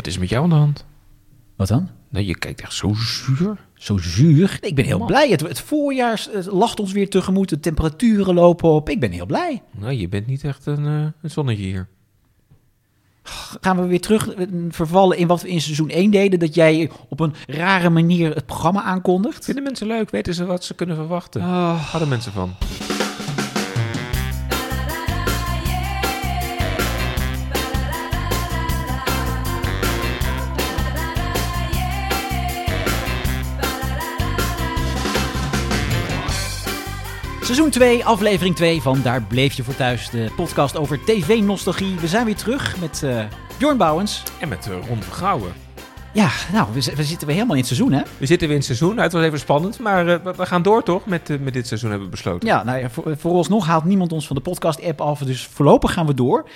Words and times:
Wat 0.00 0.08
is 0.08 0.18
met 0.18 0.28
jou 0.28 0.42
aan 0.42 0.48
de 0.50 0.54
hand? 0.54 0.84
Wat 1.56 1.68
dan? 1.68 1.88
Nee, 2.08 2.26
je 2.26 2.38
kijkt 2.38 2.60
echt 2.60 2.72
zo 2.72 2.94
zuur. 2.94 3.56
Zo 3.74 3.98
zuur. 3.98 4.58
Ik 4.60 4.74
ben 4.74 4.84
heel 4.84 4.98
Man. 4.98 5.06
blij. 5.06 5.28
Het, 5.28 5.40
het 5.40 5.60
voorjaar 5.60 6.26
lacht 6.46 6.80
ons 6.80 6.92
weer 6.92 7.08
tegemoet. 7.08 7.48
De 7.48 7.60
temperaturen 7.60 8.34
lopen 8.34 8.68
op. 8.70 8.88
Ik 8.88 9.00
ben 9.00 9.10
heel 9.10 9.26
blij. 9.26 9.62
Nou, 9.78 9.92
je 9.92 10.08
bent 10.08 10.26
niet 10.26 10.44
echt 10.44 10.66
een, 10.66 10.86
eh, 10.86 11.06
een 11.22 11.30
zonnetje 11.30 11.62
hier. 11.64 11.88
Gaan 13.60 13.76
we 13.76 13.86
weer 13.86 14.00
terug 14.00 14.28
eh, 14.34 14.46
vervallen 14.68 15.16
in 15.18 15.26
wat 15.26 15.42
we 15.42 15.48
in 15.48 15.60
seizoen 15.60 15.90
1 15.90 16.10
deden? 16.10 16.38
Dat 16.38 16.54
jij 16.54 16.90
op 17.08 17.20
een 17.20 17.34
rare 17.46 17.90
manier 17.90 18.34
het 18.34 18.46
programma 18.46 18.82
aankondigt? 18.82 19.44
Vinden 19.44 19.62
mensen 19.62 19.86
leuk? 19.86 20.10
Weten 20.10 20.34
ze 20.34 20.44
wat 20.44 20.64
ze 20.64 20.74
kunnen 20.74 20.96
verwachten? 20.96 21.40
Oh, 21.40 21.84
Houden 21.90 22.08
mensen 22.08 22.32
van? 22.32 22.54
Seizoen 37.50 37.70
2, 37.70 38.04
aflevering 38.04 38.56
2 38.56 38.80
van 38.80 39.00
Daar 39.02 39.22
Bleef 39.22 39.52
Je 39.52 39.62
Voor 39.62 39.74
Thuis. 39.76 40.10
De 40.10 40.30
podcast 40.36 40.76
over 40.76 41.04
tv-nostalgie. 41.04 41.96
We 42.00 42.06
zijn 42.08 42.24
weer 42.24 42.36
terug 42.36 42.80
met 42.80 43.02
eh 43.02 43.24
Bjorn 43.58 43.76
Bouwens. 43.76 44.22
En 44.40 44.48
met 44.48 44.66
uh, 44.70 44.74
Ron 44.88 45.02
Vergouwen. 45.02 45.52
Ja, 46.12 46.28
nou, 46.52 46.66
we, 46.72 46.92
we 46.96 47.04
zitten 47.04 47.26
weer 47.26 47.36
helemaal 47.36 47.56
in 47.56 47.62
het 47.62 47.66
seizoen, 47.76 47.92
hè? 47.92 48.02
We 48.18 48.26
zitten 48.26 48.38
weer 48.48 48.48
in 48.50 48.54
het 48.56 48.64
seizoen. 48.64 48.88
Nou, 48.90 49.00
Het 49.02 49.12
was 49.12 49.22
even 49.24 49.38
spannend, 49.38 49.78
maar 49.78 50.08
eh, 50.08 50.22
we- 50.24 50.34
we 50.36 50.46
gaan 50.46 50.62
door 50.62 50.82
toch? 50.82 51.06
Met, 51.06 51.40
met 51.42 51.52
dit 51.52 51.66
seizoen 51.66 51.90
hebben 51.90 52.08
we 52.08 52.14
besloten. 52.14 52.48
Ja, 52.48 52.62
nou 52.64 52.78
ja, 52.78 52.90
voor, 52.90 53.16
vooralsnog 53.16 53.66
haalt 53.66 53.84
niemand 53.84 54.12
ons 54.12 54.26
van 54.26 54.36
de 54.36 54.42
podcast-app 54.42 55.00
af. 55.00 55.18
Dus 55.18 55.46
voorlopig 55.52 55.92
gaan 55.92 56.06
we 56.06 56.14
door. 56.14 56.48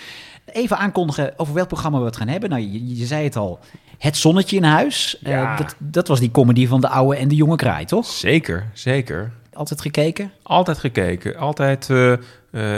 Even 0.53 0.79
aankondigen 0.79 1.33
over 1.37 1.55
welk 1.55 1.69
programma 1.69 1.99
we 1.99 2.05
het 2.05 2.17
gaan 2.17 2.29
hebben. 2.29 2.51
Nou, 2.51 2.63
je, 2.63 2.97
je 2.97 3.07
zei 3.07 3.25
het 3.25 3.37
al. 3.37 3.59
Het 3.99 4.17
Zonnetje 4.17 4.57
in 4.57 4.65
Huis. 4.65 5.17
Ja. 5.21 5.57
dat, 5.57 5.75
dat 5.79 6.09
was 6.09 6.21
die 6.21 6.31
comedy 6.31 6.67
van 6.67 6.81
de 6.81 6.89
oude 6.89 7.17
en 7.17 7.29
de 7.29 7.35
jonge 7.35 7.57
kraai, 7.57 7.85
toch? 7.85 8.07
Zeker, 8.07 8.71
zeker. 8.73 9.33
Altijd 9.55 9.81
gekeken? 9.81 10.31
Altijd 10.43 10.79
gekeken. 10.79 11.37
Altijd 11.37 11.91
eh, 11.91 12.13
eh, 12.13 12.19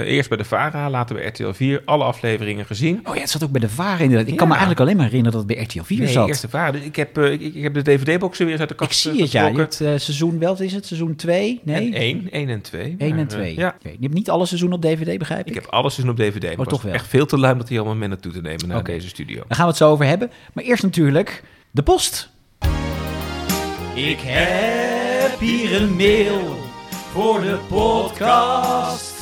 eerst 0.01 0.29
bij 0.29 0.39
de 0.39 0.45
VARA, 0.45 0.91
later 0.91 1.17
bij 1.17 1.27
RTL 1.27 1.51
4. 1.53 1.83
Alle 1.85 2.05
afleveringen 2.05 2.67
gezien. 2.67 3.01
Oh 3.05 3.15
ja, 3.15 3.21
het 3.21 3.31
zat 3.31 3.45
ook 3.45 3.51
bij 3.51 3.61
de 3.61 3.69
VARA 3.69 3.99
inderdaad. 4.03 4.27
Ik 4.29 4.37
kan 4.37 4.47
me 4.47 4.53
eigenlijk 4.53 4.81
alleen 4.83 4.97
maar 4.97 5.05
herinneren 5.07 5.39
dat 5.39 5.49
het 5.49 5.57
bij 5.59 5.65
RTL 5.67 5.83
4 5.83 5.99
Nee, 5.99 6.09
zat. 6.09 6.29
eerst 6.29 6.41
de 6.43 6.49
VARA. 6.49 6.71
Dus 6.71 6.83
ik, 6.83 6.97
heb, 6.97 7.19
eh, 7.19 7.33
ik, 7.33 7.41
ik 7.41 7.63
heb 7.63 7.75
de 7.75 7.83
DVD-boxen 7.83 8.45
weer 8.45 8.53
eens 8.53 8.61
uit 8.61 8.69
de 8.69 8.75
Ik 8.75 8.89
kast 8.89 9.01
zie 9.01 9.13
eh, 9.13 9.19
het, 9.21 9.31
ja. 9.33 9.41
Je 9.47 9.47
getrokken. 9.49 9.79
hebt 9.85 9.95
eh, 9.95 10.05
seizoen, 10.05 10.39
wel, 10.39 10.49
wat 10.51 10.61
is 10.61 10.73
het? 10.73 10.87
Seizoen 10.87 11.17
2? 11.17 11.61
Nee? 11.65 11.87
En 11.87 12.01
1, 12.01 12.29
1 12.31 12.49
en 12.49 12.61
2. 12.61 12.83
1 12.83 12.97
Maar, 12.99 13.09
en 13.09 13.19
eh, 13.19 13.27
2. 13.27 13.57
ja, 13.57 13.75
Oké. 13.79 13.89
Je 13.89 13.97
hebt 14.01 14.15
niet 14.15 14.31
alle 14.31 14.47
seizoenen 14.47 14.77
op 14.79 14.85
DVD, 14.85 15.19
begrijp 15.19 15.41
ik? 15.41 15.47
ik 15.49 15.55
heb 15.55 15.67
alles 15.67 15.95
dus 15.95 16.05
op 16.09 16.17
DVD. 16.17 16.43
Maar 16.43 16.51
ik 16.51 16.57
was 16.57 16.67
toch 16.69 16.83
wel? 16.83 16.93
echt 16.93 17.07
veel 17.07 17.27
te 17.27 17.39
lui 17.39 17.53
om 17.53 17.59
dat 17.59 17.69
hier 17.69 17.79
allemaal 17.79 17.97
mee 17.97 18.09
naartoe 18.09 18.33
te 18.33 18.41
nemen 18.41 18.69
naar 18.69 18.85
deze 18.85 19.09
studio. 19.09 19.37
Daar 19.37 19.57
gaan 19.57 19.65
we 19.65 19.71
het 19.71 19.77
zo 19.77 19.91
over 19.91 20.05
hebben. 20.07 20.31
Maar 20.53 20.65
eerst 20.65 20.83
natuurlijk 20.83 21.43
de 21.71 21.83
post. 21.83 22.31
Ik 23.95 24.19
heb 24.21 25.39
hier 25.41 25.83
een 25.83 25.97
mail 25.97 26.57
voor 27.17 27.41
de 27.41 27.59
podcast. 27.69 29.15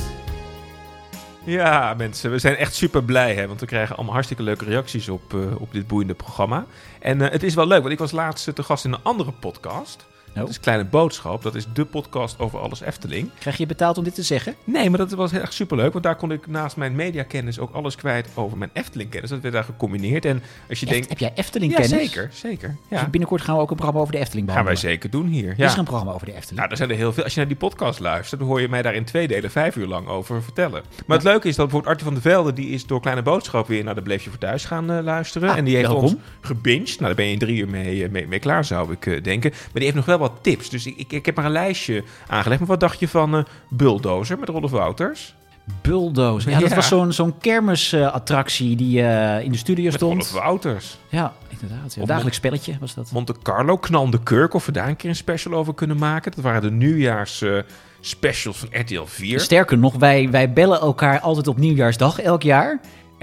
Ja, 1.44 1.94
mensen, 1.96 2.30
we 2.30 2.38
zijn 2.38 2.56
echt 2.56 2.74
super 2.74 3.04
blij, 3.04 3.34
hè, 3.34 3.46
want 3.46 3.60
we 3.60 3.66
krijgen 3.66 3.94
allemaal 3.96 4.12
hartstikke 4.14 4.42
leuke 4.42 4.64
reacties 4.64 5.08
op, 5.08 5.34
eh, 5.34 5.60
op 5.60 5.72
dit 5.72 5.86
boeiende 5.86 6.14
programma. 6.14 6.66
En 7.00 7.20
eh, 7.20 7.30
het 7.30 7.42
is 7.42 7.54
wel 7.54 7.66
leuk, 7.66 7.80
want 7.80 7.92
ik 7.92 7.98
was 7.98 8.10
laatst 8.10 8.48
eh, 8.48 8.54
te 8.54 8.62
gast 8.62 8.84
in 8.84 8.92
een 8.92 9.02
andere 9.02 9.32
podcast. 9.32 10.06
Dat 10.34 10.48
is 10.48 10.60
Kleine 10.60 10.84
Boodschap, 10.84 11.42
dat 11.42 11.54
is 11.54 11.66
de 11.74 11.84
podcast 11.84 12.38
over 12.38 12.58
alles 12.58 12.80
Efteling. 12.80 13.30
Krijg 13.38 13.56
je 13.56 13.66
betaald 13.66 13.98
om 13.98 14.04
dit 14.04 14.14
te 14.14 14.22
zeggen? 14.22 14.54
Nee, 14.64 14.90
maar 14.90 14.98
dat 14.98 15.10
was 15.10 15.32
echt 15.32 15.52
superleuk, 15.52 15.92
want 15.92 16.04
daar 16.04 16.16
kon 16.16 16.32
ik 16.32 16.46
naast 16.46 16.76
mijn 16.76 16.94
mediakennis 16.94 17.58
ook 17.58 17.72
alles 17.74 17.96
kwijt 17.96 18.28
over 18.34 18.58
mijn 18.58 18.70
Efteling-kennis. 18.72 19.30
Dat 19.30 19.40
werd 19.40 19.54
daar 19.54 19.64
gecombineerd. 19.64 20.24
En 20.24 20.42
als 20.68 20.80
je 20.80 20.86
Eft- 20.86 20.94
denkt... 20.94 21.08
heb 21.08 21.18
jij 21.18 21.32
Efteling 21.34 21.76
Ja, 21.78 21.82
zeker, 21.82 22.30
zeker. 22.32 22.76
Dus 22.88 22.98
Ja. 23.00 23.08
binnenkort 23.08 23.42
gaan 23.42 23.54
we 23.56 23.60
ook 23.60 23.70
een 23.70 23.76
programma 23.76 24.00
over 24.02 24.12
de 24.14 24.18
Efteling 24.20 24.46
Gaan 24.46 24.54
wij 24.64 24.64
behandelen. 24.64 24.92
zeker 25.00 25.10
doen 25.10 25.26
hier. 25.26 25.50
Is 25.50 25.56
Ja. 25.56 25.72
er 25.72 25.78
een 25.78 25.84
programma 25.84 26.12
over 26.12 26.26
de 26.26 26.32
Efteling? 26.34 26.58
Nou, 26.58 26.70
er 26.70 26.76
zijn 26.76 26.90
er 26.90 26.96
heel 26.96 27.12
veel. 27.12 27.22
Als 27.24 27.32
je 27.32 27.38
naar 27.38 27.48
die 27.48 27.56
podcast 27.58 28.00
luistert, 28.00 28.40
dan 28.40 28.48
hoor 28.48 28.60
je 28.60 28.68
mij 28.68 28.82
daar 28.82 28.94
in 28.94 29.04
twee 29.04 29.28
delen 29.28 29.50
vijf 29.50 29.76
uur 29.76 29.86
lang 29.86 30.06
over 30.08 30.42
vertellen. 30.42 30.82
Maar 31.06 31.16
het 31.16 31.26
leuke 31.26 31.48
is 31.48 31.56
dat 31.56 31.64
bijvoorbeeld 31.64 31.92
Arthur 31.92 32.12
van 32.12 32.22
der 32.22 32.32
Velde, 32.32 32.52
die 32.52 32.68
is 32.70 32.86
door 32.86 33.00
Kleine 33.00 33.22
Boodschap 33.22 33.66
weer 33.68 33.84
naar 33.84 33.94
de 33.94 34.02
Bleef 34.02 34.24
je 34.24 34.30
voor 34.30 34.38
thuis 34.38 34.64
gaan 34.64 34.90
eh, 34.90 35.02
luisteren. 35.04 35.50
Ah, 35.50 35.56
en 35.56 35.64
die 35.64 35.76
heeft 35.76 35.86
welkom. 35.88 36.04
ons 36.04 36.14
gebinged. 36.40 36.86
Nou, 36.88 37.00
daar 37.04 37.14
ben 37.14 37.26
je 37.26 37.32
in 37.32 37.38
drie 37.38 37.58
uur 37.60 37.68
mee, 37.68 38.04
eh, 38.04 38.10
mee, 38.10 38.26
mee 38.26 38.38
klaar, 38.38 38.64
zou 38.64 38.92
ik 38.92 39.06
eh, 39.06 39.22
denken. 39.22 39.50
Maar 39.50 39.70
die 39.72 39.82
heeft 39.82 39.94
nog 39.94 40.04
wel 40.04 40.22
wat 40.30 40.42
tips. 40.42 40.68
Dus 40.68 40.86
ik, 40.86 40.96
ik, 40.96 41.12
ik 41.12 41.26
heb 41.26 41.36
maar 41.36 41.44
een 41.44 41.50
lijstje 41.50 42.04
aangelegd. 42.26 42.60
Maar 42.60 42.68
wat 42.68 42.80
dacht 42.80 43.00
je 43.00 43.08
van 43.08 43.36
eh, 43.36 43.42
Bulldozer 43.68 44.38
met 44.38 44.48
Rolf 44.48 44.70
Wouters? 44.70 45.34
Bulldozer. 45.82 46.50
Ja, 46.50 46.58
dat 46.58 46.74
was 46.74 46.88
zo'n 46.88 47.12
zo'n 47.12 47.38
kermisattractie 47.38 48.76
die 48.76 49.02
eh, 49.02 49.44
in 49.44 49.52
de 49.52 49.58
studio 49.58 49.84
Met 49.84 49.94
stond. 49.94 50.30
Rolf 50.30 50.42
Wouters. 50.42 50.98
Ja, 51.08 51.32
inderdaad. 51.48 51.94
Ja. 51.94 52.02
Of 52.02 52.08
Dagelijks 52.08 52.36
spelletje 52.36 52.76
was 52.80 52.94
dat. 52.94 53.10
Monte 53.12 53.34
Carlo, 53.42 53.76
Knalende 53.76 54.22
Kurk, 54.22 54.54
of 54.54 54.66
we 54.66 54.72
daar 54.72 54.88
een 54.88 54.96
keer 54.96 55.10
een 55.10 55.16
special 55.16 55.54
over 55.54 55.74
kunnen 55.74 55.96
maken. 55.98 56.32
Dat 56.34 56.44
waren 56.44 56.62
de 56.62 56.70
nieuwjaars 56.70 57.42
eh, 57.42 57.58
specials 58.00 58.58
van 58.58 58.68
RTL 58.72 59.04
4. 59.04 59.40
Sterker 59.40 59.78
nog, 59.78 59.94
wij, 59.94 60.30
wij 60.30 60.52
bellen 60.52 60.80
elkaar 60.80 61.20
altijd 61.20 61.46
op 61.46 61.58
nieuwjaarsdag 61.58 62.20
elk 62.20 62.42
jaar. 62.42 62.80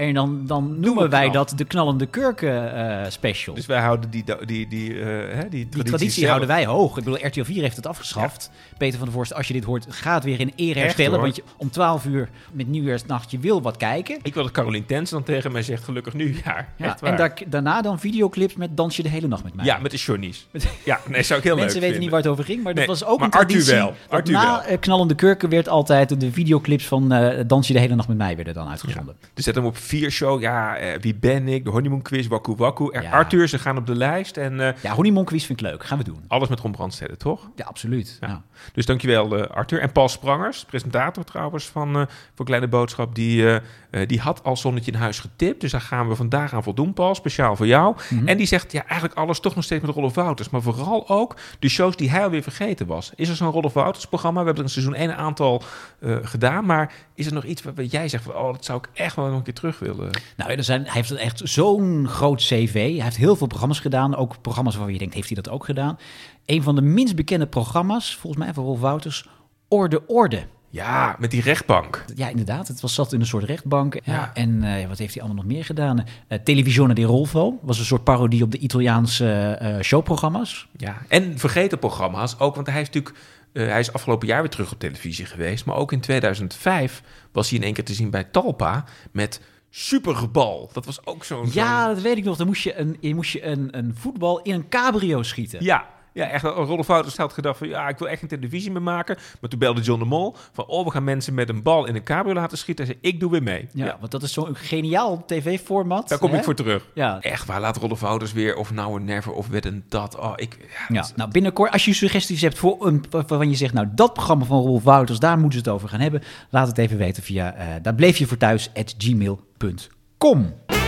En 0.08 0.14
dan, 0.14 0.46
dan 0.46 0.80
noemen 0.80 1.10
wij 1.10 1.20
knal. 1.30 1.32
dat 1.32 1.52
de 1.56 1.64
knallende 1.64 2.06
kurken 2.06 2.74
eh, 3.04 3.10
special. 3.10 3.54
Dus 3.54 3.66
wij 3.66 3.80
houden 3.80 4.10
die, 4.10 4.24
die, 4.46 4.68
die, 4.68 5.00
eh, 5.00 5.06
hè, 5.34 5.48
die, 5.48 5.68
die 5.68 5.82
traditie 5.82 6.26
houden 6.26 6.48
wij 6.48 6.66
hoog. 6.66 6.98
Ik 6.98 7.04
bedoel, 7.04 7.26
RTL 7.26 7.42
4 7.42 7.62
heeft 7.62 7.76
het 7.76 7.86
afgeschaft. 7.86 8.50
Peter 8.78 8.96
van 8.96 9.06
der 9.06 9.14
Voorst, 9.16 9.34
als 9.34 9.46
je 9.46 9.52
dit 9.52 9.64
hoort, 9.64 9.86
gaat 9.88 10.24
weer 10.24 10.40
in 10.40 10.52
eer 10.56 10.76
herstellen. 10.76 11.20
Want 11.20 11.36
je, 11.36 11.42
om 11.56 11.70
12 11.70 12.04
uur 12.04 12.28
met 12.52 12.68
nieuwjaarsnacht, 12.68 13.30
je 13.30 13.38
wil 13.38 13.62
wat 13.62 13.76
kijken. 13.76 14.18
Ik 14.22 14.34
wil 14.34 14.42
dat 14.42 14.52
Caroline 14.52 14.86
Tens 14.86 15.10
dan 15.10 15.22
tegen 15.22 15.52
mij 15.52 15.62
zegt 15.62 15.84
gelukkig 15.84 16.14
nieuwjaar. 16.14 16.68
Ja, 16.76 16.96
en 17.00 17.16
daar, 17.16 17.38
daarna 17.46 17.82
dan 17.82 18.00
videoclips 18.00 18.54
met 18.54 18.76
Dans 18.76 18.96
je 18.96 19.02
de 19.02 19.08
hele 19.08 19.26
nacht 19.26 19.44
met 19.44 19.54
mij. 19.54 19.64
Ja, 19.64 19.78
met 19.78 19.90
de 19.90 19.96
Johnny's. 19.96 20.46
Ja, 20.84 21.00
nee, 21.08 21.22
zou 21.22 21.38
ik 21.38 21.44
heel 21.44 21.56
Mensen 21.56 21.74
leuk 21.74 21.84
weten 21.88 22.00
niet 22.00 22.10
waar 22.10 22.20
het 22.20 22.28
over 22.28 22.44
ging, 22.44 22.62
maar 22.62 22.74
Nee, 22.74 22.86
dat 22.86 22.98
was 22.98 23.08
ook 23.08 23.18
maar 23.18 23.26
een 23.28 23.32
Arthur 23.34 23.48
traditie. 23.48 23.74
wel. 23.74 23.94
Arthur 24.08 24.32
na 24.34 24.42
wel. 24.52 24.62
eh, 24.62 24.78
Knallende 24.80 25.14
Kurken 25.14 25.48
werd 25.48 25.68
altijd 25.68 26.20
de 26.20 26.32
videoclips 26.32 26.86
van 26.86 27.12
eh 27.12 27.40
Dans 27.46 27.66
je 27.66 27.72
de 27.72 27.78
hele 27.80 27.94
nacht 27.94 28.08
met 28.08 28.16
mij 28.16 28.36
werden 28.36 28.54
dan 28.54 28.68
uitgezonden. 28.68 29.16
Dus 29.34 29.44
zet 29.44 29.54
hem 29.54 29.64
op 29.64 29.76
vier 29.98 30.10
show. 30.10 30.40
Ja, 30.40 30.76
eh, 30.76 31.00
wie 31.00 31.14
ben 31.14 31.48
ik? 31.48 31.64
De 31.64 31.70
honeymoon 31.70 32.02
quiz, 32.02 32.26
Waku 32.26 32.54
Waku. 32.54 33.00
Ja. 33.00 33.10
Arthur, 33.10 33.48
ze 33.48 33.58
gaan 33.58 33.76
op 33.76 33.86
de 33.86 33.94
lijst. 33.94 34.36
En 34.36 34.60
eh, 34.60 34.82
Ja, 34.82 34.94
Honeymoon 34.94 35.24
Quiz 35.24 35.44
vind 35.46 35.60
ik 35.60 35.66
leuk. 35.66 35.84
Gaan 35.84 35.98
we 35.98 36.04
doen. 36.04 36.24
alles 36.28 36.48
met 36.48 36.60
Ron 36.60 36.72
Brandstede, 36.72 37.16
toch? 37.16 37.50
Ja, 37.54 37.64
absoluut. 37.64 38.16
Ja. 38.20 38.28
Ja. 38.28 38.42
Dus 38.72 38.86
dankjewel 38.86 39.38
uh, 39.38 39.44
Arthur. 39.46 39.80
En 39.80 39.92
Paul 39.92 40.08
Sprangers, 40.08 40.64
presentator 40.64 41.24
trouwens 41.24 41.66
van, 41.66 41.96
uh, 41.96 42.02
van 42.34 42.44
Kleine 42.44 42.68
Boodschap, 42.68 43.14
die, 43.14 43.42
uh, 43.42 43.54
uh, 43.90 44.08
die 44.08 44.20
had 44.20 44.44
al 44.44 44.56
Zonnetje 44.56 44.92
in 44.92 44.98
huis 44.98 45.18
getipt. 45.18 45.60
Dus 45.60 45.70
daar 45.70 45.80
gaan 45.80 46.08
we 46.08 46.14
vandaag 46.14 46.54
aan 46.54 46.62
voldoen, 46.62 46.92
Paul, 46.92 47.14
speciaal 47.14 47.56
voor 47.56 47.66
jou. 47.66 47.96
Mhm. 48.10 48.28
En 48.28 48.36
die 48.36 48.46
zegt, 48.46 48.72
ja, 48.72 48.84
eigenlijk 48.86 49.20
alles 49.20 49.40
toch 49.40 49.54
nog 49.54 49.64
steeds 49.64 49.86
met 49.86 49.94
Rolf 49.94 50.14
Wouters. 50.14 50.50
Maar 50.50 50.62
vooral 50.62 51.08
ook 51.08 51.36
de 51.58 51.68
shows 51.68 51.96
die 51.96 52.10
hij 52.10 52.24
alweer 52.24 52.42
vergeten 52.42 52.86
was. 52.86 53.12
Is 53.16 53.28
er 53.28 53.36
zo'n 53.36 53.50
Rolf 53.50 53.72
Wouters 53.72 54.06
programma? 54.06 54.40
We 54.40 54.46
hebben 54.46 54.64
er 54.64 54.70
in 54.70 54.82
seizoen 54.82 54.94
1 54.94 55.10
een 55.10 55.16
aantal 55.16 55.62
uh, 56.00 56.16
gedaan. 56.22 56.66
Maar 56.66 56.92
is 57.14 57.26
er 57.26 57.32
nog 57.32 57.44
iets 57.44 57.62
wat 57.62 57.90
jij 57.90 58.08
zegt 58.08 58.24
van, 58.24 58.34
oh, 58.34 58.52
dat 58.52 58.64
zou 58.64 58.78
ik 58.78 58.88
echt 58.92 59.16
wel 59.16 59.26
nog 59.26 59.36
een 59.36 59.42
keer 59.42 59.54
terug 59.54 59.71
willen? 59.78 60.10
Nou, 60.36 60.50
er 60.50 60.64
zijn, 60.64 60.82
hij 60.82 60.92
heeft 60.92 61.10
echt 61.10 61.40
zo'n 61.44 62.08
groot 62.08 62.40
cv. 62.40 62.72
Hij 62.72 63.04
heeft 63.04 63.16
heel 63.16 63.36
veel 63.36 63.46
programma's 63.46 63.80
gedaan. 63.80 64.16
Ook 64.16 64.40
programma's 64.40 64.74
waarvan 64.74 64.92
je 64.92 64.98
denkt, 64.98 65.14
heeft 65.14 65.28
hij 65.28 65.42
dat 65.42 65.52
ook 65.52 65.64
gedaan? 65.64 65.98
Een 66.46 66.62
van 66.62 66.74
de 66.74 66.82
minst 66.82 67.16
bekende 67.16 67.46
programma's, 67.46 68.16
volgens 68.16 68.44
mij 68.44 68.54
van 68.54 68.64
Rolf 68.64 68.80
Wouters, 68.80 69.28
Orde 69.68 70.06
Orde. 70.06 70.44
Ja, 70.72 71.16
met 71.18 71.30
die 71.30 71.42
rechtbank. 71.42 72.04
Ja, 72.14 72.28
inderdaad. 72.28 72.68
Het 72.68 72.80
was 72.80 72.94
zat 72.94 73.12
in 73.12 73.20
een 73.20 73.26
soort 73.26 73.44
rechtbank. 73.44 73.94
Ja. 73.94 74.00
Ja. 74.04 74.30
En 74.34 74.62
uh, 74.62 74.86
wat 74.88 74.98
heeft 74.98 75.14
hij 75.14 75.22
allemaal 75.22 75.42
nog 75.42 75.52
meer 75.52 75.64
gedaan? 75.64 75.98
Uh, 75.98 76.38
Televisione 76.44 76.94
di 76.94 77.04
Rolfo 77.04 77.58
was 77.62 77.78
een 77.78 77.84
soort 77.84 78.04
parodie 78.04 78.42
op 78.42 78.50
de 78.50 78.58
Italiaanse 78.58 79.58
uh, 79.62 79.80
showprogramma's. 79.80 80.68
Ja, 80.76 81.02
en 81.08 81.38
vergeten 81.38 81.78
programma's 81.78 82.38
ook, 82.38 82.54
want 82.54 82.66
hij 82.66 82.80
is 82.80 82.86
natuurlijk... 82.86 83.16
Hij 83.52 83.80
is 83.80 83.92
afgelopen 83.92 84.26
jaar 84.28 84.40
weer 84.40 84.50
terug 84.50 84.72
op 84.72 84.78
televisie 84.78 85.24
geweest. 85.24 85.64
Maar 85.64 85.76
ook 85.76 85.92
in 85.92 86.00
2005 86.00 87.02
was 87.32 87.48
hij 87.48 87.58
in 87.58 87.64
één 87.64 87.74
keer 87.74 87.84
te 87.84 87.94
zien 87.94 88.10
bij 88.10 88.24
Talpa 88.24 88.84
met 89.10 89.40
Supergebal. 89.74 90.70
Dat 90.72 90.84
was 90.84 91.06
ook 91.06 91.24
zo'n... 91.24 91.48
Ja, 91.52 91.88
dat 91.88 92.02
weet 92.02 92.16
ik 92.16 92.24
nog. 92.24 92.36
Dan 92.36 92.46
moest 92.46 92.62
je, 92.62 92.78
een, 92.78 92.96
je, 93.00 93.14
moest 93.14 93.32
je 93.32 93.44
een, 93.44 93.78
een 93.78 93.94
voetbal 93.96 94.42
in 94.42 94.54
een 94.54 94.68
cabrio 94.68 95.22
schieten. 95.22 95.64
Ja, 95.64 95.86
ja, 96.12 96.28
echt. 96.28 96.44
Rolf 96.44 96.86
Wouters 96.86 97.16
had 97.16 97.32
gedacht 97.32 97.58
van, 97.58 97.68
ja, 97.68 97.88
ik 97.88 97.98
wil 97.98 98.08
echt 98.08 98.22
een 98.22 98.28
televisie 98.28 98.70
mee 98.70 98.82
maken. 98.82 99.16
Maar 99.40 99.50
toen 99.50 99.58
belde 99.58 99.80
John 99.80 99.98
de 99.98 100.04
Mol 100.04 100.36
van, 100.52 100.66
oh, 100.66 100.84
we 100.84 100.90
gaan 100.90 101.04
mensen 101.04 101.34
met 101.34 101.48
een 101.48 101.62
bal 101.62 101.86
in 101.86 101.94
een 101.94 102.02
cabrio 102.02 102.34
laten 102.34 102.58
schieten. 102.58 102.84
Hij 102.84 102.94
zei, 102.94 103.12
ik 103.12 103.20
doe 103.20 103.30
weer 103.30 103.42
mee. 103.42 103.68
Ja, 103.72 103.84
ja. 103.84 103.96
want 104.00 104.10
dat 104.10 104.22
is 104.22 104.32
zo'n 104.32 104.56
geniaal 104.56 105.24
tv-format. 105.26 106.08
Daar 106.08 106.18
kom 106.18 106.30
hè? 106.30 106.36
ik 106.36 106.44
voor 106.44 106.54
terug. 106.54 106.86
Ja. 106.94 107.20
Echt 107.20 107.46
waar, 107.46 107.60
laat 107.60 107.76
Rolf 107.76 108.00
Wouters 108.00 108.32
weer 108.32 108.56
of 108.56 108.72
nou 108.72 108.98
en 108.98 109.04
never 109.04 109.32
of 109.32 109.48
wet 109.48 109.66
en 109.66 109.84
dat. 109.88 110.18
Oh, 110.18 110.32
ik... 110.36 110.56
Ja, 110.88 110.94
ja, 110.94 111.06
nou 111.16 111.30
binnenkort, 111.30 111.72
als 111.72 111.84
je 111.84 111.94
suggesties 111.94 112.40
hebt 112.40 112.58
voor 112.58 112.86
een, 112.86 113.04
waarvan 113.10 113.50
je 113.50 113.56
zegt, 113.56 113.72
nou 113.72 113.86
dat 113.94 114.12
programma 114.12 114.44
van 114.44 114.60
Rolf 114.62 114.82
Wouters, 114.82 115.18
daar 115.18 115.38
moeten 115.38 115.58
ze 115.58 115.64
het 115.64 115.74
over 115.74 115.88
gaan 115.88 116.00
hebben. 116.00 116.22
Laat 116.50 116.66
het 116.68 116.78
even 116.78 116.98
weten 116.98 117.22
via, 117.22 117.56
uh, 117.56 117.64
daar 117.82 117.94
bleef 117.94 118.16
je 118.16 118.26
voor 118.26 118.36
thuis, 118.36 118.70
at 118.74 118.94
gmail.com. 118.98 120.81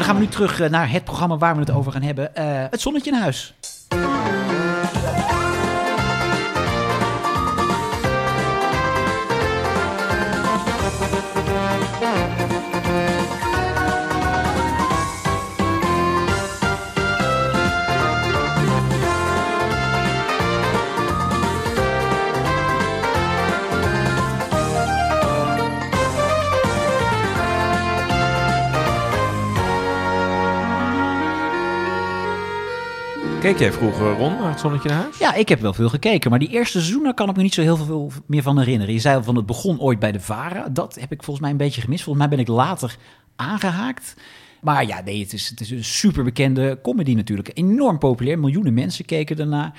Dan 0.00 0.08
gaan 0.08 0.18
we 0.18 0.24
nu 0.24 0.30
terug 0.30 0.60
uh, 0.60 0.68
naar 0.68 0.90
het 0.90 1.04
programma 1.04 1.36
waar 1.36 1.54
we 1.54 1.60
het 1.60 1.70
over 1.70 1.92
gaan 1.92 2.02
hebben. 2.02 2.30
Uh, 2.38 2.44
het 2.70 2.80
zonnetje 2.80 3.10
in 3.10 3.16
huis. 3.16 3.54
Keek 33.40 33.58
jij 33.58 33.72
vroeger, 33.72 34.16
Ron, 34.16 34.36
naar 34.36 34.50
het 34.50 34.60
zonnetje 34.60 34.88
naar 34.88 34.98
huis? 34.98 35.18
Ja, 35.18 35.34
ik 35.34 35.48
heb 35.48 35.60
wel 35.60 35.72
veel 35.72 35.88
gekeken, 35.88 36.30
maar 36.30 36.38
die 36.38 36.48
eerste 36.48 36.78
seizoenen 36.78 37.14
kan 37.14 37.28
ik 37.28 37.36
me 37.36 37.42
niet 37.42 37.54
zo 37.54 37.62
heel 37.62 37.76
veel 37.76 38.12
meer 38.26 38.42
van 38.42 38.58
herinneren. 38.58 38.94
Je 38.94 39.00
zei 39.00 39.16
al 39.16 39.22
van 39.22 39.36
het 39.36 39.46
begon 39.46 39.80
ooit 39.80 39.98
bij 39.98 40.12
de 40.12 40.20
VARA. 40.20 40.68
Dat 40.68 40.94
heb 41.00 41.12
ik 41.12 41.22
volgens 41.22 41.40
mij 41.40 41.50
een 41.50 41.56
beetje 41.56 41.80
gemist. 41.80 42.02
Volgens 42.02 42.26
mij 42.26 42.36
ben 42.36 42.44
ik 42.44 42.52
later 42.52 42.96
aangehaakt. 43.36 44.16
Maar 44.60 44.86
ja, 44.86 45.00
nee, 45.00 45.20
het 45.20 45.32
is, 45.32 45.48
het 45.48 45.60
is 45.60 45.70
een 45.70 45.84
super 45.84 46.24
bekende 46.24 46.78
comedy 46.82 47.14
natuurlijk. 47.14 47.50
Enorm 47.54 47.98
populair. 47.98 48.38
Miljoenen 48.38 48.74
mensen 48.74 49.04
keken 49.04 49.38
ernaar. 49.38 49.72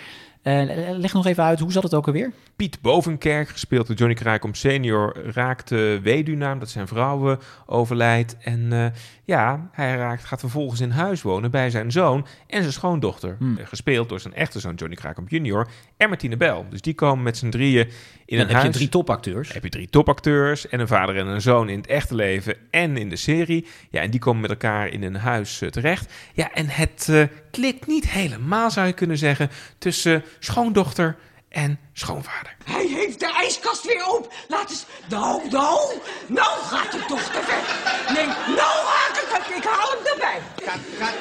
Uh, 0.43 0.63
leg 0.97 1.13
nog 1.13 1.25
even 1.25 1.43
uit, 1.43 1.59
hoe 1.59 1.71
zat 1.71 1.83
het 1.83 1.93
ook 1.93 2.07
alweer? 2.07 2.31
Piet 2.55 2.81
Bovenkerk, 2.81 3.49
gespeeld 3.49 3.87
door 3.87 3.95
Johnny 3.95 4.15
Kraaikom 4.15 4.53
senior, 4.53 5.17
raakte 5.33 5.99
weduwnaam 6.03 6.59
dat 6.59 6.69
zijn 6.69 6.87
vrouw 6.87 7.37
overlijdt. 7.65 8.37
En 8.37 8.59
uh, 8.71 8.85
ja, 9.23 9.69
hij 9.71 9.95
raakt, 9.95 10.25
gaat 10.25 10.39
vervolgens 10.39 10.79
in 10.79 10.89
huis 10.89 11.21
wonen 11.21 11.51
bij 11.51 11.69
zijn 11.69 11.91
zoon 11.91 12.27
en 12.47 12.61
zijn 12.61 12.73
schoondochter. 12.73 13.35
Hmm. 13.39 13.57
Gespeeld 13.63 14.09
door 14.09 14.19
zijn 14.19 14.33
echte 14.33 14.59
zoon 14.59 14.75
Johnny 14.75 14.95
Kraaikom 14.95 15.25
junior 15.27 15.67
en 15.97 16.09
Martine 16.09 16.37
Bel. 16.37 16.65
Dus 16.69 16.81
die 16.81 16.93
komen 16.93 17.23
met 17.23 17.37
z'n 17.37 17.49
drieën 17.49 17.87
in 18.25 18.37
Dan 18.37 18.39
een 18.39 18.45
heb 18.45 18.61
huis. 18.61 18.65
je 18.65 18.71
drie 18.71 18.89
topacteurs. 18.89 19.53
Heb 19.53 19.63
je 19.63 19.69
drie 19.69 19.89
topacteurs 19.89 20.67
en 20.67 20.79
een 20.79 20.87
vader 20.87 21.17
en 21.17 21.27
een 21.27 21.41
zoon 21.41 21.69
in 21.69 21.77
het 21.77 21.87
echte 21.87 22.15
leven 22.15 22.55
en 22.71 22.97
in 22.97 23.09
de 23.09 23.15
serie. 23.15 23.67
Ja, 23.89 24.01
en 24.01 24.11
die 24.11 24.19
komen 24.19 24.41
met 24.41 24.49
elkaar 24.49 24.87
in 24.87 25.03
een 25.03 25.15
huis 25.15 25.61
uh, 25.61 25.69
terecht. 25.69 26.13
Ja, 26.33 26.53
en 26.53 26.67
het 26.67 27.29
klikt 27.51 27.87
niet 27.87 28.09
helemaal, 28.09 28.71
zou 28.71 28.87
je 28.87 28.93
kunnen 28.93 29.17
zeggen, 29.17 29.49
tussen 29.77 30.23
schoondochter 30.39 31.17
en 31.49 31.79
schoonvader. 31.93 32.55
Hij 32.63 32.85
heeft 32.85 33.19
de 33.19 33.33
ijskast 33.33 33.85
weer 33.85 34.05
open. 34.07 34.31
Laat 34.47 34.69
eens. 34.69 34.85
Nou, 35.09 35.49
nou. 35.49 35.93
Nou 36.27 36.59
gaat 36.61 36.93
het 36.93 37.07
toch 37.07 37.23
te 37.23 37.41
ver. 37.43 38.13
Nee, 38.13 38.25
nou 38.55 38.85
haak 38.85 39.17
ik 39.17 39.27
het. 39.29 39.57
Ik 39.57 39.63
haal 39.63 39.89
hem 39.89 40.05
erbij. 40.05 40.41
Kat, 40.55 40.79
kat. 40.99 41.13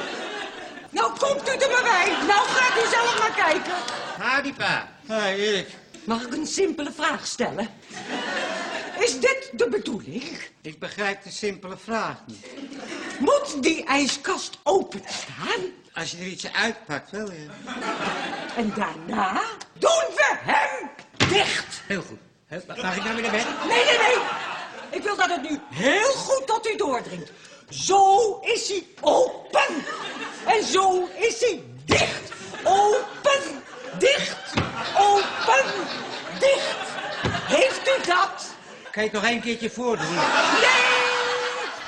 Nou 0.90 1.18
komt 1.18 1.48
u 1.48 1.52
er 1.52 1.70
maar 1.70 1.82
bij. 1.82 2.26
Nou 2.26 2.48
gaat 2.48 2.84
u 2.84 2.88
zelf 2.90 3.18
maar 3.18 3.46
kijken. 3.46 3.72
Hadi 4.18 4.54
pa. 4.54 4.88
Hé, 5.06 5.32
Erik. 5.34 5.68
Mag 6.04 6.22
ik 6.22 6.32
een 6.34 6.46
simpele 6.46 6.92
vraag 6.92 7.26
stellen? 7.26 7.68
Is 8.98 9.20
dit 9.20 9.50
de 9.52 9.68
bedoeling? 9.68 10.38
Ik 10.62 10.78
begrijp 10.78 11.22
de 11.22 11.30
simpele 11.30 11.76
vraag 11.76 12.16
niet. 12.26 12.46
Moet 13.18 13.62
die 13.62 13.84
ijskast 13.84 14.58
openstaan? 14.62 15.60
Als 15.94 16.10
je 16.10 16.16
er 16.16 16.26
iets 16.26 16.52
uitpakt, 16.52 17.10
wel 17.10 17.32
ja. 17.32 17.50
En 18.56 18.72
daarna 18.76 19.42
doen 19.72 20.06
we 20.14 20.36
hem 20.40 20.90
dicht. 21.28 21.82
Heel 21.86 22.02
goed. 22.02 22.18
Heel, 22.46 22.62
mag 22.66 22.96
ik 22.96 23.04
nou 23.04 23.14
weer 23.14 23.22
naar 23.22 23.30
bed? 23.30 23.46
Nee, 23.68 23.84
nee, 23.84 23.98
nee. 23.98 24.16
Ik 24.90 25.02
wil 25.02 25.16
dat 25.16 25.30
het 25.30 25.42
nu 25.42 25.60
heel 25.70 26.12
goed 26.12 26.46
tot 26.46 26.68
u 26.68 26.76
doordringt. 26.76 27.30
Zo 27.68 28.38
is 28.40 28.68
hij 28.68 28.86
open. 29.00 29.84
En 30.46 30.64
zo 30.64 31.08
is 31.16 31.40
hij 31.40 31.62
dicht. 31.84 32.32
Open, 32.64 33.62
dicht, 33.98 34.52
open, 34.98 35.72
dicht. 36.38 36.76
Heeft 37.46 37.88
u 37.88 38.06
dat? 38.06 38.54
Kan 38.90 39.02
je 39.02 39.08
het 39.08 39.12
nog 39.12 39.24
één 39.24 39.40
keertje 39.40 39.70
voordoen? 39.70 40.14
Nee! 40.14 40.89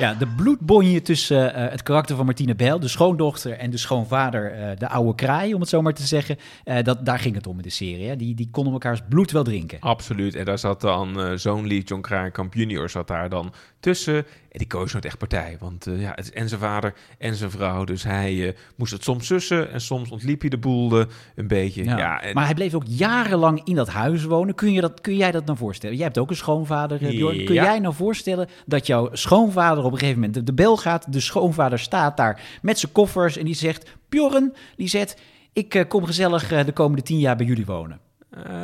Ja, 0.02 0.14
de 0.14 0.26
bloedbonje 0.26 1.02
tussen 1.02 1.58
uh, 1.58 1.70
het 1.70 1.82
karakter 1.82 2.16
van 2.16 2.24
Martine 2.24 2.54
Bijl, 2.54 2.80
de 2.80 2.88
schoondochter, 2.88 3.52
en 3.52 3.70
de 3.70 3.76
schoonvader, 3.76 4.58
uh, 4.58 4.70
de 4.78 4.88
oude 4.88 5.14
kraai, 5.14 5.54
om 5.54 5.60
het 5.60 5.68
zo 5.68 5.82
maar 5.82 5.94
te 5.94 6.06
zeggen. 6.06 6.36
Dat, 6.82 7.06
daar 7.06 7.18
ging 7.18 7.34
het 7.34 7.46
om 7.46 7.56
in 7.56 7.62
de 7.62 7.70
serie. 7.70 8.16
Die, 8.16 8.34
die 8.34 8.48
konden 8.50 8.72
elkaars 8.72 9.00
bloed 9.08 9.30
wel 9.30 9.44
drinken. 9.44 9.80
Absoluut. 9.80 10.34
En 10.34 10.44
daar 10.44 10.58
zat 10.58 10.80
dan 10.80 11.38
zoon 11.38 11.66
Lee 11.66 11.82
John 11.82 12.00
Kraaikamp 12.00 12.54
junior 12.54 12.90
zat 12.90 13.08
daar 13.08 13.28
dan 13.28 13.52
tussen. 13.80 14.24
En 14.52 14.58
die 14.58 14.66
koos 14.66 14.92
nooit 14.92 15.04
echt 15.04 15.18
partij. 15.18 15.56
Want 15.60 15.86
ja, 15.90 16.12
het 16.14 16.24
is 16.24 16.32
en 16.32 16.48
zijn 16.48 16.60
vader 16.60 16.94
en 17.18 17.34
zijn 17.34 17.50
vrouw. 17.50 17.84
Dus 17.84 18.02
hij 18.02 18.56
moest 18.76 18.92
het 18.92 19.04
soms 19.04 19.26
sussen 19.26 19.72
en 19.72 19.80
soms 19.80 20.10
ontliep 20.10 20.40
hij 20.40 20.50
de 20.50 20.58
boel 20.58 21.04
een 21.34 21.46
beetje. 21.46 21.84
Ja. 21.84 21.96
ja 21.96 22.22
en... 22.22 22.34
Maar 22.34 22.44
hij 22.44 22.54
bleef 22.54 22.74
ook 22.74 22.86
jarenlang 22.86 23.60
in 23.64 23.74
dat 23.74 23.88
huis 23.88 24.24
wonen. 24.24 24.54
Kun, 24.54 24.72
je 24.72 24.80
dat, 24.80 25.00
kun 25.00 25.16
jij 25.16 25.30
dat 25.30 25.44
nou 25.44 25.58
voorstellen? 25.58 25.96
Jij 25.96 26.04
hebt 26.04 26.18
ook 26.18 26.30
een 26.30 26.36
schoonvader, 26.36 26.98
Bjorn. 26.98 27.44
Kun 27.44 27.54
jij 27.54 27.78
nou 27.78 27.94
voorstellen 27.94 28.48
dat 28.66 28.86
jouw 28.86 29.08
schoonvader 29.12 29.84
op 29.84 29.92
een 29.92 29.98
gegeven 29.98 30.20
moment 30.20 30.34
de, 30.34 30.42
de 30.42 30.54
bel 30.54 30.76
gaat, 30.76 31.12
de 31.12 31.20
schoonvader 31.20 31.78
staat 31.78 32.16
daar 32.16 32.40
met 32.62 32.78
zijn 32.78 32.92
koffers 32.92 33.36
en 33.36 33.44
die 33.44 33.54
zegt: 33.54 33.90
Bjorn, 34.08 34.54
die 34.76 34.88
zegt: 34.88 35.20
Ik 35.52 35.84
kom 35.88 36.04
gezellig 36.04 36.64
de 36.64 36.72
komende 36.72 37.02
tien 37.02 37.18
jaar 37.18 37.36
bij 37.36 37.46
jullie 37.46 37.66
wonen. 37.66 38.00
Uh, 38.36 38.61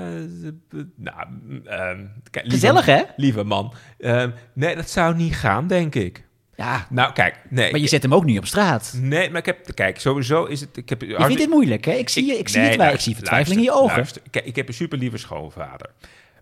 nou, 0.97 1.27
um, 1.65 2.13
kijk, 2.31 2.45
lieve, 2.45 2.51
gezellig 2.51 2.87
hè? 2.87 3.03
Lieve 3.17 3.45
man. 3.45 3.75
Um, 3.99 4.35
nee, 4.53 4.75
dat 4.75 4.91
zou 4.91 5.15
niet 5.15 5.35
gaan, 5.35 5.67
denk 5.67 5.95
ik. 5.95 6.27
Ja, 6.57 6.87
nou 6.91 7.13
kijk, 7.13 7.41
nee. 7.51 7.71
Maar 7.71 7.81
je 7.81 7.89
zet 7.89 8.03
hem 8.03 8.15
ook 8.15 8.25
niet 8.25 8.39
op 8.39 8.47
straat. 8.47 8.95
Nee, 9.01 9.31
maar 9.31 9.41
ik 9.41 9.47
heb, 9.47 9.75
kijk, 9.75 10.01
sowieso 10.01 10.45
is 10.45 10.61
het. 10.61 10.77
Ik 10.77 10.89
heb, 10.89 11.03
je 11.03 11.17
vindt 11.17 11.39
dit 11.39 11.49
moeilijk, 11.49 11.85
hè? 11.85 11.93
Ik 11.93 12.09
zie, 12.09 12.33
ik, 12.33 12.39
ik 12.39 12.49
zie 12.49 12.61
nee, 12.61 12.79
het 12.81 12.95
ik 12.95 13.01
zie 13.01 13.15
vertwijfeling 13.15 13.61
in 13.61 13.67
je 13.67 13.73
ogen. 13.73 13.97
Luister, 13.97 14.23
kijk, 14.31 14.45
ik 14.45 14.57
heb 14.57 14.69
een 14.69 14.75
super 14.75 14.99
lieve 14.99 15.17
schoonvader. 15.17 15.91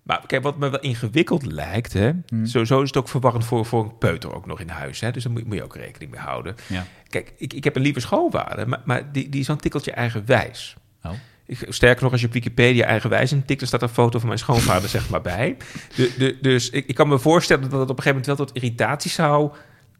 Maar 0.03 0.27
kijk, 0.27 0.43
wat 0.43 0.59
me 0.59 0.69
wel 0.69 0.81
ingewikkeld 0.81 1.47
lijkt, 1.47 1.93
hè, 1.93 2.11
hmm. 2.27 2.47
sowieso 2.47 2.83
is 2.83 2.89
het 2.89 2.97
ook 2.97 3.09
verwarrend 3.09 3.45
voor, 3.45 3.67
voor 3.67 3.85
een 3.85 3.99
peuter 3.99 4.35
ook 4.35 4.47
nog 4.47 4.61
in 4.61 4.69
huis. 4.69 5.01
Hè, 5.01 5.11
dus 5.11 5.23
daar 5.23 5.33
moet, 5.33 5.47
moet 5.47 5.57
je 5.57 5.65
ook 5.65 5.77
rekening 5.77 6.11
mee 6.11 6.21
houden. 6.21 6.55
Ja. 6.67 6.87
Kijk, 7.09 7.35
ik, 7.37 7.53
ik 7.53 7.65
heb 7.65 7.77
een 7.77 7.83
lieve 7.83 8.01
schoonvader, 8.01 8.69
maar, 8.69 8.81
maar 8.85 9.13
die, 9.13 9.29
die 9.29 9.41
is 9.41 9.49
een 9.49 9.57
tikkeltje 9.57 9.93
eigenwijs. 9.93 10.77
Oh. 11.03 11.11
Ik, 11.47 11.67
sterker 11.69 12.03
nog, 12.03 12.13
als 12.13 12.21
je 12.21 12.27
op 12.27 12.33
Wikipedia 12.33 12.85
eigenwijs 12.85 13.33
intikt, 13.33 13.59
dan 13.59 13.69
staat 13.69 13.83
er 13.83 13.89
een 13.89 13.95
foto 13.95 14.19
van 14.19 14.29
mijn 14.29 14.41
schoonvader 14.41 14.89
zeg 14.89 15.11
maar 15.11 15.21
bij. 15.21 15.57
De, 15.97 16.15
de, 16.19 16.39
dus 16.41 16.71
ik, 16.71 16.87
ik 16.87 16.95
kan 16.95 17.09
me 17.09 17.19
voorstellen 17.19 17.71
dat 17.71 17.81
het 17.81 17.91
op 17.91 17.97
een 17.97 18.03
gegeven 18.03 18.21
moment 18.21 18.39
wel 18.39 18.47
tot 18.47 18.57
irritatie 18.57 19.11
zou 19.11 19.53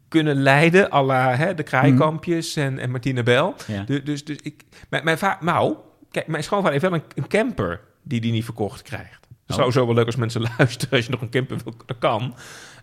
kunnen 0.07 0.41
leiden, 0.41 0.91
à 0.91 1.03
la 1.03 1.35
hè, 1.35 1.53
de 1.53 1.63
kraaikampjes 1.63 2.55
mm. 2.55 2.63
en, 2.63 2.79
en 2.79 2.91
Martine 2.91 3.23
Bel. 3.23 3.55
Ja. 3.67 3.83
Dus, 3.83 4.03
dus, 4.03 4.25
dus 4.25 4.37
ik, 4.41 4.63
mijn, 4.89 5.03
mijn 5.03 5.17
vader, 5.17 5.45
nou, 5.45 5.75
kijk, 6.11 6.27
mijn 6.27 6.43
schoonvader 6.43 6.79
heeft 6.79 6.91
wel 6.91 6.99
een, 6.99 7.07
een 7.15 7.27
camper 7.27 7.79
die 8.03 8.21
die 8.21 8.31
niet 8.31 8.45
verkocht 8.45 8.81
krijgt. 8.81 9.27
Het 9.45 9.55
Oh. 9.55 9.55
zou 9.55 9.71
zo 9.71 9.85
wel 9.85 9.95
leuk 9.95 10.05
als 10.05 10.15
mensen 10.15 10.41
luisteren 10.57 10.95
als 10.95 11.05
je 11.05 11.11
nog 11.11 11.21
een 11.21 11.29
camper 11.29 11.57
wil, 11.63 11.73
dat 11.85 11.97
kan. 11.99 12.35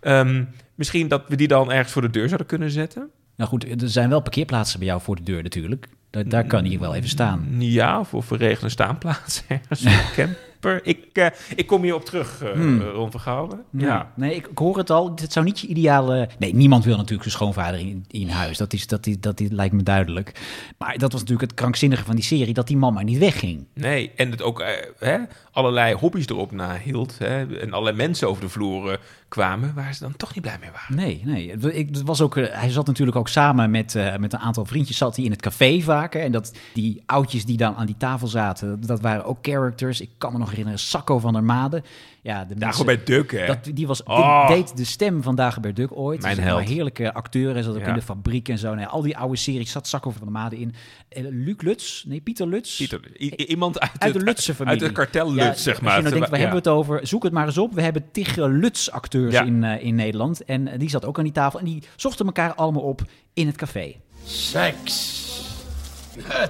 Um, 0.02 0.49
misschien 0.75 1.08
dat 1.08 1.22
we 1.28 1.37
die 1.37 1.49
dan 1.49 1.72
ergens 1.72 1.93
voor 1.93 2.02
de 2.02 2.11
deur 2.11 2.26
zouden 2.26 2.46
kunnen 2.46 2.70
zetten. 2.70 3.11
Nou 3.37 3.50
goed, 3.50 3.82
er 3.82 3.88
zijn 3.88 4.08
wel 4.08 4.20
parkeerplaatsen 4.20 4.78
bij 4.78 4.88
jou 4.88 5.00
voor 5.00 5.16
de 5.16 5.22
deur 5.22 5.43
natuurlijk. 5.43 5.88
Daar, 6.14 6.28
daar 6.28 6.44
kan 6.44 6.64
hij 6.64 6.78
wel 6.78 6.94
even 6.94 7.09
staan. 7.09 7.47
Ja, 7.59 8.00
of, 8.00 8.14
of 8.14 8.28
we 8.28 8.37
regelen 8.37 8.64
een 8.64 8.71
staanplaats 8.71 9.42
ergens. 9.49 9.85
camper. 10.64 10.88
Ik, 10.88 11.06
uh, 11.12 11.26
ik 11.56 11.66
kom 11.66 11.83
hier 11.83 11.94
op 11.94 12.04
terug, 12.04 12.42
uh, 12.42 12.52
hmm. 12.52 12.80
Ron 12.80 13.11
Vergouwen. 13.11 13.64
Ja. 13.71 13.87
ja. 13.87 14.12
Nee, 14.16 14.35
ik, 14.35 14.47
ik, 14.47 14.59
hoor 14.59 14.76
het 14.76 14.90
al. 14.90 15.12
Het 15.14 15.33
zou 15.33 15.44
niet 15.44 15.61
je 15.61 15.66
ideale... 15.66 16.28
Nee, 16.38 16.54
niemand 16.54 16.85
wil 16.85 16.97
natuurlijk 16.97 17.23
zijn 17.23 17.35
schoonvader 17.35 17.80
in, 17.80 18.04
in 18.11 18.28
huis. 18.28 18.59
Dat, 18.59 18.73
is, 18.73 18.87
dat, 18.87 19.06
is, 19.06 19.21
dat 19.21 19.40
is, 19.40 19.49
lijkt 19.50 19.75
me 19.75 19.83
duidelijk. 19.83 20.40
Maar 20.78 20.99
dat 20.99 21.12
was 21.12 21.21
natuurlijk 21.21 21.50
het 21.50 21.61
krankzinnige 21.61 22.04
van 22.04 22.14
die 22.14 22.25
serie... 22.25 22.54
dat 22.54 22.66
die 22.66 22.76
man 22.76 22.92
maar 22.94 23.04
niet 23.04 23.18
wegging. 23.18 23.66
Nee, 23.75 24.11
en 24.16 24.30
het 24.30 24.42
ook 24.42 24.61
uh, 24.61 24.66
hè, 24.99 25.18
allerlei 25.52 25.94
hobby's 25.94 26.26
erop 26.26 26.52
nahield. 26.52 27.18
Hè, 27.18 27.59
en 27.59 27.73
allerlei 27.73 27.97
mensen 27.97 28.28
over 28.28 28.42
de 28.42 28.49
vloer 28.49 29.00
kwamen... 29.35 29.75
waar 29.75 29.95
ze 29.95 30.03
dan 30.03 30.17
toch 30.17 30.35
niet 30.35 30.43
blij 30.43 30.57
mee 30.61 30.71
waren. 30.71 30.97
Nee, 30.97 31.23
nee. 31.25 31.53
Ik, 31.73 31.88
het 31.88 32.03
was 32.03 32.21
ook, 32.21 32.35
hij 32.35 32.71
zat 32.71 32.87
natuurlijk 32.87 33.17
ook 33.17 33.29
samen 33.29 33.71
met, 33.71 33.95
met 34.19 34.33
een 34.33 34.38
aantal 34.38 34.64
vriendjes... 34.64 34.97
zat 34.97 35.17
hij 35.17 35.25
in 35.25 35.31
het 35.31 35.43
café 35.43 35.81
vaker. 35.81 36.21
En 36.21 36.33
dat, 36.33 36.53
die 36.73 37.03
oudjes 37.07 37.45
die 37.45 37.57
dan 37.57 37.76
aan 37.76 37.87
die 37.87 37.97
tafel 37.97 38.26
zaten... 38.26 38.87
dat 38.87 39.00
waren 39.00 39.25
ook 39.25 39.38
characters. 39.43 40.00
Ik 40.00 40.11
kan 40.19 40.33
me 40.33 40.38
nog 40.38 40.50
herinneren, 40.50 40.79
Sacco 40.79 41.19
van 41.19 41.33
der 41.33 41.45
Made. 41.45 41.83
Ja, 42.25 42.45
de 42.45 42.54
Dagobert 42.54 43.07
Duck, 43.07 43.33
hè? 43.33 43.47
Dat, 43.47 43.59
die 43.75 43.87
was, 43.87 44.02
oh. 44.02 44.49
deed 44.49 44.76
de 44.76 44.85
stem 44.85 45.23
van 45.23 45.35
Dagobert 45.35 45.76
Duck 45.76 45.97
ooit. 45.97 46.21
Mijn 46.21 46.37
dus 46.37 46.45
held. 46.45 46.61
Een 46.61 46.66
heerlijke 46.66 47.12
acteur. 47.12 47.52
Hij 47.52 47.62
zat 47.62 47.75
ook 47.75 47.81
ja. 47.81 47.88
in 47.88 47.95
de 47.95 48.02
fabriek 48.02 48.49
en 48.49 48.59
zo. 48.59 48.75
Nee, 48.75 48.87
al 48.87 49.02
die 49.02 49.16
oude 49.16 49.37
series 49.37 49.71
zat 49.71 49.87
Sacco 49.87 50.11
van 50.11 50.21
der 50.21 50.31
Made 50.31 50.59
in. 50.59 50.75
Uh, 51.16 51.25
Luc 51.31 51.57
Lutz, 51.59 52.04
nee, 52.04 52.21
Pieter 52.21 52.47
Lutz. 52.47 52.76
Pieter, 52.76 53.21
iemand 53.37 53.81
uit, 53.81 53.90
uit 53.99 54.12
het, 54.12 54.23
de 54.23 54.28
Lutze 54.28 54.54
familie. 54.54 54.81
Uit 54.81 54.88
het 54.88 54.99
kartel 54.99 55.33
Lutz, 55.33 55.45
ja, 55.45 55.54
zeg 55.54 55.81
maar. 55.81 55.95
Als 55.95 55.97
je 55.97 56.02
nou 56.02 56.14
denkt, 56.14 56.31
waar 56.31 56.40
hebben 56.40 56.62
we 56.62 56.71
het 56.71 56.78
over? 56.78 57.07
Zoek 57.07 57.23
het 57.23 57.33
maar 57.33 57.47
eens 57.47 57.59
op. 57.59 57.75
We 57.75 57.83
hebben 57.83 58.04
tig 58.12 58.37
Lutz-acteurs 58.37 59.33
Ja. 59.33 59.43
in, 59.43 59.62
uh, 59.62 59.85
in 59.85 59.95
Nederland. 59.95 60.45
En 60.45 60.66
uh, 60.66 60.73
die 60.78 60.90
zat 60.90 61.04
ook 61.04 61.19
aan 61.19 61.25
die 61.25 61.33
tafel. 61.33 61.59
En 61.59 61.64
die 61.64 61.83
zochten 61.97 62.26
elkaar 62.26 62.54
allemaal 62.54 62.83
op 62.83 63.02
in 63.35 63.47
het 63.47 63.57
café. 63.57 63.95
Seks. 64.25 65.23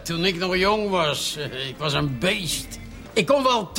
Toen 0.03 0.25
ik 0.25 0.37
nog 0.37 0.57
jong 0.57 0.91
was, 0.91 1.37
eh, 1.37 1.69
ik 1.69 1.77
was 1.77 1.93
een 1.93 2.19
beest. 2.19 2.79
Ik 3.13 3.27
kon 3.27 3.43
wel 3.43 3.73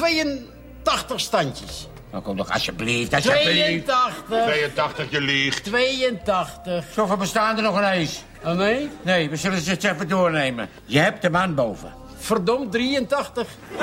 82 0.86 1.20
standjes. 1.20 1.88
Nou, 2.12 2.24
kom 2.24 2.38
toch 2.38 2.52
alsjeblieft, 2.52 3.14
alsjeblieft. 3.14 3.86
82. 3.86 4.46
82, 4.46 5.12
je 5.12 5.22
liegt. 5.22 5.64
82. 5.64 6.86
Zoveel 6.94 7.18
bestaan 7.18 7.58
er 7.58 7.64
nog 7.64 7.78
ineens. 7.78 8.24
Oh 8.44 8.52
nee? 8.52 8.90
Nee, 9.02 9.30
we 9.30 9.36
zullen 9.36 9.62
ze 9.62 9.70
het 9.70 9.84
even 9.84 10.08
doornemen. 10.08 10.70
Je 10.86 11.00
hebt 11.00 11.22
de 11.22 11.30
man 11.30 11.56
boven. 11.56 11.94
Verdomd, 12.18 12.72
83. 12.72 13.48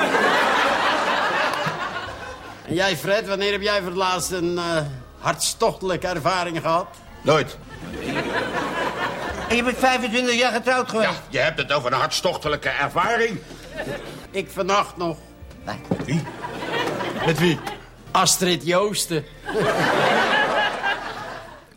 en 2.68 2.75
jij, 2.75 2.97
Fred, 2.97 3.28
wanneer 3.28 3.52
heb 3.52 3.62
jij 3.62 3.78
voor 3.78 3.87
het 3.88 3.97
laatst 3.97 4.30
een 4.30 4.52
uh, 4.52 4.62
hartstochtelijke 5.18 6.06
ervaring 6.06 6.61
gehad? 6.61 6.87
Nooit. 7.23 7.59
En 9.49 9.56
je 9.56 9.62
bent 9.62 9.78
25 9.78 10.35
jaar 10.35 10.52
getrouwd 10.52 10.88
geweest. 10.90 11.11
Ja, 11.11 11.16
je 11.28 11.38
hebt 11.38 11.59
het 11.59 11.73
over 11.73 11.92
een 11.92 11.99
hartstochtelijke 11.99 12.68
ervaring. 12.68 13.40
Ik 14.30 14.50
vannacht 14.50 14.97
nog. 14.97 15.16
Wie? 16.04 16.21
Met 17.26 17.40
wie? 17.40 17.59
Astrid 18.12 18.64
Joosten. 18.64 19.25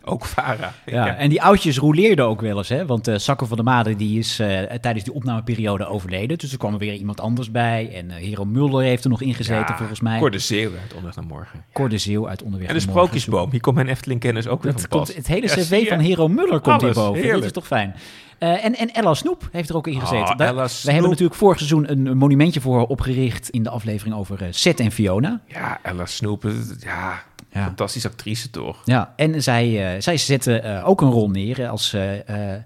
Ook 0.12 0.24
Vara. 0.24 0.74
Ja, 0.86 1.16
en 1.16 1.28
die 1.28 1.42
oudjes 1.42 1.78
roleerden 1.78 2.24
ook 2.26 2.40
wel 2.40 2.56
eens, 2.56 2.68
hè? 2.68 2.86
Want 2.86 3.10
Sakko 3.16 3.46
van 3.46 3.56
der 3.56 3.64
Made 3.66 3.96
die 3.96 4.18
is 4.18 4.38
eh, 4.38 4.48
tijdens 4.80 5.04
die 5.04 5.14
opnameperiode 5.14 5.86
overleden. 5.86 6.38
Dus 6.38 6.52
er 6.52 6.58
kwam 6.58 6.72
er 6.72 6.78
weer 6.78 6.94
iemand 6.94 7.20
anders 7.20 7.50
bij. 7.50 7.90
En 7.94 8.10
eh 8.10 8.16
Hero 8.16 8.44
Mulder 8.44 8.82
heeft 8.82 9.04
er 9.04 9.10
nog 9.10 9.22
ingezeten, 9.22 9.66
Ja, 9.68 9.76
volgens 9.76 10.00
mij. 10.00 10.18
Cor 10.18 10.30
de 10.30 10.38
Zeeuw 10.38 10.70
uit 10.70 10.92
Onderweg 10.94 11.16
naar 11.16 11.24
Morgen. 11.24 11.64
Cor 11.72 11.88
de 11.88 11.98
Zeeuw 11.98 12.28
uit 12.28 12.42
Onderweg 12.42 12.68
En 12.68 12.74
de. 12.74 12.80
Sprookjesboom. 12.80 13.50
Hier 13.50 13.60
komt 13.60 13.74
mijn 13.74 13.88
Efteling-kennis 13.88 14.46
ook 14.46 14.62
weer 14.62 14.72
Dat 14.72 14.80
van 14.80 14.90
komt, 14.90 15.06
pas. 15.06 15.16
het 15.16 15.26
hele 15.26 15.46
cv 15.46 15.88
van 15.88 15.98
Hero 15.98 16.28
Muller 16.28 16.60
komt 16.60 16.82
hierboven. 16.82 17.28
Dat 17.28 17.44
is 17.44 17.52
toch 17.52 17.66
fijn. 17.66 17.94
En, 18.38 18.76
en 18.76 18.90
Ella 18.92 19.14
Snoep 19.14 19.48
heeft 19.52 19.68
er 19.68 19.76
ook 19.76 19.86
in 19.86 20.00
gezeten. 20.00 20.40
Oh, 20.40 20.54
wij 20.54 20.68
Snoep. 20.68 20.92
hebben 20.92 21.10
natuurlijk 21.10 21.38
vorig 21.38 21.56
seizoen 21.58 21.90
een, 21.90 22.16
monumentje 22.16 22.60
voor 22.60 22.76
haar 22.76 22.86
opgericht 22.86 23.48
in 23.48 23.62
de 23.62 23.70
aflevering 23.70 24.16
over 24.16 24.46
Seth 24.50 24.80
en 24.80 24.92
Fiona. 24.92 25.40
Ja, 25.46 25.78
Ella 25.82 26.06
Snoep. 26.06 26.44
Ja, 26.78 27.22
Ja. 27.56 27.64
fantastische 27.64 28.08
actrice 28.08 28.50
toch? 28.50 28.76
Ja, 28.84 29.12
en 29.16 29.42
zij, 29.42 29.94
eh, 29.94 30.02
zij 30.02 30.16
zette 30.16 30.58
eh, 30.60 30.88
ook 30.88 31.00
een 31.00 31.10
rol 31.10 31.30
neer 31.30 31.68
als 31.68 31.92
eh 31.92 32.54
eh, 32.54 32.62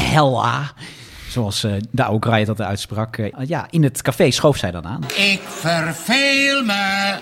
Hella. 0.00 0.72
Zoals 1.28 1.60
de 1.90 2.04
oude 2.04 2.18
Kraai 2.18 2.44
dat 2.44 2.60
uitsprak. 2.60 3.30
Ja, 3.46 3.66
in 3.70 3.82
het 3.82 4.02
café 4.02 4.30
schoof 4.30 4.56
zij 4.56 4.70
dan 4.70 4.86
aan. 4.86 5.02
Ik 5.04 5.40
verveel 5.40 6.64
me. 6.64 7.18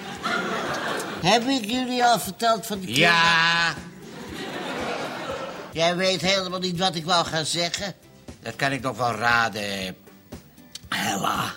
Heb 1.22 1.42
ik 1.42 1.64
jullie 1.70 2.04
al 2.04 2.18
verteld 2.18 2.66
van 2.66 2.78
die 2.78 2.86
kinderen? 2.86 3.14
Ja, 3.14 3.74
Jij 5.72 5.96
weet 5.96 6.20
helemaal 6.20 6.58
niet 6.58 6.78
wat 6.78 6.94
ik 6.94 7.04
wou 7.04 7.26
gaan 7.26 7.44
zeggen. 7.44 7.94
dat 8.42 8.56
kan 8.56 8.72
ik 8.72 8.80
nog 8.82 8.96
wel 8.96 9.12
raden. 9.14 9.96
Ella. 10.88 11.52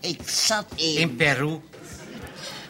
Ik 0.00 0.28
zat 0.28 0.64
in... 0.74 0.96
In 0.98 1.16
Peru, 1.16 1.60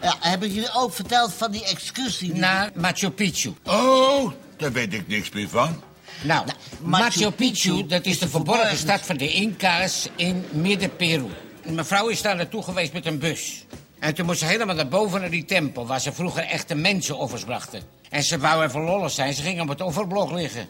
Ja, 0.03 0.15
heb 0.21 0.43
ik 0.43 0.53
jullie 0.53 0.75
ook 0.75 0.93
verteld 0.95 1.33
van 1.35 1.51
die 1.51 1.65
excursie? 1.65 2.33
die- 2.33 2.41
naar 2.41 2.71
Machu 2.75 3.11
Picchu. 3.11 3.53
Oh, 3.65 4.33
daar 4.57 4.73
weet 4.73 4.95
ik 4.95 5.09
niks 5.09 5.31
meer 5.31 5.49
van. 5.49 5.83
Nou, 6.23 6.47
Nou, 6.47 6.59
Machu, 6.81 7.03
Machu 7.21 7.31
Picchu, 7.31 7.87
dat 7.87 8.05
is 8.05 8.13
is 8.13 8.19
de 8.19 8.25
de 8.25 8.31
verborgen 8.31 8.63
verborgen 8.63 8.79
stad 8.79 9.01
van 9.07 9.17
de 9.17 9.33
Inca's 9.33 10.09
in 10.17 10.45
midden-Peru. 10.51 11.27
Mevrouw 11.65 12.09
is 12.09 12.23
daar 12.23 12.37
naartoe 12.37 12.63
geweest 12.63 12.93
met 12.93 13.07
een 13.07 13.19
bus. 13.19 13.65
En 13.99 14.15
toen 14.15 14.27
moest 14.27 14.39
ze 14.39 14.45
helemaal 14.45 14.75
naar 14.75 14.89
boven 14.89 15.21
naar 15.21 15.31
die 15.31 15.45
tempel... 15.45 15.87
waar 15.87 16.01
ze 16.01 16.13
vroeger 16.13 16.43
echte 16.43 16.75
mensenoffers 16.75 17.45
brachten. 17.45 17.83
En 18.11 18.23
ze 18.23 18.39
wou 18.39 18.65
even 18.65 18.81
lollig 18.81 19.11
zijn, 19.11 19.35
ze 19.35 19.43
ging 19.43 19.61
op 19.61 19.69
het 19.69 19.81
offerblok 19.81 20.31
liggen. 20.33 20.69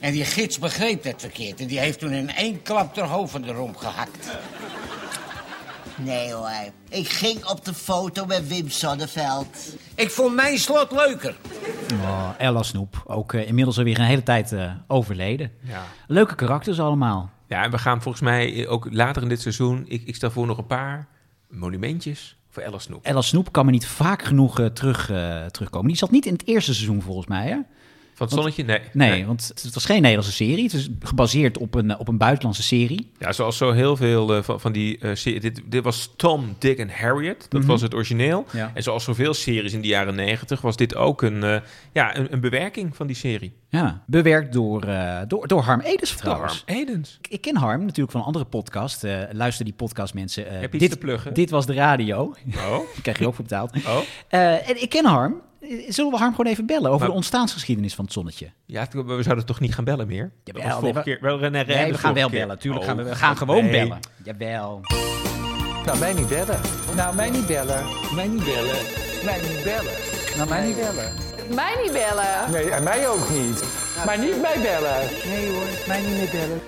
En 0.00 0.12
die 0.12 0.24
gids 0.24 0.58
begreep 0.58 1.02
dat 1.02 1.14
verkeerd. 1.18 1.60
En 1.60 1.66
die 1.66 1.78
heeft 1.78 1.98
toen 1.98 2.12
in 2.12 2.34
één 2.34 2.62
klap 2.62 2.94
ter 2.94 3.04
hoofd 3.04 3.32
van 3.32 3.42
de 3.42 3.52
romp 3.52 3.76
gehakt. 3.76 4.26
Nee 6.04 6.32
hoor. 6.32 6.50
Ik 6.88 7.08
ging 7.08 7.44
op 7.44 7.64
de 7.64 7.74
foto 7.74 8.26
met 8.26 8.48
Wim 8.48 8.68
Sonneveld. 8.68 9.76
Ik 9.94 10.10
vond 10.10 10.34
mijn 10.34 10.58
slot 10.58 10.90
leuker. 10.90 11.36
Oh, 11.92 12.30
Ella 12.38 12.62
Snoep, 12.62 13.02
ook 13.06 13.32
eh, 13.32 13.46
inmiddels 13.46 13.78
alweer 13.78 13.98
een 13.98 14.04
hele 14.04 14.22
tijd 14.22 14.52
eh, 14.52 14.72
overleden. 14.86 15.52
Ja. 15.60 15.82
Leuke 16.06 16.34
karakters 16.34 16.80
allemaal. 16.80 17.30
Ja, 17.46 17.62
en 17.62 17.70
we 17.70 17.78
gaan 17.78 18.02
volgens 18.02 18.22
mij 18.22 18.68
ook 18.68 18.86
later 18.90 19.22
in 19.22 19.28
dit 19.28 19.40
seizoen... 19.40 19.84
Ik, 19.88 20.02
ik 20.04 20.14
stel 20.14 20.30
voor 20.30 20.46
nog 20.46 20.58
een 20.58 20.66
paar 20.66 21.08
monumentjes 21.48 22.36
voor 22.50 22.62
Ella 22.62 22.78
Snoep. 22.78 23.04
Ella 23.04 23.20
Snoep 23.20 23.52
kan 23.52 23.64
me 23.64 23.70
niet 23.70 23.86
vaak 23.86 24.22
genoeg 24.22 24.60
eh, 24.60 24.66
terug, 24.66 25.10
eh, 25.10 25.46
terugkomen. 25.46 25.88
Die 25.88 25.96
zat 25.96 26.10
niet 26.10 26.26
in 26.26 26.32
het 26.32 26.46
eerste 26.46 26.74
seizoen 26.74 27.02
volgens 27.02 27.26
mij, 27.26 27.48
hè? 27.48 27.58
Van 28.20 28.28
het 28.28 28.36
zonnetje? 28.36 28.64
Nee. 28.64 29.10
Nee, 29.10 29.26
want 29.26 29.50
het 29.62 29.74
was 29.74 29.84
geen 29.84 30.00
Nederlandse 30.02 30.32
serie. 30.32 30.64
Het 30.64 30.72
is 30.72 30.88
gebaseerd 31.00 31.58
op 31.58 31.74
een, 31.74 31.98
op 31.98 32.08
een 32.08 32.18
buitenlandse 32.18 32.62
serie. 32.62 33.10
Ja, 33.18 33.32
zoals 33.32 33.56
zo 33.56 33.72
heel 33.72 33.96
veel 33.96 34.34
eh, 34.36 34.42
van, 34.42 34.60
van 34.60 34.72
die 34.72 34.98
eh 34.98 35.10
serie. 35.14 35.40
Dit, 35.40 35.60
dit 35.66 35.84
was 35.84 36.12
Tom, 36.16 36.56
Dick 36.58 36.78
en 36.78 36.90
Harriet. 36.90 37.46
Dat 37.48 37.64
was 37.64 37.80
het 37.82 37.94
origineel. 37.94 38.44
Mhm. 38.46 38.56
Ja. 38.56 38.70
En 38.74 38.82
zoals 38.82 39.04
zoveel 39.04 39.34
series 39.34 39.72
in 39.72 39.80
de 39.80 39.88
jaren 39.88 40.14
negentig... 40.14 40.60
was 40.60 40.76
dit 40.76 40.96
ook 40.96 41.22
een, 41.22 41.42
eh, 41.44 41.56
ja, 41.92 42.16
een, 42.16 42.32
een 42.32 42.40
bewerking 42.40 42.96
van 42.96 43.06
die 43.06 43.16
serie. 43.16 43.52
Ja, 43.68 44.02
bewerkt 44.06 44.52
door, 44.52 44.86
door, 45.28 45.46
door 45.48 45.60
Harm 45.62 45.80
Edens 45.80 46.14
trouwens. 46.14 46.62
Harm 46.66 46.80
Edens. 46.80 47.18
Ik- 47.22 47.28
Ik 47.32 47.40
ken 47.40 47.56
Harm 47.56 47.80
natuurlijk 47.84 48.10
van 48.10 48.20
een 48.20 48.26
andere 48.26 48.44
podcast. 48.44 49.02
Luister 49.32 49.64
die 49.64 49.74
podcast 49.74 50.14
mensen. 50.14 50.60
Heb 50.60 50.72
je 50.72 50.78
dit, 50.78 50.90
te 50.90 50.96
pluggen? 50.96 51.34
Dit 51.34 51.50
was 51.50 51.66
de 51.66 51.72
radio. 51.74 52.34
Oh, 52.56 52.60
Daar 52.94 53.02
krijg 53.02 53.18
je 53.18 53.26
ook 53.26 53.34
voor 53.34 53.44
betaald. 53.44 53.72
oh. 53.86 53.98
En 54.68 54.82
ik 54.82 54.88
ken 54.88 55.04
Harm. 55.04 55.34
Zullen 55.88 56.10
we 56.10 56.16
Harm 56.18 56.34
gewoon 56.34 56.52
even 56.52 56.66
bellen 56.66 56.86
over 56.86 56.98
Maar- 56.98 57.08
de 57.08 57.14
ontstaansgeschiedenis 57.14 57.94
van 57.94 58.04
het 58.04 58.12
zonnetje? 58.14 58.50
Ja, 58.66 58.86
we 58.92 59.22
zouden 59.22 59.46
toch 59.46 59.60
niet 59.60 59.74
gaan 59.74 59.84
bellen 59.84 60.06
meer? 60.06 60.32
Jawel, 60.44 60.62
Dat 60.62 60.72
was 60.72 60.82
nee, 60.82 60.92
vorige 60.92 61.10
we- 61.10 61.16
keer. 61.16 61.18
Wel, 61.38 61.38
nee, 61.50 61.64
Nee, 61.64 61.92
we 61.92 61.98
gaan 61.98 62.14
wel 62.14 62.30
bellen. 62.30 62.58
Tuurlijk 62.58 62.84
gaan 62.84 62.96
we, 62.96 63.02
we 63.02 63.14
gaan 63.14 63.36
gewoon 63.36 63.62
nee. 63.64 63.70
bellen. 63.70 63.98
Jawel. 64.24 64.80
Nou, 65.84 65.98
mij 65.98 66.12
niet 66.12 66.28
bellen. 66.28 66.60
Nou, 66.96 67.14
mij 67.14 67.30
niet 67.30 67.46
bellen. 67.46 67.84
Mij 68.14 68.28
niet 68.28 68.44
bellen. 68.44 68.76
Mij 69.24 69.40
niet 69.40 69.64
bellen. 69.64 69.92
Nou, 70.36 70.48
mij 70.48 70.66
niet 70.66 70.76
bellen. 70.76 71.12
Mij 71.54 71.78
niet 71.82 71.92
bellen. 71.92 72.50
Nee, 72.50 72.70
en 72.70 72.82
mij 72.82 73.08
ook 73.08 73.30
niet. 73.30 73.64
Maar 74.06 74.18
niet 74.18 74.40
mij 74.40 74.58
bellen. 74.62 75.08
Nee 75.26 75.48
hoor, 75.50 75.62
mij 75.86 76.00
niet 76.00 76.16
meer 76.16 76.30
bellen. 76.30 76.60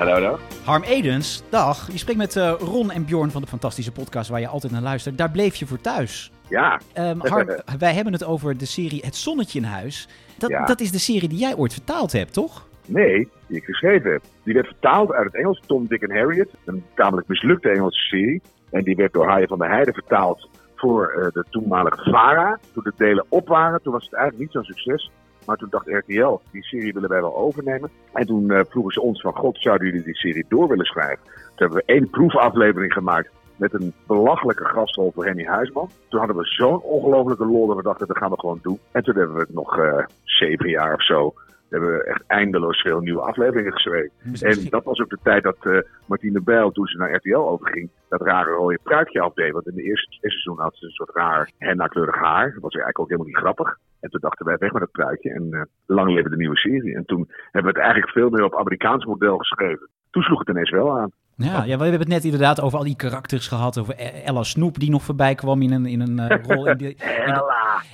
Hallo, 0.00 0.12
hallo. 0.12 0.38
Harm 0.64 0.82
Edens, 0.82 1.42
dag. 1.48 1.92
Je 1.92 1.98
spreekt 1.98 2.18
met 2.18 2.36
eh, 2.36 2.54
Ron 2.58 2.90
en 2.90 3.04
Bjorn 3.04 3.30
van 3.30 3.42
de 3.42 3.46
fantastische 3.48 3.92
podcast 3.92 4.30
waar 4.30 4.40
je 4.40 4.46
altijd 4.48 4.72
naar 4.72 4.82
luistert. 4.82 5.18
Daar 5.18 5.30
bleef 5.30 5.54
je 5.56 5.66
voor 5.66 5.80
thuis. 5.80 6.32
Ja, 6.48 6.80
Ehm, 6.92 7.18
Harm, 7.30 7.48
wij 7.78 7.94
hebben 7.94 8.12
het 8.12 8.24
over 8.24 8.56
de 8.58 8.64
serie 8.64 9.00
Het 9.04 9.16
Zonnetje 9.16 9.58
in 9.58 9.64
Huis. 9.64 10.08
Dat, 10.38 10.50
Ja. 10.50 10.64
dat 10.64 10.80
is 10.80 10.92
de 10.92 10.98
serie 10.98 11.28
die 11.28 11.38
jij 11.38 11.56
ooit 11.56 11.72
vertaald 11.72 12.12
hebt, 12.12 12.32
toch? 12.32 12.66
nee, 12.86 13.28
die 13.46 13.56
ik 13.56 13.64
geschreven 13.64 14.12
heb. 14.12 14.22
Die 14.42 14.54
werd 14.54 14.66
vertaald 14.66 15.12
uit 15.12 15.24
het 15.24 15.34
Engels, 15.34 15.62
Tom, 15.66 15.86
Dick 15.86 16.02
en 16.02 16.16
Harriet. 16.16 16.48
Een 16.64 16.84
tamelijk 16.94 17.28
mislukte 17.28 17.68
Engelse 17.70 18.00
serie. 18.00 18.42
En 18.70 18.82
die 18.82 18.96
werd 18.96 19.12
door 19.12 19.28
Haaien 19.28 19.48
van 19.48 19.58
der 19.58 19.68
Heijden 19.70 19.94
vertaald 19.94 20.48
voor 20.76 21.08
eh, 21.08 21.32
de 21.32 21.44
toenmalige 21.50 22.10
VARA. 22.10 22.58
Toen 22.72 22.82
de 22.82 22.92
delen 22.96 23.24
op 23.28 23.48
waren, 23.48 23.82
toen 23.82 23.92
was 23.92 24.04
het 24.04 24.12
eigenlijk 24.14 24.42
niet 24.42 24.52
zo'n 24.52 24.74
succes. 24.74 25.10
Maar 25.46 25.56
toen 25.56 25.70
dacht 25.70 25.86
RTL, 25.86 26.40
die 26.50 26.62
serie 26.62 26.92
willen 26.92 27.08
wij 27.08 27.20
wel 27.20 27.36
overnemen. 27.36 27.90
En 28.12 28.26
toen 28.26 28.50
eh, 28.50 28.60
vroegen 28.68 28.92
ze 28.92 29.00
ons 29.00 29.20
van, 29.20 29.36
god, 29.36 29.58
zouden 29.60 29.86
jullie 29.86 30.02
die 30.02 30.16
serie 30.16 30.44
door 30.48 30.68
willen 30.68 30.84
schrijven? 30.84 31.24
Toen 31.24 31.54
hebben 31.54 31.78
we 31.78 31.92
één 31.92 32.10
proefaflevering 32.10 32.92
gemaakt 32.92 33.30
met 33.56 33.72
een 33.72 33.92
belachelijke 34.06 34.64
gastrol 34.64 35.12
voor 35.14 35.24
Henny 35.24 35.44
Huisman. 35.44 35.90
Toen 36.08 36.18
hadden 36.18 36.36
we 36.36 36.44
zo'n 36.44 36.82
ongelofelijke 36.82 37.46
lol 37.46 37.66
dat 37.66 37.76
we 37.76 37.82
dachten, 37.82 38.06
dat 38.06 38.18
gaan 38.18 38.30
we 38.30 38.38
gewoon 38.38 38.58
doen. 38.62 38.78
En 38.92 39.02
toen 39.02 39.16
hebben 39.16 39.34
we 39.34 39.40
het 39.40 39.54
nog 39.54 39.78
eh, 39.78 40.04
zeven 40.24 40.68
jaar 40.70 40.94
of 40.94 41.04
zo, 41.04 41.34
hebben 41.70 41.92
we 41.92 42.04
echt 42.04 42.22
eindeloos 42.26 42.80
veel 42.80 43.00
nieuwe 43.00 43.20
afleveringen 43.20 43.72
geschreven. 43.72 44.10
En 44.40 44.68
dat 44.68 44.84
was 44.84 45.00
ook 45.00 45.10
de 45.10 45.18
tijd 45.22 45.42
dat 45.42 45.56
eh, 45.60 45.78
Martine 46.06 46.40
Bijl, 46.40 46.70
toen 46.70 46.86
ze 46.86 46.96
naar 46.96 47.14
RTL 47.14 47.36
overging, 47.36 47.90
dat 48.08 48.20
rare 48.20 48.50
rode 48.50 48.78
pruikje 48.82 49.20
afdeed. 49.20 49.52
Want 49.52 49.66
in 49.66 49.74
de 49.74 49.82
eerste, 49.82 50.10
eerste 50.10 50.28
seizoen 50.28 50.58
had 50.58 50.76
ze 50.76 50.84
een 50.84 50.90
soort 50.90 51.14
raar 51.14 51.50
henna-kleurig 51.58 52.16
haar. 52.16 52.52
Dat 52.52 52.62
was 52.62 52.74
eigenlijk 52.74 52.98
ook 52.98 53.08
helemaal 53.08 53.28
niet 53.28 53.36
grappig. 53.36 53.78
En 54.00 54.10
toen 54.10 54.20
dachten 54.20 54.46
wij, 54.46 54.56
weg 54.58 54.72
met 54.72 54.80
dat 54.80 54.90
pruikje. 54.90 55.30
En 55.30 55.48
eh, 55.50 55.60
lang 55.86 56.14
leven 56.14 56.30
de 56.30 56.36
nieuwe 56.36 56.56
serie. 56.56 56.94
En 56.94 57.04
toen 57.04 57.28
hebben 57.42 57.72
we 57.72 57.78
het 57.78 57.86
eigenlijk 57.88 58.12
veel 58.12 58.30
meer 58.30 58.44
op 58.44 58.56
Amerikaans 58.56 59.04
model 59.04 59.38
geschreven. 59.38 59.88
Toen 60.10 60.22
sloeg 60.22 60.38
het 60.38 60.48
ineens 60.48 60.70
wel 60.70 60.98
aan. 60.98 61.10
Ja, 61.36 61.64
ja, 61.64 61.76
we 61.76 61.82
hebben 61.82 62.00
het 62.00 62.08
net 62.08 62.24
inderdaad 62.24 62.60
over 62.60 62.78
al 62.78 62.84
die 62.84 62.96
karakters 62.96 63.48
gehad. 63.48 63.78
Over 63.78 63.94
E- 63.96 64.22
Ella 64.24 64.42
Snoep 64.42 64.78
die 64.78 64.90
nog 64.90 65.02
voorbij 65.02 65.34
kwam 65.34 65.62
in 65.62 65.72
een, 65.72 65.86
in 65.86 66.00
een 66.00 66.18
eh, 66.18 66.42
rol. 66.42 66.66
In 66.68 66.76
de-! 66.82 66.94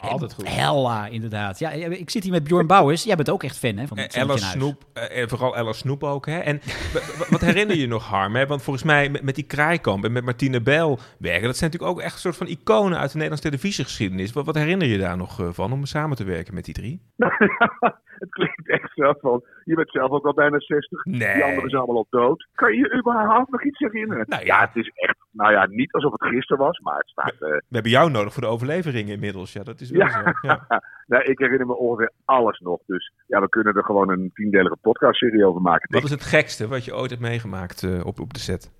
Altijd 0.00 0.34
goed. 0.34 0.54
Hella, 0.56 1.06
inderdaad. 1.06 1.58
Ja, 1.58 1.70
ik 1.70 2.10
zit 2.10 2.22
hier 2.22 2.32
met 2.32 2.44
Bjorn 2.44 2.66
Bouwers. 2.66 3.04
Jij 3.04 3.16
bent 3.16 3.30
ook 3.30 3.42
echt 3.42 3.58
fan 3.58 3.76
hè, 3.76 3.86
van 3.86 3.98
het 3.98 4.14
Eh, 4.14 4.22
Ella 4.22 4.34
in 4.34 4.40
Huis. 4.40 4.52
Snoep, 4.52 4.82
eh, 4.92 5.22
en 5.22 5.28
vooral 5.28 5.56
Ella 5.56 5.72
Snoep 5.72 6.02
ook. 6.04 6.26
Hè? 6.26 6.38
En 6.38 6.60
wat 7.30 7.40
herinner 7.40 7.76
je 7.76 7.86
nog, 7.86 8.04
Harm? 8.04 8.34
Hè? 8.34 8.46
Want 8.46 8.62
volgens 8.62 8.84
mij 8.84 9.08
met, 9.08 9.22
met 9.22 9.34
die 9.34 9.46
Kraaikamp 9.46 10.04
en 10.04 10.12
met 10.12 10.24
Martine 10.24 10.60
Bijl 10.60 10.98
werken... 11.18 11.46
dat 11.46 11.56
zijn 11.56 11.70
natuurlijk 11.70 11.98
ook 11.98 12.04
echt 12.04 12.14
een 12.14 12.20
soort 12.20 12.36
van 12.36 12.46
iconen 12.46 12.98
uit 12.98 13.10
de 13.10 13.18
Nederlandse 13.18 13.48
televisiegeschiedenis. 13.48 14.32
Wat, 14.32 14.46
wat 14.46 14.54
herinner 14.54 14.86
je 14.86 14.98
daar 14.98 15.16
nog 15.16 15.40
eh, 15.40 15.48
van 15.50 15.72
om 15.72 15.84
samen 15.84 16.16
te 16.16 16.24
werken 16.24 16.54
met 16.54 16.64
die 16.64 16.74
drie? 16.74 17.02
het 18.22 18.30
klinkt 18.30 18.68
echt 18.68 18.90
zo 18.94 19.14
van, 19.20 19.44
je 19.64 19.74
bent 19.74 19.90
zelf 19.90 20.10
ook 20.10 20.26
al 20.26 20.34
bijna 20.34 20.60
60. 20.60 21.04
Nee. 21.04 21.34
Die 21.34 21.44
anderen 21.44 21.70
zijn 21.70 21.82
allemaal 21.82 22.06
al 22.10 22.20
dood. 22.20 22.48
Kan 22.54 22.72
je 22.72 22.78
je 22.78 22.98
überhaupt 22.98 23.50
nog 23.50 23.64
iets 23.64 23.78
herinneren? 23.78 24.24
Nou 24.28 24.44
ja. 24.44 24.60
ja. 24.60 24.66
het 24.66 24.76
is 24.84 24.90
echt, 24.94 25.15
nou 25.36 25.52
ja, 25.52 25.66
niet 25.66 25.92
alsof 25.92 26.12
het 26.12 26.24
gisteren 26.26 26.64
was, 26.64 26.78
maar 26.78 26.96
het 26.96 27.08
staat... 27.08 27.32
eh, 27.32 27.38
We 27.38 27.62
hebben 27.70 27.90
jou 27.90 28.10
nodig 28.10 28.32
voor 28.32 28.42
de 28.42 28.48
overlevering 28.48 29.08
inmiddels. 29.08 29.52
Ja, 29.52 29.62
dat 29.62 29.80
is 29.80 29.90
wel 29.90 30.00
Ja. 30.00 30.08
zo. 30.10 30.30
Ja. 30.48 30.66
nou, 31.12 31.22
ik 31.24 31.38
herinner 31.38 31.66
me 31.66 31.76
ongeveer 31.76 32.10
alles 32.24 32.58
nog. 32.60 32.80
Dus 32.86 33.12
ja, 33.26 33.40
we 33.40 33.48
kunnen 33.48 33.74
er 33.74 33.84
gewoon 33.84 34.10
een 34.10 34.30
tiendelige 34.34 34.76
podcastserie 34.80 35.46
over 35.46 35.60
maken. 35.60 35.94
Wat 35.94 36.04
is 36.04 36.10
het 36.10 36.24
gekste 36.24 36.68
wat 36.68 36.84
je 36.84 36.94
ooit 36.96 37.10
hebt 37.10 37.22
meegemaakt 37.22 37.82
eh, 37.82 38.06
op, 38.06 38.20
op 38.20 38.32
de 38.34 38.40
set? 38.40 38.70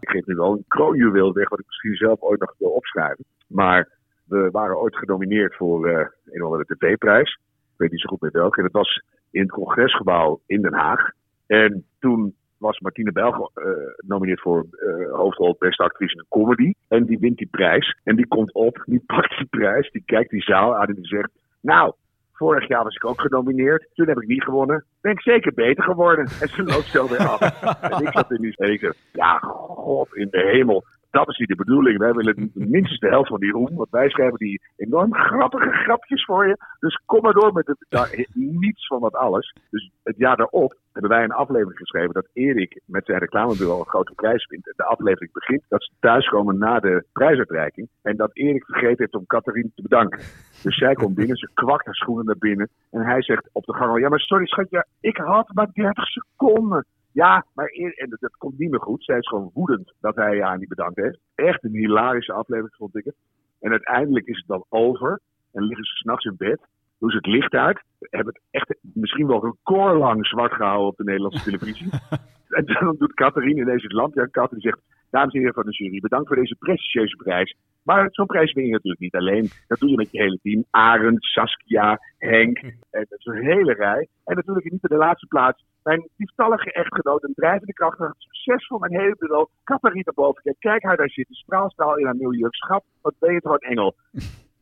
Ik 0.00 0.08
geef 0.08 0.26
nu 0.26 0.34
wel 0.34 0.52
een 0.52 0.64
kroonjuweel 0.68 1.32
weg, 1.32 1.48
wat 1.48 1.58
ik 1.58 1.66
misschien 1.66 1.94
zelf 1.94 2.20
ooit 2.20 2.40
nog 2.40 2.54
wil 2.58 2.70
opschrijven. 2.70 3.24
Maar 3.46 3.88
we 4.24 4.48
waren 4.52 4.78
ooit 4.80 4.96
genomineerd 4.96 5.56
voor 5.56 5.86
eh, 5.88 6.06
een 6.24 6.42
of 6.42 6.50
andere 6.52 6.76
tv-prijs. 6.76 7.38
Ik 7.72 7.74
weet 7.76 7.90
niet 7.90 8.00
zo 8.00 8.08
goed 8.08 8.20
meer 8.20 8.30
welke. 8.32 8.56
En 8.56 8.62
dat 8.62 8.72
was 8.72 9.02
in 9.30 9.40
het 9.42 9.50
congresgebouw 9.50 10.40
in 10.46 10.62
Den 10.62 10.74
Haag. 10.74 11.10
En 11.46 11.84
toen 11.98 12.34
was 12.58 12.78
Martine 12.78 13.12
Bijl 13.12 13.50
eh, 13.54 13.64
genomineerd 13.96 14.40
voor 14.40 14.66
eh, 14.70 15.12
hoofdrol 15.12 15.56
beste 15.58 15.82
actrice 15.82 16.14
in 16.14 16.18
een 16.20 16.40
comedy. 16.40 16.72
En 16.88 17.04
die 17.04 17.18
wint 17.18 17.36
die 17.36 17.48
prijs. 17.50 17.96
En 18.04 18.16
die 18.16 18.26
komt 18.26 18.52
op, 18.52 18.82
die 18.84 19.02
pakt 19.14 19.38
die 19.38 19.46
prijs, 19.46 19.90
die 19.90 20.02
kijkt 20.06 20.30
die 20.30 20.42
zaal 20.42 20.76
aan 20.76 20.86
en 20.86 20.94
die 20.94 21.06
zegt... 21.06 21.30
Nou, 21.60 21.92
vorig 22.32 22.68
jaar 22.68 22.84
was 22.84 22.94
ik 22.94 23.04
ook 23.04 23.20
genomineerd. 23.20 23.88
Toen 23.94 24.08
heb 24.08 24.20
ik 24.20 24.28
niet 24.28 24.42
gewonnen. 24.42 24.84
Ben 25.00 25.12
ik 25.12 25.20
zeker 25.20 25.54
beter 25.54 25.84
geworden. 25.84 26.24
En 26.40 26.48
ze 26.48 26.62
loopt 26.62 26.86
zo 26.86 27.08
weer 27.08 27.28
af. 27.28 27.40
en 27.80 28.06
ik 28.06 28.12
zat 28.12 28.30
in 28.30 28.40
die 28.40 28.52
zeg, 28.52 28.94
ja, 29.12 29.38
god 29.38 30.14
in 30.14 30.28
de 30.30 30.50
hemel. 30.52 30.84
Dat 31.10 31.28
is 31.28 31.38
niet 31.38 31.48
de 31.48 31.54
bedoeling. 31.54 31.98
Wij 31.98 32.12
willen 32.12 32.50
minstens 32.74 33.00
de 33.00 33.08
helft 33.08 33.28
van 33.28 33.40
die 33.40 33.52
roem. 33.52 33.74
Want 33.74 33.90
wij 33.90 34.08
schrijven 34.08 34.38
die 34.38 34.60
enorm 34.76 35.14
grappige 35.14 35.70
grapjes 35.70 36.24
voor 36.24 36.46
je. 36.46 36.56
Dus 36.78 37.00
kom 37.06 37.22
maar 37.22 37.32
door 37.32 37.52
met 37.52 37.66
het, 37.66 37.86
nou, 37.88 38.26
niets 38.34 38.86
van 38.86 39.00
dat 39.00 39.14
alles. 39.14 39.54
Dus 39.70 39.90
het 40.02 40.16
jaar 40.16 40.36
daarop 40.36 40.76
hebben 40.92 41.10
wij 41.10 41.24
een 41.24 41.32
aflevering 41.32 41.78
geschreven 41.78 42.14
dat 42.14 42.28
Erik 42.32 42.80
met 42.84 43.04
zijn 43.04 43.18
reclamebureau 43.18 43.78
een 43.78 43.88
grote 43.88 44.12
prijs 44.14 44.46
wint. 44.46 44.66
En 44.66 44.72
de 44.76 44.84
aflevering 44.84 45.32
begint 45.32 45.62
dat 45.68 45.82
ze 45.82 45.92
thuiskomen 46.00 46.58
na 46.58 46.80
de 46.80 47.04
prijsuitreiking. 47.12 47.88
En 48.02 48.16
dat 48.16 48.30
Erik 48.32 48.64
vergeten 48.64 48.96
heeft 48.98 49.14
om 49.14 49.26
Catharine 49.26 49.70
te 49.74 49.82
bedanken. 49.82 50.18
Dus 50.62 50.76
zij 50.78 50.94
komt 50.94 51.14
binnen, 51.14 51.36
ze 51.36 51.50
kwakt 51.54 51.84
haar 51.84 51.94
schoenen 51.94 52.24
naar 52.24 52.38
binnen. 52.38 52.68
En 52.90 53.00
hij 53.00 53.22
zegt 53.22 53.48
op 53.52 53.64
de 53.64 53.74
gang 53.74 53.90
al, 53.90 53.96
ja 53.96 54.08
maar 54.08 54.20
sorry 54.20 54.46
schatje, 54.46 54.86
ik 55.00 55.16
had 55.16 55.50
maar 55.54 55.68
30 55.72 56.04
seconden. 56.06 56.86
Ja, 57.22 57.44
maar 57.54 57.66
en 57.66 58.10
dat, 58.10 58.20
dat 58.20 58.36
komt 58.36 58.58
niet 58.58 58.70
meer 58.70 58.80
goed. 58.80 59.04
Zij 59.04 59.18
is 59.18 59.28
gewoon 59.28 59.50
woedend 59.54 59.92
dat 60.00 60.16
hij 60.16 60.40
haar 60.40 60.58
niet 60.58 60.68
bedankt 60.68 60.96
heeft. 60.96 61.18
Echt 61.34 61.64
een 61.64 61.74
hilarische 61.74 62.32
aflevering 62.32 62.74
vond 62.74 62.96
ik 62.96 63.04
het. 63.04 63.14
En 63.60 63.70
uiteindelijk 63.70 64.26
is 64.26 64.36
het 64.36 64.46
dan 64.46 64.64
over. 64.68 65.20
En 65.52 65.62
liggen 65.62 65.84
ze 65.84 65.94
s'nachts 65.94 66.24
in 66.24 66.34
bed. 66.36 66.60
Doen 66.98 67.10
ze 67.10 67.16
het 67.16 67.26
licht 67.26 67.52
uit. 67.52 67.82
Hebben 67.98 68.34
het 68.34 68.42
echt 68.50 68.74
misschien 68.80 69.26
wel 69.26 69.44
recordlang 69.44 70.26
zwart 70.26 70.52
gehouden 70.52 70.86
op 70.86 70.96
de 70.96 71.04
Nederlandse 71.04 71.44
televisie. 71.44 71.90
en 72.48 72.64
dan 72.72 72.96
doet 72.98 73.14
Catharine 73.14 73.60
ineens 73.60 73.82
het 73.82 73.92
land. 73.92 74.14
Ja, 74.14 74.28
Catharine 74.30 74.60
zegt, 74.60 74.80
dames 75.10 75.32
en 75.32 75.38
heren 75.38 75.54
van 75.54 75.64
de 75.64 75.70
jury, 75.70 76.00
bedankt 76.00 76.26
voor 76.26 76.36
deze 76.36 76.56
prestigieuze 76.58 77.16
prijs. 77.16 77.56
Maar 77.82 78.08
zo'n 78.10 78.26
prijs 78.26 78.52
win 78.52 78.64
je 78.64 78.72
natuurlijk 78.72 79.00
niet 79.00 79.14
alleen. 79.14 79.50
Dat 79.66 79.78
doe 79.78 79.90
je 79.90 79.96
met 79.96 80.10
je 80.10 80.18
hele 80.18 80.38
team. 80.42 80.64
Arend, 80.70 81.24
Saskia, 81.24 81.98
Henk. 82.18 82.58
En 82.90 83.06
dat 83.08 83.18
is 83.18 83.24
een 83.24 83.44
hele 83.44 83.72
rij. 83.72 84.08
En 84.24 84.36
natuurlijk 84.36 84.70
niet 84.70 84.82
in 84.82 84.88
de 84.88 84.96
laatste 84.96 85.26
plaats 85.26 85.64
mijn 85.88 86.08
lieftallige 86.16 86.72
echtgenoot, 86.72 87.22
een 87.22 87.34
drijvende 87.34 87.72
kracht, 87.72 88.00
een 88.00 88.14
succesvol 88.16 88.78
mijn 88.78 89.00
hele 89.00 89.16
bureau, 89.18 89.46
Catharina 89.64 90.12
Boven. 90.14 90.56
Kijk 90.58 90.82
haar 90.82 90.96
daar 90.96 91.10
zitten, 91.10 91.34
straalstraal 91.34 91.96
in 91.96 92.06
haar. 92.06 92.16
Schat, 92.50 92.84
wat 93.02 93.14
ben 93.18 93.32
je 93.32 93.40
toch 93.40 93.52
een 93.52 93.70
engel. 93.70 93.94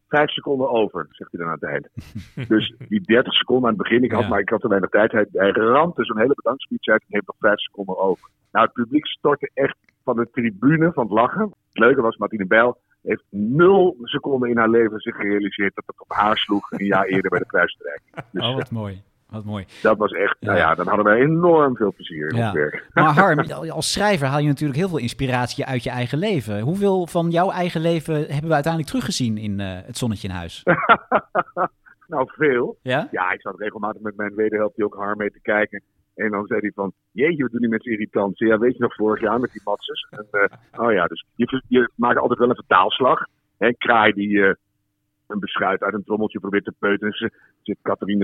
Vijf 0.09 0.31
seconden 0.31 0.71
over, 0.71 1.07
zegt 1.11 1.33
hij 1.33 1.41
dan 1.41 1.49
aan 1.53 1.59
het 1.61 1.71
eind. 1.71 1.89
Dus 2.53 2.75
die 2.89 3.01
30 3.01 3.33
seconden 3.33 3.65
aan 3.71 3.75
het 3.75 3.83
begin, 3.83 4.05
ik 4.05 4.13
had, 4.13 4.23
Ja. 4.23 4.29
maar 4.29 4.41
ik 4.41 4.49
had 4.49 4.61
te 4.61 4.69
weinig 4.69 4.91
tijd. 4.91 5.13
Hij, 5.13 5.27
hij 5.33 5.51
ramt 5.51 5.97
dus 5.97 6.09
een 6.09 6.19
hele 6.19 6.35
bedankspeech 6.35 6.87
uit 6.87 7.01
en 7.01 7.07
heeft 7.09 7.27
nog 7.27 7.37
vijf 7.39 7.61
seconden 7.61 7.99
over. 7.99 8.29
Nou, 8.53 8.65
het 8.65 8.75
publiek 8.75 9.07
stortte 9.07 9.51
echt 9.55 9.77
van 10.05 10.17
de 10.17 10.29
tribune 10.33 10.93
van 10.93 11.05
het 11.05 11.13
lachen. 11.13 11.43
Het 11.43 11.79
leuke 11.79 12.01
was, 12.01 12.17
Martine 12.17 12.47
Bijl 12.47 12.79
heeft 13.03 13.25
nul 13.31 13.97
seconden 14.03 14.51
in 14.51 14.57
haar 14.57 14.69
leven 14.69 15.01
zich 15.01 15.17
gerealiseerd 15.17 15.75
dat 15.75 15.85
het 15.87 16.01
op 16.01 16.13
haar 16.13 16.37
sloeg 16.37 16.71
een 16.73 16.87
jaar 16.87 17.05
eerder 17.05 17.31
bij 17.31 17.39
de 17.39 17.47
prijsstrijking. 17.47 18.15
Dus 18.33 18.43
Oh, 18.43 18.49
eh, 18.51 18.57
wat 18.57 18.71
mooi. 18.71 19.03
Wat 19.37 19.45
mooi. 19.45 19.64
dat 19.83 19.97
was 19.97 20.11
echt, 20.12 20.37
nou 20.40 20.57
Ja. 20.59 20.75
dan 20.75 20.87
hadden 20.87 21.05
wij 21.05 21.21
enorm 21.21 21.76
veel 21.76 21.93
plezier 21.95 22.31
in 22.31 22.37
Ja. 22.37 22.45
ons 22.45 22.55
werk. 22.55 22.87
Maar 22.95 23.05
Harm, 23.14 23.38
als 23.71 23.93
schrijver 23.93 24.26
haal 24.26 24.40
je 24.40 24.47
natuurlijk 24.49 24.78
heel 24.78 24.88
veel 24.88 24.99
inspiratie 24.99 25.64
uit 25.64 25.83
je 25.85 25.90
eigen 25.90 26.19
leven. 26.19 26.61
Hoeveel 26.61 27.07
van 27.07 27.31
jouw 27.31 27.50
eigen 27.50 27.81
leven 27.81 28.14
hebben 28.14 28.49
we 28.49 28.55
uiteindelijk 28.55 28.93
teruggezien 28.93 29.38
in 29.38 29.61
eh, 29.61 29.66
Het 29.87 29.97
Zonnetje 29.99 30.28
in 30.28 30.35
Huis? 30.35 30.62
nou, 32.12 32.28
veel. 32.37 32.78
Ja? 32.83 33.09
Ja, 33.11 33.31
ik 33.33 33.40
zat 33.40 33.59
regelmatig 33.59 34.02
met 34.02 34.16
mijn 34.16 34.35
wederhelft 34.35 34.75
die 34.76 34.85
ook 34.85 34.97
haar 34.97 35.16
mee 35.16 35.31
te 35.31 35.40
kijken. 35.43 35.83
En 36.14 36.31
dan 36.31 36.47
zei 36.47 36.61
hij 36.61 36.73
van, 36.75 36.93
jeetje, 37.11 37.43
wat 37.43 37.50
doen 37.52 37.61
die 37.61 37.71
mensen 37.71 37.93
irritant. 37.93 38.38
Ja, 38.38 38.59
weet 38.59 38.73
je 38.76 38.83
nog 38.83 38.95
vorig 38.95 39.21
jaar 39.23 39.40
met 39.40 39.52
die 39.52 39.61
matses? 39.64 40.07
En, 40.11 40.26
eh, 40.31 40.81
oh 40.85 40.93
ja, 40.93 41.07
dus 41.07 41.25
je, 41.35 41.62
je 41.69 41.90
maakt 41.95 42.19
altijd 42.19 42.38
wel 42.38 42.49
een 42.49 42.55
vertaalslag. 42.55 43.25
Een 43.59 43.75
kraai 43.78 44.12
die 44.12 44.45
eh, 44.47 44.55
een 45.26 45.38
beschuit 45.38 45.83
uit 45.83 45.95
een 45.95 46.04
trommeltje 46.04 46.40
probeert 46.40 46.64
te 46.64 46.75
peuteren. 46.78 47.12
Ze 47.12 47.30
zit 47.62 47.78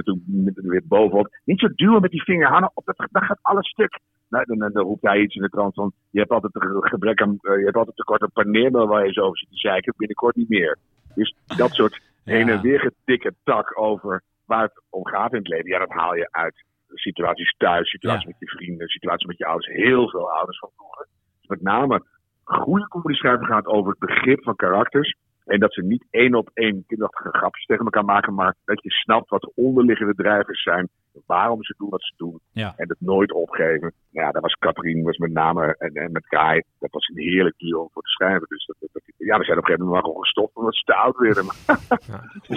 toen 0.04 0.22
met- 0.26 0.60
weer 0.60 0.82
bovenop. 0.84 1.36
Niet 1.44 1.60
zo 1.60 1.68
duwen 1.74 2.00
met 2.00 2.10
die 2.10 2.22
vinger, 2.22 2.48
Hanna, 2.48 2.70
op 2.74 2.84
dat, 2.84 2.96
dat 3.10 3.22
gaat 3.24 3.38
alles 3.42 3.68
stuk. 3.68 3.98
Nou, 4.28 4.44
dan, 4.46 4.58
dan, 4.58 4.72
dan 4.72 4.84
roept 4.84 5.02
hij 5.02 5.20
iets 5.20 5.34
in 5.34 5.42
de 5.42 5.48
trant 5.48 5.74
van, 5.74 5.92
je 6.10 6.18
hebt 6.18 6.30
altijd 6.30 6.54
een 6.54 6.88
gebrek 6.88 7.22
aan, 7.22 7.38
eh, 7.40 7.58
je 7.58 7.64
hebt 7.64 7.76
altijd 7.76 7.96
tekort 7.96 8.22
aan 8.22 8.32
paneermeel 8.32 8.86
waar 8.86 9.06
je 9.06 9.12
zo 9.12 9.20
over 9.20 9.38
zit 9.38 9.48
te 9.48 9.56
zeiken. 9.56 9.94
Binnenkort 9.96 10.36
niet 10.36 10.48
meer. 10.48 10.78
Dus 11.14 11.36
dat 11.56 11.70
soort 11.70 12.00
heen 12.24 12.48
en 12.48 12.60
weer 12.60 12.80
getikke 12.80 13.34
tak 13.44 13.78
over 13.80 14.22
waar 14.44 14.62
het 14.62 14.82
om 14.90 15.06
gaat 15.06 15.32
in 15.32 15.38
het 15.38 15.48
leven. 15.48 15.68
Ja, 15.68 15.78
dat 15.78 15.90
haal 15.90 16.14
je 16.14 16.28
uit 16.30 16.64
situaties 16.88 17.54
thuis, 17.56 17.90
situaties 17.90 18.22
Ja. 18.22 18.28
met 18.38 18.38
je 18.50 18.56
vrienden, 18.56 18.88
situaties 18.88 19.26
met 19.26 19.38
je 19.38 19.46
ouders. 19.46 19.72
Heel 19.72 20.08
veel 20.10 20.30
ouders 20.30 20.58
van 20.58 20.70
vroeger. 20.76 21.06
Dus 21.40 21.48
met 21.48 21.62
name 21.62 22.02
goede 22.44 22.88
comedy 22.88 23.14
schrijven 23.18 23.46
gaat 23.46 23.66
over 23.66 23.90
het 23.90 23.98
begrip 23.98 24.42
van 24.42 24.56
karakters. 24.56 25.16
En 25.44 25.60
dat 25.60 25.72
ze 25.72 25.82
niet 25.82 26.06
één 26.10 26.34
op 26.34 26.50
één 26.54 26.84
kinderachtige 26.86 27.38
grapjes 27.38 27.64
tegen 27.66 27.84
elkaar 27.84 28.04
maken, 28.04 28.34
maar 28.34 28.54
dat 28.64 28.82
je 28.82 28.90
snapt 28.90 29.30
wat 29.30 29.40
de 29.40 29.52
onderliggende 29.54 30.14
drijvers 30.14 30.62
zijn. 30.62 30.88
Waarom 31.26 31.64
ze 31.64 31.74
doen 31.78 31.88
wat 31.90 32.02
ze 32.02 32.14
doen. 32.16 32.40
Ja. 32.52 32.72
En 32.76 32.88
het 32.88 33.00
nooit 33.00 33.32
opgeven. 33.32 33.92
Nou 34.10 34.26
ja, 34.26 34.32
dat 34.32 34.42
was 34.42 34.54
Katrien, 34.54 35.02
was 35.02 35.16
met 35.16 35.32
name, 35.32 35.74
en, 35.78 35.92
en 35.94 36.12
met 36.12 36.26
Kai, 36.26 36.62
dat 36.78 36.90
was 36.90 37.08
een 37.08 37.22
heerlijk 37.22 37.58
duo 37.58 37.80
om 37.80 37.88
voor 37.92 38.02
te 38.02 38.08
schrijven. 38.08 38.46
Dus 38.48 38.66
dat, 38.66 38.76
dat- 38.92 39.02
ja, 39.16 39.38
we 39.38 39.44
zijn 39.44 39.58
op 39.58 39.62
een 39.62 39.68
gegeven 39.68 39.86
moment 39.86 40.04
gewoon 40.04 40.20
gestopt 40.22 40.56
omdat 40.56 40.74
ze 40.74 40.82
te 40.84 40.94
oud 40.94 41.16
werden. 41.16 41.44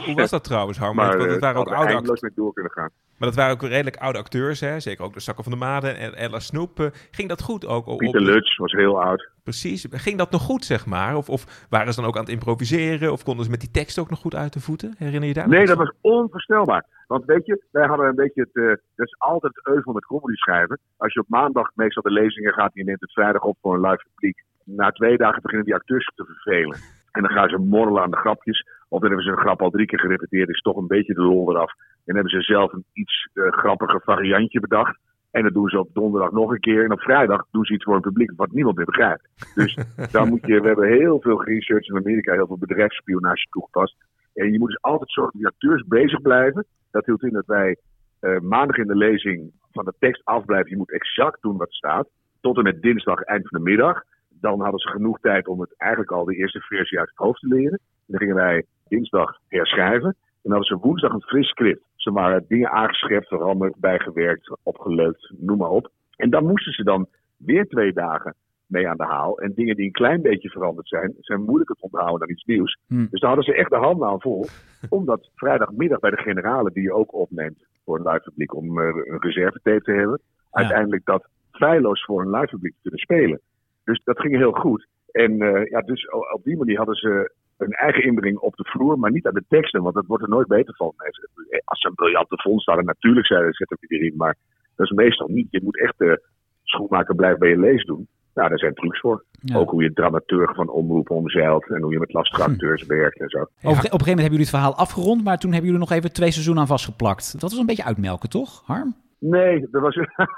Hoe, 0.05 0.13
was 0.15 0.29
dat 0.29 0.43
trouwens, 0.43 0.77
Harm? 0.77 0.95
Want 0.95 1.13
eh, 1.13 1.25
het 1.31 1.39
waren 1.39 1.59
ook 1.59 1.73
oude 1.73 2.17
mee 2.21 2.31
door 2.35 2.53
kunnen 2.53 2.71
gaan. 2.71 2.89
Maar 3.17 3.27
dat 3.29 3.35
waren 3.37 3.53
ook 3.53 3.61
redelijk 3.61 3.97
oude 3.97 4.19
acteurs, 4.19 4.59
hè? 4.59 4.79
zeker 4.79 5.03
ook 5.05 5.13
de 5.13 5.19
Zakken 5.19 5.43
van 5.43 5.53
de 5.53 5.59
Maden 5.59 5.97
en 5.97 6.13
Ella 6.15 6.39
Snoep. 6.39 6.79
eh, 6.79 6.85
Ging 7.11 7.29
dat 7.29 7.41
goed 7.41 7.65
ook? 7.67 7.87
op- 7.87 7.97
Pieter 7.97 8.21
Lutz 8.21 8.57
was 8.57 8.71
heel 8.71 9.01
oud. 9.01 9.29
Precies. 9.43 9.87
Ging 9.91 10.17
dat 10.17 10.31
nog 10.31 10.41
goed, 10.41 10.65
zeg 10.65 10.85
maar? 10.85 11.15
Of, 11.15 11.29
of 11.29 11.65
waren 11.69 11.93
ze 11.93 11.99
dan 11.99 12.09
ook 12.09 12.15
aan 12.15 12.23
het 12.23 12.31
improviseren? 12.31 13.11
Of 13.11 13.23
konden 13.23 13.45
ze 13.45 13.51
met 13.51 13.59
die 13.59 13.71
tekst 13.71 13.99
ook 13.99 14.09
nog 14.09 14.19
goed 14.19 14.35
uit 14.35 14.53
de 14.53 14.59
voeten? 14.59 14.95
Herinner 14.97 15.27
je 15.27 15.33
daar 15.33 15.47
Nee, 15.47 15.65
dat 15.65 15.77
was 15.77 15.91
onvoorstelbaar. 16.01 16.85
Want 17.07 17.25
weet 17.25 17.45
je, 17.45 17.63
wij 17.71 17.87
hadden 17.87 18.07
een 18.07 18.15
beetje 18.15 18.41
het. 18.41 18.63
eh, 18.63 18.67
dat 18.95 19.07
is 19.07 19.15
altijd 19.17 19.55
het 19.55 19.67
euvel 19.75 19.93
met 19.93 20.05
comedy 20.05 20.35
schrijven. 20.35 20.79
Als 20.97 21.13
je 21.13 21.19
op 21.19 21.29
maandag 21.29 21.71
meestal 21.75 22.03
de 22.03 22.11
lezingen 22.11 22.53
gaat 22.53 22.65
en 22.73 22.79
je 22.81 22.83
neemt 22.83 23.01
het 23.01 23.11
vrijdag 23.11 23.41
op 23.41 23.57
voor 23.61 23.73
een 23.73 23.81
live 23.81 24.03
publiek. 24.13 24.43
Na 24.63 24.91
twee 24.91 25.17
dagen 25.17 25.41
beginnen 25.41 25.65
die 25.65 25.75
acteurs 25.75 26.11
te 26.15 26.25
vervelen. 26.25 26.77
En 27.11 27.21
dan 27.21 27.31
gaan 27.31 27.49
ze 27.49 27.57
morrelen 27.57 28.01
aan 28.03 28.11
de 28.11 28.17
grapjes. 28.17 28.65
Of 28.87 28.99
dan 28.99 29.09
hebben 29.09 29.25
ze 29.25 29.31
een 29.31 29.45
grap 29.45 29.61
al 29.61 29.69
drie 29.69 29.85
keer 29.85 29.99
gerepeteerd. 29.99 30.49
Is 30.49 30.61
toch 30.61 30.77
een 30.77 30.87
beetje 30.87 31.13
de 31.13 31.21
lol 31.21 31.49
eraf. 31.49 31.73
En 32.05 32.13
hebben 32.13 32.31
ze 32.31 32.41
zelf 32.41 32.73
een 32.73 32.85
iets 32.93 33.29
eh, 33.33 33.47
grappiger 33.51 34.01
variantje 34.01 34.59
bedacht. 34.59 34.99
En 35.31 35.43
dat 35.43 35.53
doen 35.53 35.69
ze 35.69 35.79
op 35.79 35.89
donderdag 35.93 36.31
nog 36.31 36.51
een 36.51 36.59
keer. 36.59 36.83
En 36.83 36.91
op 36.91 37.01
vrijdag 37.01 37.47
doen 37.51 37.65
ze 37.65 37.73
iets 37.73 37.83
voor 37.83 37.95
een 37.95 38.01
publiek 38.01 38.31
wat 38.35 38.51
niemand 38.51 38.75
meer 38.75 38.85
begrijpt. 38.85 39.51
Dus 39.55 39.77
dan 40.11 40.29
moet 40.29 40.45
je, 40.45 40.61
we 40.61 40.67
hebben 40.67 40.87
heel 40.87 41.21
veel 41.21 41.43
research 41.43 41.87
in 41.87 41.95
Amerika, 41.95 42.33
heel 42.33 42.47
veel 42.47 42.57
bedrijfsspionage 42.57 43.47
toegepast. 43.49 43.95
En 44.33 44.51
je 44.51 44.59
moet 44.59 44.69
dus 44.69 44.81
altijd 44.81 45.11
zorgen 45.11 45.39
dat 45.39 45.41
die 45.41 45.51
acteurs 45.51 45.87
bezig 45.87 46.21
blijven. 46.21 46.65
Dat 46.91 47.05
hield 47.05 47.23
in 47.23 47.33
dat 47.33 47.45
wij 47.45 47.77
eh, 48.19 48.39
maandag 48.39 48.77
in 48.77 48.87
de 48.87 48.95
lezing 48.95 49.51
van 49.71 49.85
de 49.85 49.93
tekst 49.99 50.25
afblijven. 50.25 50.69
Je 50.69 50.77
moet 50.77 50.91
exact 50.91 51.41
doen 51.41 51.57
wat 51.57 51.67
er 51.67 51.73
staat. 51.73 52.07
Tot 52.41 52.57
en 52.57 52.63
met 52.63 52.81
dinsdag, 52.81 53.21
eind 53.21 53.47
van 53.47 53.63
de 53.63 53.69
middag. 53.69 54.03
Dan 54.29 54.61
hadden 54.61 54.79
ze 54.79 54.89
genoeg 54.89 55.19
tijd 55.19 55.47
om 55.47 55.61
het 55.61 55.73
eigenlijk 55.77 56.11
al 56.11 56.25
de 56.25 56.35
eerste 56.35 56.59
versie 56.59 56.99
uit 56.99 57.09
het 57.09 57.17
hoofd 57.17 57.39
te 57.39 57.47
leren. 57.47 57.79
Dan 58.05 58.19
gingen 58.19 58.35
wij 58.35 58.65
dinsdag 58.87 59.39
herschrijven. 59.47 60.09
En 60.09 60.51
dan 60.51 60.51
hadden 60.51 60.77
ze 60.77 60.87
woensdag 60.87 61.13
een 61.13 61.21
fris 61.21 61.47
script. 61.47 61.83
Ze 61.95 62.11
waren 62.11 62.45
dingen 62.47 62.71
aangeschept, 62.71 63.27
veranderd, 63.27 63.75
bijgewerkt, 63.75 64.57
opgeleukt, 64.63 65.33
noem 65.37 65.57
maar 65.57 65.69
op. 65.69 65.91
En 66.15 66.29
dan 66.29 66.45
moesten 66.45 66.73
ze 66.73 66.83
dan 66.83 67.07
weer 67.37 67.65
twee 67.67 67.93
dagen 67.93 68.35
mee 68.67 68.87
aan 68.87 68.97
de 68.97 69.03
haal. 69.03 69.39
En 69.39 69.53
dingen 69.55 69.75
die 69.75 69.85
een 69.85 69.91
klein 69.91 70.21
beetje 70.21 70.49
veranderd 70.49 70.87
zijn, 70.87 71.13
zijn 71.19 71.41
moeilijker 71.41 71.75
te 71.75 71.81
onthouden 71.81 72.19
dan 72.19 72.29
iets 72.29 72.43
nieuws. 72.43 72.79
Hm. 72.87 73.05
Dus 73.09 73.19
daar 73.19 73.29
hadden 73.29 73.53
ze 73.53 73.59
echt 73.59 73.69
de 73.69 73.75
handen 73.75 74.07
aan 74.07 74.21
vol. 74.21 74.45
Omdat 74.89 75.29
vrijdagmiddag 75.35 75.99
bij 75.99 76.09
de 76.09 76.21
generalen, 76.21 76.73
die 76.73 76.83
je 76.83 76.93
ook 76.93 77.13
opneemt 77.13 77.65
voor 77.85 77.97
een 77.97 78.07
live 78.07 78.23
publiek, 78.23 78.55
om 78.55 78.79
eh, 78.79 78.85
een 78.85 79.21
reservetape 79.21 79.81
te 79.81 79.91
hebben, 79.91 80.21
uiteindelijk 80.51 81.05
dat 81.05 81.27
feilloos 81.51 82.05
voor 82.05 82.21
een 82.21 82.29
live 82.29 82.49
publiek 82.49 82.73
te 82.73 82.81
kunnen 82.81 82.99
spelen. 82.99 83.39
Dus 83.83 84.01
dat 84.03 84.19
ging 84.19 84.35
heel 84.35 84.51
goed. 84.51 84.87
En 85.11 85.41
eh, 85.41 85.65
ja, 85.69 85.81
dus 85.81 86.09
op 86.09 86.43
die 86.43 86.57
manier 86.57 86.77
hadden 86.77 86.95
ze 86.95 87.31
een 87.57 87.71
eigen 87.71 88.03
inbreng 88.03 88.37
op 88.37 88.55
de 88.55 88.63
vloer, 88.63 88.99
maar 88.99 89.11
niet 89.11 89.27
aan 89.27 89.33
de 89.33 89.45
teksten, 89.47 89.81
want 89.81 89.95
dat 89.95 90.05
wordt 90.05 90.23
er 90.23 90.29
nooit 90.29 90.47
beter 90.47 90.75
van. 90.75 90.93
Eh, 90.97 91.59
Als 91.63 91.81
ze 91.81 91.87
een 91.87 91.95
briljante 91.95 92.41
vondst 92.41 92.67
hadden, 92.67 92.85
natuurlijk 92.85 93.27
ze 93.27 93.53
het 93.57 93.91
erin, 93.91 94.13
maar 94.17 94.35
dat 94.75 94.85
is 94.85 94.91
meestal 94.91 95.27
niet. 95.27 95.47
Je 95.49 95.61
moet 95.63 95.79
echt 95.79 95.97
de 95.97 96.21
schoenmaker 96.63 97.15
blijven 97.15 97.39
bij 97.39 97.49
je 97.49 97.59
lees 97.59 97.85
doen. 97.85 98.07
Nou, 98.33 98.49
daar 98.49 98.59
zijn 98.59 98.73
trucs 98.73 98.99
voor. 98.99 99.23
Ja. 99.31 99.57
Ook 99.57 99.69
hoe 99.69 99.83
je 99.83 99.93
dramaturg 99.93 100.55
van 100.55 100.69
omroep 100.69 101.09
omzeilt 101.09 101.69
en 101.69 101.81
hoe 101.81 101.91
je 101.91 101.99
met 101.99 102.13
lastige 102.13 102.43
acteurs 102.43 102.85
werkt 102.85 103.19
en 103.19 103.29
zo. 103.29 103.39
Op, 103.39 103.47
op 103.47 103.63
een 103.63 103.73
gegeven 103.73 103.89
moment 103.89 104.07
hebben 104.07 104.23
jullie 104.23 104.39
het 104.39 104.49
verhaal 104.49 104.75
afgerond, 104.75 105.23
maar 105.23 105.37
toen 105.37 105.51
hebben 105.51 105.71
jullie 105.71 105.87
nog 105.87 105.97
even 105.97 106.13
twee 106.13 106.31
seizoenen 106.31 106.61
aan 106.61 106.67
vastgeplakt. 106.67 107.31
Dat 107.31 107.41
was 107.41 107.59
een 107.59 107.65
beetje 107.65 107.83
uitmelken, 107.83 108.29
toch, 108.29 108.61
Harm? 108.65 108.95
Nee, 109.19 109.67
dat 109.71 109.81
was, 109.81 109.95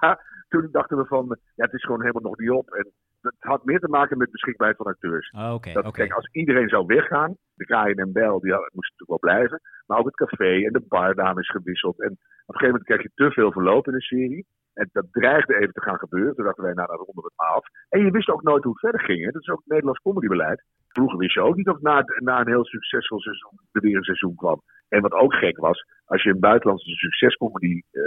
toen 0.50 0.68
dachten 0.72 0.98
we 0.98 1.06
van, 1.06 1.38
ja, 1.56 1.64
het 1.64 1.74
is 1.74 1.84
gewoon 1.84 2.02
helemaal 2.02 2.22
nog 2.22 2.38
niet 2.38 2.50
op. 2.50 2.70
En 2.70 2.92
het 3.22 3.36
had 3.40 3.66
meer 3.66 3.80
te 3.80 3.88
maken 3.88 4.18
met 4.18 4.32
beschikbaarheid 4.32 4.78
van 4.78 4.92
acteurs. 4.92 5.30
Oh, 5.30 5.74
Dat, 5.74 5.86
oké. 5.86 5.92
Kijk, 5.92 6.14
als 6.14 6.30
iedereen 6.32 6.70
zou 6.70 6.86
weggaan, 6.86 7.36
de 7.56 8.10
Bel, 8.14 8.40
die 8.40 8.52
moesten 8.52 8.96
natuurlijk 8.98 9.08
wel 9.08 9.20
blijven. 9.20 9.62
Maar 9.86 9.98
ook 9.98 10.06
het 10.06 10.16
café 10.16 10.66
en 10.66 10.74
de 10.74 10.86
bardame 10.88 11.40
is 11.40 11.50
gewisseld. 11.50 12.02
En 12.02 12.12
op 12.12 12.54
een 12.54 12.60
gegeven 12.60 12.68
moment 12.68 12.84
krijg 12.84 13.02
je 13.02 13.12
te 13.14 13.32
veel 13.32 13.52
verloop 13.52 13.88
in 13.88 13.94
een 13.94 14.02
serie. 14.02 14.46
En 14.74 14.90
dat 14.92 15.06
dreigde 15.12 15.56
even 15.56 15.74
te 15.74 15.82
gaan 15.82 15.98
gebeuren. 15.98 16.36
Toen 16.36 16.46
dachten 16.46 16.64
wij, 16.64 16.74
nou, 16.74 16.88
dan 16.88 16.98
ronden 16.98 17.24
we 17.24 17.32
het 17.32 17.38
maar 17.38 17.56
af. 17.56 17.66
En 17.90 18.06
je 18.06 18.12
wist 18.12 18.30
ook 18.30 18.44
nooit 18.44 18.64
hoe 18.64 18.72
het 18.72 18.82
verder 18.82 19.02
ging. 19.02 19.26
Hè? 19.26 19.32
Dat 19.32 19.42
is 19.42 19.50
ook 19.50 19.58
het 19.58 19.68
Nederlands 19.68 20.00
comedybeleid. 20.00 20.64
Vroeger 20.88 21.18
wist 21.18 21.34
je 21.34 21.42
ook 21.42 21.56
niet 21.56 21.70
of 21.70 21.82
na, 21.82 22.04
na 22.18 22.40
een 22.40 22.48
heel 22.48 22.66
succesvol 22.66 23.20
seizoen 23.20 23.60
er 23.72 23.82
weer 23.82 23.96
een 23.96 24.04
seizoen 24.04 24.36
kwam. 24.36 24.62
En 24.90 25.02
wat 25.02 25.12
ook 25.12 25.34
gek 25.34 25.58
was, 25.58 25.86
als 26.06 26.24
je 26.24 26.30
een 26.30 26.40
buitenlandse 26.40 26.90
succescomedy 26.90 27.82
eh, 27.92 28.02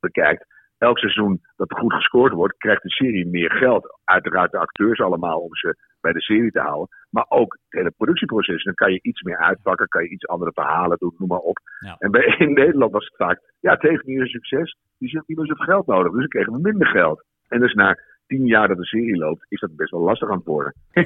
bekijkt, 0.00 0.46
elk 0.84 0.98
seizoen 0.98 1.40
dat 1.56 1.70
er 1.70 1.76
goed 1.76 1.92
gescoord 1.92 2.32
wordt, 2.32 2.56
krijgt 2.56 2.82
de 2.82 2.90
serie 2.90 3.26
meer 3.26 3.50
geld. 3.50 3.98
Uiteraard 4.04 4.52
de 4.52 4.58
acteurs 4.58 5.00
allemaal 5.00 5.38
om 5.38 5.54
ze 5.54 5.76
bij 6.00 6.12
de 6.12 6.20
serie 6.20 6.50
te 6.50 6.60
houden. 6.60 6.88
Maar 7.10 7.26
ook 7.28 7.52
het 7.52 7.78
hele 7.80 7.90
productieproces. 7.96 8.64
Dan 8.64 8.74
kan 8.74 8.92
je 8.92 9.02
iets 9.02 9.22
meer 9.22 9.38
uitpakken, 9.38 9.88
kan 9.88 10.02
je 10.02 10.08
iets 10.08 10.26
andere 10.26 10.52
verhalen 10.52 10.98
doen, 10.98 11.14
noem 11.18 11.28
maar 11.28 11.38
op. 11.38 11.58
Ja. 11.78 11.94
En 11.98 12.10
bij, 12.10 12.24
in 12.38 12.52
Nederland 12.52 12.92
was 12.92 13.04
het 13.04 13.16
vaak, 13.16 13.40
ja, 13.60 13.72
het 13.72 13.82
heeft 13.82 14.04
niet 14.04 14.20
een 14.20 14.26
succes. 14.26 14.76
Die 14.98 15.10
heeft 15.12 15.28
niet 15.28 15.38
meer 15.38 15.46
zoveel 15.46 15.64
geld 15.64 15.86
nodig, 15.86 16.12
dus 16.12 16.20
dan 16.20 16.28
kregen 16.28 16.52
we 16.52 16.58
minder 16.60 16.86
geld. 16.86 17.24
En 17.48 17.60
dus 17.60 17.74
na 17.74 17.98
tien 18.26 18.46
jaar 18.46 18.68
dat 18.68 18.76
de 18.76 18.84
serie 18.84 19.16
loopt, 19.16 19.46
is 19.48 19.60
dat 19.60 19.76
best 19.76 19.90
wel 19.90 20.00
lastig 20.00 20.30
aan 20.30 20.36
het 20.36 20.46
worden. 20.46 20.74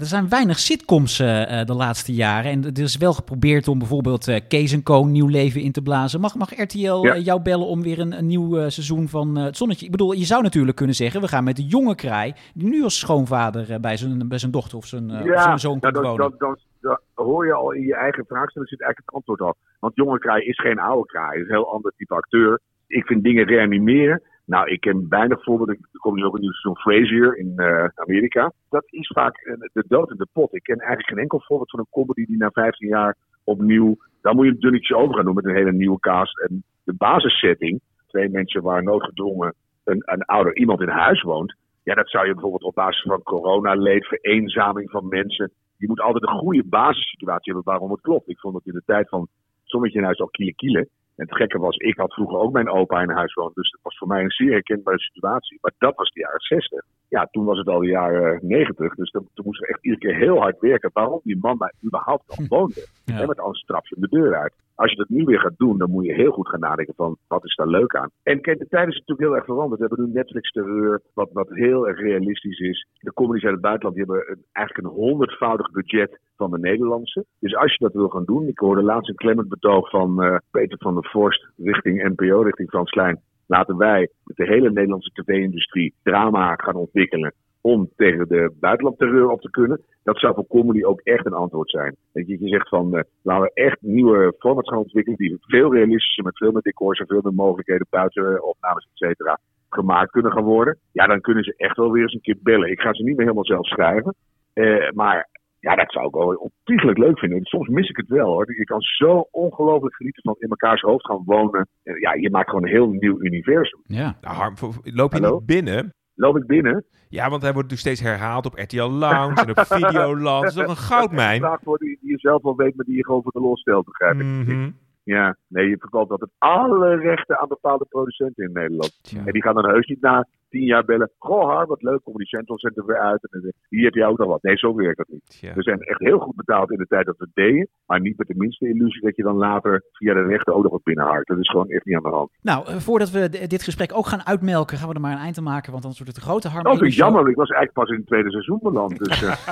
Er 0.00 0.06
zijn 0.06 0.28
weinig 0.28 0.58
sitcoms 0.58 1.20
eh, 1.20 1.60
eh, 1.60 1.66
de 1.66 1.74
laatste 1.74 2.14
jaren. 2.14 2.50
En 2.50 2.64
er 2.64 2.82
is 2.82 2.96
wel 2.96 3.12
geprobeerd 3.12 3.68
om 3.68 3.78
bijvoorbeeld 3.78 4.28
eh 4.28 4.40
Kees 4.48 4.82
Co. 4.82 5.04
nieuw 5.04 5.26
leven 5.26 5.60
in 5.60 5.72
te 5.72 5.82
blazen. 5.82 6.20
Mag, 6.20 6.34
mag 6.34 6.62
RTL 6.62 7.04
Ja. 7.04 7.16
jou 7.16 7.42
bellen 7.42 7.66
om 7.66 7.82
weer 7.82 7.98
een, 7.98 8.18
een 8.18 8.26
nieuw 8.26 8.54
seizoen 8.54 9.08
van 9.08 9.36
het 9.36 9.56
Zonnetje? 9.56 9.84
Ik 9.84 9.90
bedoel, 9.90 10.12
je 10.12 10.24
zou 10.24 10.42
natuurlijk 10.42 10.76
kunnen 10.76 10.94
zeggen, 10.94 11.20
we 11.20 11.28
gaan 11.28 11.44
met 11.44 11.56
de 11.56 11.66
jonge 11.66 11.94
kraai... 11.94 12.32
die 12.54 12.68
nu 12.68 12.82
als 12.82 12.98
schoonvader 12.98 13.80
bij, 13.80 13.96
zijn, 13.96 14.28
bij 14.28 14.38
zijn 14.38 14.52
dochter 14.52 14.78
of 14.78 14.86
zijn, 14.86 15.10
of 15.10 15.42
zijn 15.42 15.58
zoon 15.58 15.78
nou, 15.80 15.92
komt 15.92 16.04
dan, 16.04 16.14
wonen. 16.38 16.58
dan 16.80 16.98
hoor 17.14 17.46
je 17.46 17.52
al 17.52 17.72
in 17.72 17.82
je 17.82 17.94
eigen 17.94 18.24
vraagstelling 18.26 18.70
zit 18.70 18.80
eigenlijk 18.82 19.10
het 19.10 19.14
antwoord 19.18 19.40
al. 19.40 19.54
Want 19.80 19.96
jonge 19.96 20.18
kraai 20.18 20.44
is 20.44 20.60
geen 20.60 20.78
oude 20.78 21.06
kraai, 21.06 21.40
is 21.40 21.48
een 21.48 21.54
heel 21.54 21.72
ander 21.72 21.92
type 21.96 22.14
acteur. 22.14 22.60
Ik 22.86 23.06
vind 23.06 23.22
dingen 23.24 23.44
reanimeren. 23.44 24.22
Nou, 24.48 24.70
ik 24.70 24.80
ken 24.80 25.06
weinig 25.08 25.42
voorbeelden. 25.42 25.78
Er 25.92 25.98
komt 26.00 26.16
dus 26.16 26.24
ook 26.24 26.34
een 26.34 26.40
nieuw 26.40 26.52
seizoen 26.52 26.82
Frasier 26.82 27.38
in 27.38 27.52
eh, 27.56 27.84
Amerika. 27.94 28.52
Dat 28.68 28.84
is 28.86 29.06
vaak 29.06 29.36
eh, 29.36 29.54
de 29.72 29.84
dood 29.88 30.10
in 30.10 30.16
de 30.16 30.26
pot. 30.32 30.54
Ik 30.54 30.62
ken 30.62 30.78
eigenlijk 30.78 31.08
geen 31.08 31.18
enkel 31.18 31.40
voorbeeld 31.40 31.70
van 31.70 31.78
een 31.78 31.90
comedy 31.90 32.24
die 32.24 32.36
na 32.36 32.50
15 32.50 32.88
jaar 32.88 33.16
opnieuw. 33.44 33.96
Dan 34.20 34.36
moet 34.36 34.44
je 34.44 34.50
een 34.50 34.60
dunnetjes 34.60 34.96
over 34.96 35.14
gaan 35.14 35.24
doen 35.24 35.34
met 35.34 35.44
een 35.44 35.54
hele 35.54 35.72
nieuwe 35.72 35.98
cast. 35.98 36.38
En 36.38 36.64
de 36.84 36.92
basissetting, 36.92 37.80
twee 38.06 38.28
mensen 38.28 38.62
waar 38.62 38.82
noodgedwongen 38.82 39.54
een, 39.84 40.02
een 40.04 40.22
ouder 40.22 40.56
iemand 40.56 40.80
in 40.80 40.88
huis 40.88 41.22
woont. 41.22 41.56
Ja, 41.82 41.94
dat 41.94 42.10
zou 42.10 42.26
je 42.26 42.32
bijvoorbeeld 42.32 42.62
op 42.62 42.74
basis 42.74 43.02
van 43.02 43.22
coronaleed, 43.22 44.06
vereenzaming 44.06 44.90
van 44.90 45.08
mensen. 45.08 45.52
Je 45.76 45.88
moet 45.88 46.00
altijd 46.00 46.26
een 46.26 46.38
goede 46.38 46.64
basissituatie 46.64 47.52
hebben 47.52 47.72
waarom 47.72 47.90
het 47.90 48.00
klopt. 48.00 48.28
Ik 48.28 48.38
vond 48.38 48.54
dat 48.54 48.66
in 48.66 48.72
de 48.72 48.82
tijd 48.86 49.08
van 49.08 49.28
Sommetje 49.64 49.98
in 49.98 50.04
huis 50.04 50.20
al 50.20 50.28
kiele 50.28 50.54
kiele. 50.54 50.88
En 51.18 51.26
het 51.26 51.36
gekke 51.36 51.58
was, 51.58 51.76
ik 51.76 51.96
had 51.96 52.14
vroeger 52.14 52.38
ook 52.38 52.52
mijn 52.52 52.70
opa 52.70 53.02
in 53.02 53.10
huis 53.10 53.34
wonen. 53.34 53.52
Dus 53.54 53.70
dat 53.70 53.80
was 53.82 53.98
voor 53.98 54.08
mij 54.08 54.22
een 54.22 54.30
zeer 54.30 54.50
herkenbare 54.50 54.98
situatie. 54.98 55.58
Maar 55.60 55.72
dat 55.78 55.96
was 55.96 56.10
de 56.10 56.20
jaren 56.20 56.40
60. 56.40 56.84
Ja, 57.08 57.28
toen 57.30 57.44
was 57.44 57.58
het 57.58 57.68
al 57.68 57.80
de 57.80 57.86
jaren 57.86 58.38
90. 58.42 58.94
Dus 58.94 59.10
dan, 59.10 59.28
toen 59.34 59.44
moesten 59.44 59.66
we 59.66 59.72
echt 59.72 59.84
iedere 59.84 60.00
keer 60.00 60.16
heel 60.16 60.38
hard 60.38 60.60
werken. 60.60 60.90
Waarom 60.92 61.20
die 61.22 61.38
man 61.40 61.58
daar 61.58 61.74
überhaupt 61.84 62.28
nog 62.28 62.48
woonde. 62.48 62.86
Ja. 63.04 63.20
En 63.20 63.26
met 63.26 63.38
anders 63.38 63.64
je 63.66 63.82
hem 63.88 64.00
de 64.00 64.08
deur 64.08 64.36
uit. 64.36 64.54
Als 64.82 64.90
je 64.90 64.96
dat 64.96 65.08
nu 65.08 65.24
weer 65.24 65.40
gaat 65.40 65.56
doen, 65.56 65.78
dan 65.78 65.90
moet 65.90 66.04
je 66.04 66.12
heel 66.12 66.30
goed 66.30 66.48
gaan 66.48 66.60
nadenken 66.60 66.94
van 66.94 67.16
wat 67.28 67.44
is 67.44 67.54
daar 67.54 67.66
leuk 67.66 67.96
aan. 67.96 68.10
En 68.22 68.40
kijk, 68.40 68.58
de 68.58 68.68
tijd 68.68 68.88
is 68.88 68.98
natuurlijk 68.98 69.28
heel 69.28 69.36
erg 69.36 69.44
veranderd. 69.44 69.80
We 69.80 69.86
hebben 69.86 70.06
nu 70.06 70.12
Netflix 70.12 70.50
terreur, 70.50 71.00
wat, 71.14 71.28
wat 71.32 71.48
heel 71.48 71.88
erg 71.88 72.00
realistisch 72.00 72.58
is. 72.58 72.86
De 72.98 73.12
comedies 73.12 73.44
uit 73.44 73.52
het 73.52 73.62
buitenland 73.62 73.96
die 73.96 74.04
hebben 74.04 74.30
een, 74.30 74.44
eigenlijk 74.52 74.86
een 74.86 74.94
honderdvoudig 75.02 75.70
budget 75.70 76.20
van 76.36 76.50
de 76.50 76.58
Nederlandse. 76.58 77.24
Dus 77.40 77.56
als 77.56 77.72
je 77.72 77.84
dat 77.84 77.92
wil 77.92 78.08
gaan 78.08 78.24
doen, 78.24 78.48
ik 78.48 78.58
hoorde 78.58 78.82
laatst 78.82 79.08
een 79.08 79.14
klemmend 79.14 79.48
betoog 79.48 79.90
van 79.90 80.22
eh, 80.22 80.36
Peter 80.50 80.78
van 80.78 80.94
der 80.94 81.10
Vorst 81.10 81.48
richting 81.56 82.08
NPO, 82.08 82.40
richting 82.40 82.68
Frans 82.68 82.90
Klein. 82.90 83.20
Laten 83.46 83.76
wij 83.76 84.08
met 84.24 84.36
de 84.36 84.46
hele 84.46 84.70
Nederlandse 84.70 85.10
tv-industrie 85.10 85.94
drama 86.02 86.54
gaan 86.54 86.74
ontwikkelen 86.74 87.34
om 87.60 87.90
tegen 87.96 88.28
de 88.28 88.52
buitenlandterreur 88.60 89.30
op 89.30 89.40
te 89.40 89.50
kunnen. 89.50 89.80
Dat 90.02 90.18
zou 90.18 90.34
voor 90.34 90.46
comedy 90.46 90.84
ook 90.84 91.00
echt 91.00 91.26
een 91.26 91.32
antwoord 91.32 91.70
zijn. 91.70 91.96
Dat 92.12 92.26
je, 92.26 92.40
je 92.40 92.48
zegt 92.48 92.68
van, 92.68 92.96
eh, 92.96 93.02
laten 93.22 93.44
we 93.44 93.62
echt 93.62 93.76
nieuwe 93.80 94.34
formats 94.38 94.68
gaan 94.68 94.78
ontwikkelen 94.78 95.18
die 95.18 95.36
veel 95.40 95.74
realistischer, 95.74 96.24
met 96.24 96.36
veel 96.36 96.52
meer 96.52 96.62
decors 96.62 96.98
en 96.98 97.06
veel 97.06 97.20
meer 97.22 97.34
mogelijkheden 97.34 97.86
buiten 97.90 98.36
eh, 98.36 98.42
opnames, 98.42 98.84
et 98.84 98.96
cetera, 98.96 99.38
gemaakt 99.68 100.10
kunnen 100.10 100.32
gaan 100.32 100.44
worden. 100.44 100.78
Ja, 100.92 101.06
dan 101.06 101.20
kunnen 101.20 101.44
ze 101.44 101.54
echt 101.56 101.76
wel 101.76 101.92
weer 101.92 102.02
eens 102.02 102.14
een 102.14 102.20
keer 102.20 102.38
bellen. 102.42 102.70
Ik 102.70 102.80
ga 102.80 102.94
ze 102.94 103.02
niet 103.02 103.16
meer 103.16 103.26
helemaal 103.26 103.44
zelf 103.44 103.66
schrijven. 103.66 104.14
Eh, 104.52 104.90
maar 104.90 105.28
ja, 105.60 105.74
dat 105.74 105.92
zou 105.92 106.06
ik 106.06 106.14
wel 106.14 106.34
ontiegelijk 106.34 106.98
leuk 106.98 107.18
vinden. 107.18 107.44
Soms 107.44 107.68
mis 107.68 107.88
ik 107.88 107.96
het 107.96 108.08
wel 108.08 108.26
hoor. 108.26 108.56
Je 108.56 108.64
kan 108.64 108.80
zo 108.80 109.28
ongelooflijk 109.30 109.94
genieten 109.94 110.22
van 110.22 110.34
in 110.38 110.48
mekaars 110.48 110.80
hoofd 110.80 111.06
gaan 111.06 111.22
wonen. 111.24 111.68
Ja, 111.82 112.14
je 112.14 112.30
maakt 112.30 112.48
gewoon 112.48 112.64
een 112.64 112.70
heel 112.70 112.90
nieuw 112.90 113.20
universum. 113.20 113.80
Ja. 113.84 114.16
Nou, 114.20 114.34
Harm, 114.34 114.54
loop 114.82 115.12
je 115.12 115.20
Hallo? 115.20 115.36
niet 115.36 115.46
binnen? 115.46 115.92
Loop 116.18 116.36
ik 116.36 116.46
binnen? 116.46 116.84
Ja, 117.08 117.30
want 117.30 117.42
hij 117.42 117.52
wordt 117.52 117.68
dus 117.68 117.80
steeds 117.80 118.00
herhaald 118.00 118.46
op 118.46 118.58
RTL 118.58 118.82
Lounge 118.82 119.40
en 119.42 119.50
op 119.50 119.66
Videoland. 119.66 120.42
Dat 120.42 120.50
is 120.50 120.56
toch 120.56 120.68
een 120.68 120.84
goudmijn? 120.96 121.40
Vraag 121.40 121.60
voor 121.62 121.78
die, 121.78 121.98
die 122.00 122.10
je 122.10 122.18
zelf 122.18 122.42
wel 122.42 122.56
weet, 122.56 122.76
maar 122.76 122.84
die 122.84 122.96
je 122.96 123.04
gewoon 123.04 123.22
voor 123.22 123.32
de 123.32 123.40
los 123.40 123.60
stelt, 123.60 123.84
begrijp 123.84 124.14
ik. 124.14 124.26
Mhm. 124.26 124.70
Ja, 125.08 125.36
nee, 125.48 125.68
je 125.68 125.78
verkoopt 125.78 126.10
altijd 126.10 126.30
alle 126.38 126.96
rechten 126.96 127.40
aan 127.40 127.48
bepaalde 127.48 127.86
producenten 127.88 128.44
in 128.44 128.52
Nederland. 128.52 128.98
Tja. 129.02 129.22
En 129.24 129.32
die 129.32 129.42
gaan 129.42 129.54
dan 129.54 129.68
heus 129.68 129.86
niet 129.86 130.00
na 130.00 130.26
tien 130.48 130.64
jaar 130.64 130.84
bellen. 130.84 131.10
Goh, 131.18 131.44
Har, 131.44 131.66
wat 131.66 131.82
leuk, 131.82 132.02
Comedy 132.02 132.24
Central 132.24 132.58
zet 132.58 132.76
er 132.76 132.86
weer 132.86 132.98
uit. 132.98 133.28
En 133.30 133.54
hier 133.68 133.84
heb 133.84 133.94
je 133.94 134.04
ook 134.04 134.18
nog 134.18 134.28
wat. 134.28 134.42
Nee, 134.42 134.56
zo 134.56 134.74
werkt 134.74 134.96
dat 134.96 135.08
niet. 135.08 135.26
Tja. 135.26 135.54
We 135.54 135.62
zijn 135.62 135.80
echt 135.80 136.00
heel 136.00 136.18
goed 136.18 136.36
betaald 136.36 136.70
in 136.70 136.78
de 136.78 136.86
tijd 136.86 137.06
dat 137.06 137.16
we 137.18 137.24
het 137.24 137.34
deden. 137.34 137.68
Maar 137.86 138.00
niet 138.00 138.18
met 138.18 138.26
de 138.26 138.34
minste 138.36 138.68
illusie 138.68 139.02
dat 139.02 139.16
je 139.16 139.22
dan 139.22 139.36
later 139.36 139.82
via 139.92 140.14
de 140.14 140.22
rechten 140.22 140.54
ook 140.54 140.62
nog 140.62 140.72
wat 140.72 140.82
binnenhaakt. 140.82 141.26
Dat 141.26 141.38
is 141.38 141.50
gewoon 141.50 141.68
echt 141.68 141.84
niet 141.84 141.96
aan 141.96 142.02
de 142.02 142.16
hand. 142.16 142.30
Nou, 142.42 142.66
eh, 142.66 142.76
voordat 142.76 143.10
we 143.10 143.46
dit 143.46 143.62
gesprek 143.62 143.94
ook 143.94 144.06
gaan 144.06 144.26
uitmelken, 144.26 144.78
gaan 144.78 144.88
we 144.88 144.94
er 144.94 145.00
maar 145.00 145.12
een 145.12 145.18
eind 145.18 145.38
aan 145.38 145.44
maken, 145.44 145.72
want 145.72 145.84
anders 145.84 146.02
wordt 146.02 146.16
het 146.16 146.24
een 146.24 146.30
grote 146.30 146.48
harm. 146.48 146.66
Oh, 146.66 146.72
vind 146.78 146.92
ik 146.92 146.98
jammer. 146.98 147.28
Ik 147.28 147.36
was 147.36 147.50
eigenlijk 147.50 147.72
pas 147.72 147.88
in 147.88 147.96
het 147.96 148.06
tweede 148.06 148.30
seizoen 148.30 148.58
beland. 148.62 148.98
Dus 148.98 149.22
eh, 149.22 149.30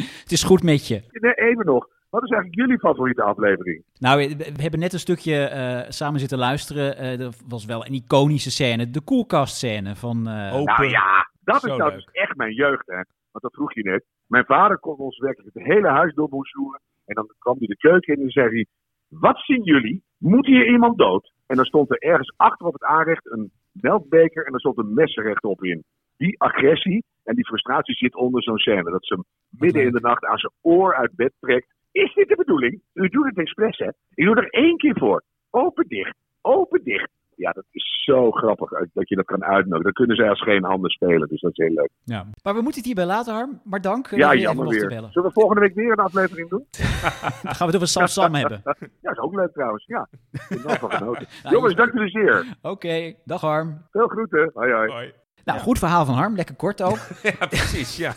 Het 0.22 0.32
is 0.32 0.42
goed 0.42 0.62
met 0.62 0.88
je. 0.88 1.02
nee, 1.10 1.34
even 1.34 1.66
nog. 1.66 1.88
Wat 2.10 2.22
is 2.22 2.30
eigenlijk 2.30 2.60
jullie 2.60 2.78
favoriete 2.78 3.22
aflevering? 3.22 3.84
Nou, 3.98 4.36
we, 4.36 4.62
hebben 4.62 4.80
net 4.80 4.92
een 4.92 4.98
stukje 4.98 5.44
eh, 5.44 5.90
samen 5.90 6.20
zitten 6.20 6.38
luisteren. 6.38 6.96
Eh 6.96 7.20
er 7.20 7.32
was 7.48 7.64
wel 7.64 7.86
een 7.86 7.92
iconische 7.92 8.50
scène, 8.50 8.90
de 8.90 9.00
koelkastscène 9.00 9.96
van... 9.96 10.26
eh, 10.28 10.54
Open. 10.54 10.74
Nou 10.74 10.88
ja, 10.88 11.30
dat 11.44 11.60
Zo 11.60 11.66
is 11.66 11.76
nou 11.76 11.92
dus 11.92 12.08
echt 12.12 12.36
mijn 12.36 12.54
jeugd, 12.54 12.86
hè. 12.86 12.94
Want 13.30 13.44
dat 13.44 13.54
vroeg 13.54 13.74
je 13.74 13.82
net. 13.82 14.04
Mijn 14.26 14.44
vader 14.44 14.78
kon 14.78 14.96
ons 14.96 15.18
werkelijk 15.18 15.54
het 15.54 15.66
hele 15.66 15.88
huis 15.88 16.14
doorboezoeren. 16.14 16.80
En 17.06 17.14
dan 17.14 17.30
kwam 17.38 17.56
hij 17.58 17.66
de 17.66 17.76
keuken 17.76 18.14
in 18.14 18.22
en 18.22 18.30
zei 18.30 18.48
hij... 18.48 18.66
Wat 19.08 19.38
zien 19.38 19.62
jullie? 19.62 20.02
Moet 20.16 20.46
hier 20.46 20.70
iemand 20.70 20.98
dood? 20.98 21.32
En 21.46 21.56
dan 21.56 21.64
stond 21.64 21.90
er 21.90 21.98
ergens 21.98 22.32
achter 22.36 22.66
op 22.66 22.72
het 22.72 22.84
aanrecht 22.84 23.30
een 23.30 23.50
melkbeker 23.72 24.46
en 24.46 24.52
er 24.52 24.60
stond 24.60 24.78
een 24.78 24.94
mes 24.94 25.14
rechtop 25.14 25.64
in. 25.64 25.84
Die 26.16 26.40
agressie 26.40 27.04
en 27.24 27.34
die 27.34 27.46
frustratie 27.46 27.94
zit 27.94 28.14
onder 28.14 28.42
zo'n 28.42 28.58
scène. 28.58 28.90
Dat 28.90 29.06
ze 29.06 29.14
hem 29.14 29.24
midden 29.48 29.82
in 29.82 29.92
de 29.92 30.00
nacht 30.00 30.24
aan 30.24 30.38
zijn 30.38 30.52
oor 30.60 30.94
uit 30.94 31.14
bed 31.14 31.32
trekt. 31.40 31.74
Is 31.92 32.14
dit 32.14 32.28
de 32.28 32.36
bedoeling? 32.36 32.82
U 32.92 33.08
doet 33.08 33.24
het 33.26 33.38
expres, 33.38 33.78
hè? 33.78 33.88
Ik 34.14 34.24
doe 34.24 34.36
er 34.36 34.48
één 34.50 34.76
keer 34.76 34.96
voor. 34.98 35.22
Open 35.50 35.84
dicht. 35.88 36.16
Open 36.40 36.80
dicht. 36.84 37.08
Ja, 37.36 37.50
dat 37.52 37.64
is 37.70 38.02
zo 38.04 38.30
grappig 38.30 38.72
eh, 38.72 38.86
dat 38.92 39.08
je 39.08 39.16
dat 39.16 39.24
kan 39.24 39.44
uitnodigen. 39.44 39.82
Dan 39.82 39.92
kunnen 39.92 40.16
zij 40.16 40.28
als 40.28 40.42
geen 40.42 40.64
handen 40.64 40.90
spelen, 40.90 41.28
dus 41.28 41.40
dat 41.40 41.50
is 41.50 41.64
heel 41.66 41.74
leuk. 41.74 41.90
ja. 42.04 42.26
Maar 42.42 42.54
we 42.54 42.60
moeten 42.60 42.76
het 42.80 42.84
hierbij 42.86 43.06
laten, 43.06 43.34
Harm. 43.34 43.60
Maar 43.64 43.80
dank. 43.80 44.06
eh, 44.06 44.18
Ja, 44.18 44.30
dat 44.30 44.40
jammer 44.40 44.68
weer. 44.68 44.88
bellen. 44.88 45.12
Zullen 45.12 45.28
we 45.28 45.34
volgende 45.34 45.60
week 45.60 45.74
weer 45.74 45.90
een 45.92 45.96
aflevering 45.98 46.48
doen? 46.48 46.64
Dan 47.42 47.54
gaan 47.54 47.56
we 47.58 47.64
het 47.64 47.74
over 47.74 47.88
Sam 47.88 48.06
Sam 48.06 48.34
hebben. 48.34 48.62
Ja, 49.02 49.10
is 49.10 49.18
ook 49.18 49.34
leuk 49.34 49.52
trouwens. 49.52 49.84
Ja, 49.86 50.08
ik 50.32 50.40
ben 50.48 50.62
wel 50.66 50.76
van 50.76 50.92
genoten. 50.92 51.26
Nou, 51.42 51.54
Jongens, 51.54 51.72
je- 51.72 51.78
dank 51.78 51.92
jullie 51.92 52.10
zeer. 52.10 52.44
Oké, 52.62 53.14
dag 53.24 53.40
Harm. 53.40 53.86
Veel 53.90 54.08
groeten. 54.08 54.50
Hoi, 54.54 54.72
hoi. 54.72 54.90
Hoi. 54.90 55.12
Nou, 55.44 55.58
goed 55.58 55.78
verhaal 55.78 56.04
van 56.04 56.14
Harm. 56.14 56.36
Lekker 56.36 56.54
kort 56.56 56.82
ook. 56.82 56.98
Ja, 57.22 57.46
precies, 57.46 57.96
ja. 57.96 58.12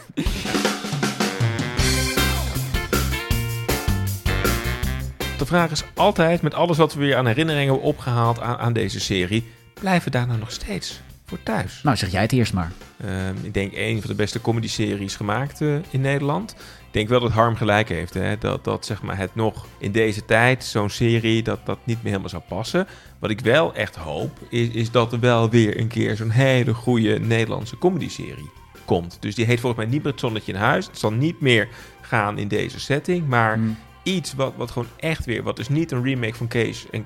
De 5.44 5.50
vraag 5.50 5.72
is 5.72 5.84
altijd, 5.94 6.42
met 6.42 6.54
alles 6.54 6.78
wat 6.78 6.94
we 6.94 7.00
weer 7.00 7.16
aan 7.16 7.28
herinneringen 7.28 7.72
hebben 7.72 7.88
opgehaald 7.88 8.40
aan, 8.40 8.58
aan 8.58 8.74
deze 8.74 9.00
serie, 9.00 9.52
blijven 9.74 10.04
we 10.04 10.18
daar 10.18 10.28
nou 10.28 10.40
nog 10.40 10.52
steeds 10.52 11.02
voor 11.26 11.44
thuis? 11.44 11.82
Nou, 11.82 11.98
zeg 11.98 12.12
jij 12.12 12.22
het 12.22 12.32
eerst 12.32 12.54
maar. 12.54 12.72
Ehm, 13.02 13.36
ik 13.42 13.54
denk 13.54 13.72
een 13.76 14.00
van 14.02 14.10
de 14.10 14.16
beste 14.16 14.42
comedy-series 14.42 15.16
gemaakt 15.16 15.62
eh, 15.62 15.76
in 15.90 16.02
Nederland. 16.02 16.52
Ik 16.52 16.92
denk 16.92 17.10
wel 17.10 17.20
dat 17.20 17.32
Harm 17.32 17.56
gelijk 17.56 17.90
heeft. 17.90 18.14
Hè? 18.14 18.38
Dat, 18.38 18.64
dat 18.64 18.86
zeg 18.86 19.02
maar, 19.02 19.18
het 19.18 19.36
nog 19.36 19.66
in 19.78 19.92
deze 19.92 20.26
tijd, 20.26 20.64
zo'n 20.64 20.90
serie, 20.90 21.44
dat 21.44 21.66
dat 21.66 21.80
niet 21.84 21.98
meer 21.98 22.12
helemaal 22.12 22.30
zou 22.30 22.44
passen. 22.48 22.88
Wat 23.20 23.30
ik 23.30 23.40
wel 23.40 23.74
echt 23.74 23.96
hoop, 23.96 24.40
is, 24.50 24.68
is 24.68 24.92
dat 24.92 25.14
er 25.14 25.20
wel 25.20 25.50
weer 25.50 25.80
een 25.80 25.88
keer 25.88 26.16
zo'n 26.16 26.30
hele 26.30 26.74
goede 26.74 27.20
Nederlandse 27.20 27.78
comedy-serie 27.78 28.52
komt. 28.86 29.18
Dus 29.20 29.36
die 29.36 29.46
heet 29.46 29.60
volgens 29.60 29.84
mij 29.84 29.92
niet 29.92 30.04
meer 30.04 30.12
Het 30.12 30.22
Zonnetje 30.22 30.52
in 30.52 30.60
Huis. 30.60 30.86
Het 30.86 31.00
zal 31.00 31.12
niet 31.12 31.42
meer 31.42 31.68
gaan 32.02 32.38
in 32.38 32.48
deze 32.48 32.80
setting, 32.80 33.28
maar 33.28 33.54
Hmm. 33.54 33.78
Iets 34.04 34.34
wat, 34.34 34.54
wat 34.56 34.72
gewoon 34.72 34.90
echt 35.00 35.26
weer... 35.26 35.44
Wat 35.44 35.56
dus 35.56 35.70
niet 35.70 35.92
een 35.92 36.04
remake 36.04 36.34
van 36.36 36.48
Kees 36.48 36.86
en, 36.92 37.06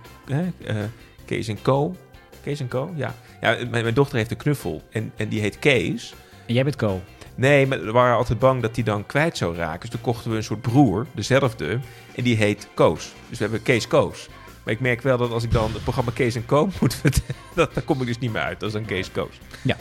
Kees 1.25 1.47
en 1.47 1.61
Co. 1.61 1.95
Kees 2.43 2.59
en 2.59 2.67
Co, 2.67 2.91
ja. 2.95 3.15
ja 3.41 3.49
mijn, 3.69 3.69
mijn 3.83 3.93
dochter 3.93 4.17
heeft 4.17 4.31
een 4.31 4.37
knuffel 4.37 4.81
en, 4.91 5.11
en 5.15 5.27
die 5.29 5.39
heet 5.39 5.59
Kees... 5.59 6.13
En 6.45 6.53
jij 6.53 6.63
bent 6.63 6.75
Co. 6.75 7.01
Nee, 7.35 7.67
maar 7.67 7.83
we 7.83 7.91
waren 7.91 8.15
altijd 8.17 8.39
bang 8.39 8.61
dat 8.61 8.75
die 8.75 8.83
dan 8.83 9.05
kwijt 9.05 9.37
zou 9.37 9.55
raken. 9.55 9.79
Dus 9.79 9.89
toen 9.89 10.01
kochten 10.01 10.31
we 10.31 10.37
een 10.37 10.43
soort 10.43 10.61
broer, 10.61 11.05
dezelfde. 11.13 11.79
En 12.15 12.23
die 12.23 12.35
heet 12.35 12.67
Koos. 12.73 13.13
Dus 13.29 13.37
we 13.37 13.43
hebben 13.43 13.61
Kees 13.63 13.87
Koos. 13.87 14.27
Maar 14.63 14.73
ik 14.73 14.79
merk 14.79 15.01
wel 15.01 15.17
dat 15.17 15.31
als 15.31 15.43
ik 15.43 15.51
dan 15.51 15.73
het 15.73 15.83
programma 15.83 16.11
Kees 16.13 16.35
en 16.35 16.45
Co 16.45 16.69
moet 16.81 16.95
vertellen... 16.95 17.35
dat- 17.55 17.73
daar 17.73 17.83
kom 17.83 18.01
ik 18.01 18.07
dus 18.07 18.19
niet 18.19 18.31
meer 18.33 18.41
uit. 18.41 18.59
Dat 18.59 18.67
is 18.69 18.75
dan 18.75 18.85
Kees 18.85 19.11
Koos. 19.11 19.39
Ja. 19.61 19.77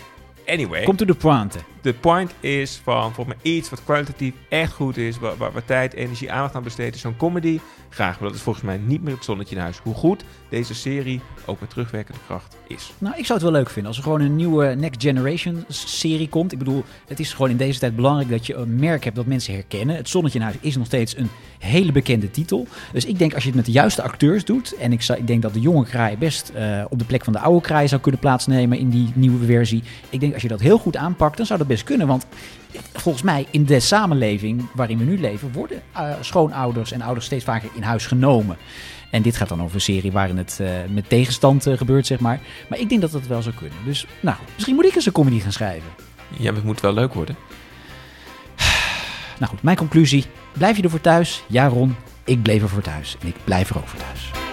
Anyway. 0.47 0.85
Komt 0.85 1.01
u 1.03 1.05
de 1.05 1.15
pointe. 1.15 1.59
De 1.87 1.95
point 1.95 2.35
is 2.41 2.81
van 2.83 3.15
volgens 3.15 3.37
mij 3.37 3.53
iets 3.53 3.71
wat 3.71 3.85
kwalitatief 3.85 4.35
echt 4.49 4.73
goed 4.73 4.97
is, 4.97 5.19
waar, 5.19 5.37
waar, 5.37 5.53
waar 5.53 5.65
tijd, 5.65 5.95
energie, 5.95 6.33
aandacht 6.33 6.55
aan 6.55 6.63
besteed 6.63 6.95
is. 6.95 7.01
Zo'n 7.01 7.17
comedy, 7.17 7.61
graag. 7.89 8.21
Maar 8.21 8.29
dat 8.29 8.37
is 8.37 8.43
volgens 8.43 8.65
mij 8.65 8.77
niet 8.77 9.03
meer 9.03 9.15
het 9.15 9.25
zonnetje 9.25 9.55
in 9.55 9.61
huis. 9.61 9.79
Hoe 9.83 9.95
goed 9.95 10.25
deze 10.49 10.75
serie, 10.75 11.21
ook 11.45 11.61
met 11.61 11.71
terugwerkende 11.71 12.21
kracht, 12.27 12.57
is. 12.67 12.93
Nou, 12.99 13.17
ik 13.17 13.27
zou 13.27 13.39
het 13.39 13.49
wel 13.49 13.59
leuk 13.59 13.71
vinden 13.71 13.87
als 13.87 13.97
er 13.97 14.03
gewoon 14.03 14.21
een 14.21 14.37
nieuwe 14.37 14.75
Next 14.75 15.03
Generation 15.03 15.65
serie 15.69 16.29
komt. 16.29 16.53
Ik 16.53 16.59
bedoel, 16.59 16.85
het 17.09 17.21
is 17.21 17.33
gewoon 17.33 17.51
in 17.51 17.57
deze 17.57 17.79
tijd 17.79 17.97
belangrijk 17.97 18.31
dat 18.31 18.47
je 18.47 18.55
een 18.55 18.77
merk 18.77 19.05
hebt 19.05 19.17
dat 19.17 19.27
mensen 19.27 19.55
herkennen. 19.55 19.97
Het 19.97 20.09
Zonnetje 20.09 20.39
in 20.39 20.45
Huis 20.45 20.57
is 20.61 20.77
nog 20.77 20.87
steeds 20.87 21.17
een 21.17 21.29
hele 21.59 21.93
bekende 21.93 22.31
titel. 22.31 22.67
Dus 22.93 23.05
ik 23.05 23.19
denk 23.19 23.35
als 23.35 23.43
je 23.43 23.49
het 23.49 23.57
met 23.57 23.67
de 23.67 23.73
juiste 23.73 24.03
acteurs 24.03 24.45
doet. 24.45 24.77
En 24.77 24.93
ik, 24.93 25.03
zou, 25.03 25.19
ik 25.19 25.27
denk 25.27 25.43
dat 25.43 25.55
de 25.55 25.61
jonge 25.61 25.85
kraai 25.85 26.17
best 26.17 26.49
eh, 26.49 26.85
op 26.89 26.99
de 26.99 27.05
plek 27.05 27.25
van 27.25 27.33
de 27.33 27.39
oude 27.39 27.61
kraai 27.61 27.89
zou 27.89 28.01
kunnen 28.01 28.21
plaatsnemen 28.21 28.79
in 28.79 28.91
die 28.91 29.11
nieuwe 29.15 29.47
versie. 29.47 29.83
Ik 30.11 30.21
denk 30.21 30.33
als 30.33 30.43
je 30.43 30.49
dat 30.49 30.61
heel 30.61 30.79
goed 30.79 30.97
aanpakt, 30.97 31.37
dan 31.37 31.47
zou 31.47 31.59
dat 31.59 31.69
best 31.69 31.76
kunnen. 31.85 32.07
Want 32.07 32.27
volgens 32.93 33.25
mij 33.25 33.47
in 33.51 33.65
de 33.65 33.81
samenleving 33.81 34.67
waarin 34.75 34.99
we 34.99 35.05
nu 35.05 35.21
leven, 35.21 35.53
worden 35.53 35.83
eh, 35.93 36.11
schoonouders 36.21 36.93
en 36.93 37.03
ouders 37.03 37.27
steeds 37.27 37.45
vaker 37.45 37.69
in 37.75 37.83
huis 37.83 38.07
genomen. 38.07 38.57
En 39.11 39.23
dit 39.23 39.37
gaat 39.37 39.49
dan 39.49 39.63
over 39.63 39.75
een 39.75 39.81
serie 39.81 40.13
waarin 40.13 40.37
het 40.37 40.59
eh, 40.61 40.69
met 40.91 41.09
tegenstand 41.09 41.67
eh, 41.67 41.77
gebeurt, 41.77 42.07
zeg 42.07 42.21
maar. 42.21 42.41
Maar 42.69 42.79
ik 42.79 42.89
denk 42.89 43.01
dat 43.01 43.11
dat 43.11 43.27
wel 43.27 43.43
zou 43.43 43.55
kunnen. 43.55 43.79
Dus 43.85 44.07
nou, 44.21 44.37
misschien 44.55 44.75
moet 44.75 44.85
ik 44.85 44.95
eens 44.95 45.07
een 45.07 45.13
comedy 45.13 45.41
gaan 45.41 45.53
schrijven. 45.53 45.89
Ja, 46.31 46.45
maar 46.45 46.55
het 46.55 46.65
moet 46.65 46.81
wel 46.81 46.93
leuk 46.93 47.15
worden. 47.15 47.37
Nou 49.39 49.51
goed, 49.51 49.63
mijn 49.63 49.77
conclusie. 49.77 50.25
Blijf 50.53 50.77
je 50.77 50.83
ervoor 50.83 51.01
thuis? 51.01 51.43
Ja, 51.47 51.67
Ron. 51.67 51.97
Ik 52.25 52.43
bleef 52.43 52.63
er 52.63 52.69
voor 52.69 52.83
thuis. 52.83 53.17
En 53.21 53.29
ik 53.29 53.37
blijf 53.45 53.71
er 53.71 53.77
ook 53.77 53.89
voor 53.89 54.01
thuis. 54.01 54.46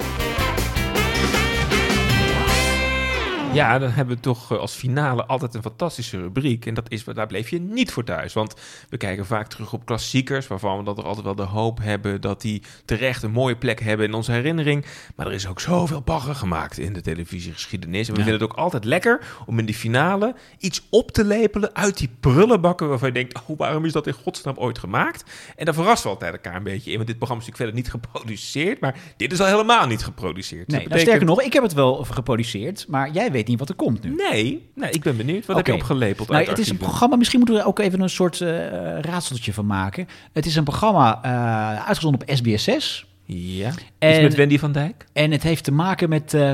Ja, 3.54 3.80
dan 3.80 3.90
hebben 3.92 4.16
we 4.16 4.22
toch 4.22 4.52
eh, 4.52 4.58
als 4.58 4.74
finale 4.74 5.26
altijd 5.26 5.54
een 5.54 5.62
fantastische 5.62 6.20
rubriek. 6.22 6.66
En 6.66 6.74
dat 6.74 6.92
is, 6.92 7.04
daar 7.04 7.28
bleef 7.28 7.50
je 7.50 7.60
niet 7.60 7.92
voor 7.92 8.04
thuis. 8.04 8.34
Want 8.34 8.54
we 8.90 8.98
kijken 8.98 9.26
vaak 9.26 9.48
terug 9.48 9.74
op 9.74 9.86
klassiekers, 9.86 10.48
waarvan 10.48 10.78
we 10.78 10.84
dat 10.84 10.98
er 10.98 11.04
altijd 11.04 11.26
wel 11.26 11.36
de 11.36 11.42
hoop 11.44 11.80
hebben 11.82 12.22
dat 12.22 12.42
die 12.42 12.62
terecht 12.86 13.24
een 13.24 13.32
mooie 13.32 13.56
plek 13.58 13.80
hebben 13.80 14.06
in 14.08 14.14
onze 14.14 14.32
herinnering. 14.32 14.86
Maar 15.16 15.26
er 15.28 15.34
is 15.34 15.48
ook 15.48 15.60
zoveel 15.60 16.02
bagger 16.02 16.36
gemaakt 16.36 16.78
in 16.78 16.94
de 16.94 17.02
televisiegeschiedenis. 17.02 18.08
En 18.08 18.14
we 18.14 18.20
Ja. 18.20 18.26
vinden 18.26 18.42
het 18.42 18.52
ook 18.52 18.58
altijd 18.58 18.86
lekker 18.86 19.20
om 19.46 19.60
in 19.60 19.66
die 19.66 19.76
finale 19.76 20.36
iets 20.58 20.88
op 20.90 21.12
te 21.12 21.24
lepelen 21.26 21.76
uit 21.76 21.98
die 21.98 22.10
prullenbakken 22.20 22.90
waarvan 22.90 23.08
je 23.08 23.14
denkt, 23.14 23.42
oh, 23.48 23.58
waarom 23.58 23.86
is 23.86 23.92
dat 23.92 24.08
in 24.08 24.14
godsnaam 24.14 24.56
ooit 24.58 24.80
gemaakt? 24.80 25.24
En 25.56 25.66
daar 25.66 25.74
verrassen 25.74 26.08
we 26.10 26.14
altijd 26.14 26.34
elkaar 26.34 26.56
een 26.56 26.64
beetje 26.64 26.90
in. 26.90 26.96
Want 26.96 27.08
dit 27.08 27.18
programma 27.18 27.44
is 27.44 27.50
natuurlijk 27.50 27.76
verder 27.76 27.76
niet 27.76 28.04
geproduceerd, 28.14 28.80
maar 28.80 28.96
dit 29.18 29.32
is 29.32 29.40
al 29.40 29.46
helemaal 29.46 29.88
niet 29.88 30.04
geproduceerd. 30.04 30.68
Nee, 30.68 30.80
Dat 30.80 30.90
nou, 30.90 31.02
sterker 31.02 31.26
nog, 31.26 31.42
ik 31.42 31.54
heb 31.54 31.64
het 31.64 31.74
wel 31.74 31.96
geproduceerd, 32.04 32.86
maar 32.88 33.12
jij 33.12 33.32
weet 33.32 33.43
niet 33.48 33.60
wat 33.60 33.70
er 33.70 33.76
komt 33.76 34.04
nu. 34.04 34.16
Nee, 34.16 34.70
nee 34.76 34.92
ik 34.92 35.02
ben 35.02 35.18
benieuwd. 35.18 35.46
Wat 35.46 35.56
heb 35.56 35.66
je 35.66 35.74
opgelepeld 35.74 36.28
Nou, 36.28 36.40
uit 36.40 36.50
het 36.50 36.60
is 36.60 36.70
een 36.70 36.78
programma, 36.78 37.16
misschien 37.16 37.38
moeten 37.40 37.56
we 37.58 37.62
er 37.62 37.68
ook 37.68 37.80
even 37.80 38.02
een 38.02 38.10
soort 38.10 38.42
eh, 38.42 39.00
raadseltje 39.00 39.54
van 39.54 39.66
maken. 39.66 40.08
Het 40.32 40.46
is 40.46 40.56
een 40.56 40.64
programma 40.64 41.20
eh, 41.24 41.86
uitgezonden 41.86 42.22
op 42.22 42.36
SBS 42.36 42.64
6. 42.64 43.08
Ja, 43.26 43.70
iets 43.70 43.78
En- 44.00 44.24
met 44.24 44.36
Wendy 44.36 44.60
van 44.60 44.72
Dijk? 44.72 45.06
En 45.14 45.32
het 45.32 45.44
heeft 45.44 45.64
te 45.64 45.72
maken 45.72 46.10
met 46.10 46.34
eh, 46.34 46.52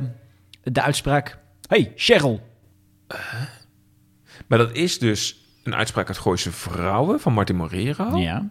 de 0.64 0.82
uitspraak... 0.82 1.38
Hey, 1.68 1.92
Cheryl. 1.96 2.42
Maar 4.48 4.58
dat 4.58 4.76
is 4.76 5.00
dus 5.00 5.46
een 5.64 5.76
uitspraak 5.76 6.08
uit 6.08 6.18
Gooise 6.18 6.52
Vrouwen 6.52 7.20
van 7.20 7.34
Martin 7.34 7.56
Morero. 7.56 8.18
Ja. 8.18 8.50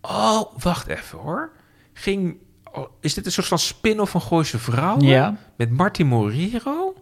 Oh, 0.00 0.42
wacht 0.58 0.86
even 0.86 1.18
hoor. 1.18 1.52
Ging, 1.92 2.36
oh, 2.72 2.86
is 3.00 3.14
dit 3.14 3.26
een 3.26 3.32
soort 3.32 3.46
van 3.46 3.58
spin-off 3.58 4.10
van 4.10 4.20
Gooise 4.20 4.58
Vrouwen? 4.58 5.06
Ja. 5.06 5.36
Met 5.56 5.70
Martin 5.70 6.06
Morero? 6.06 6.94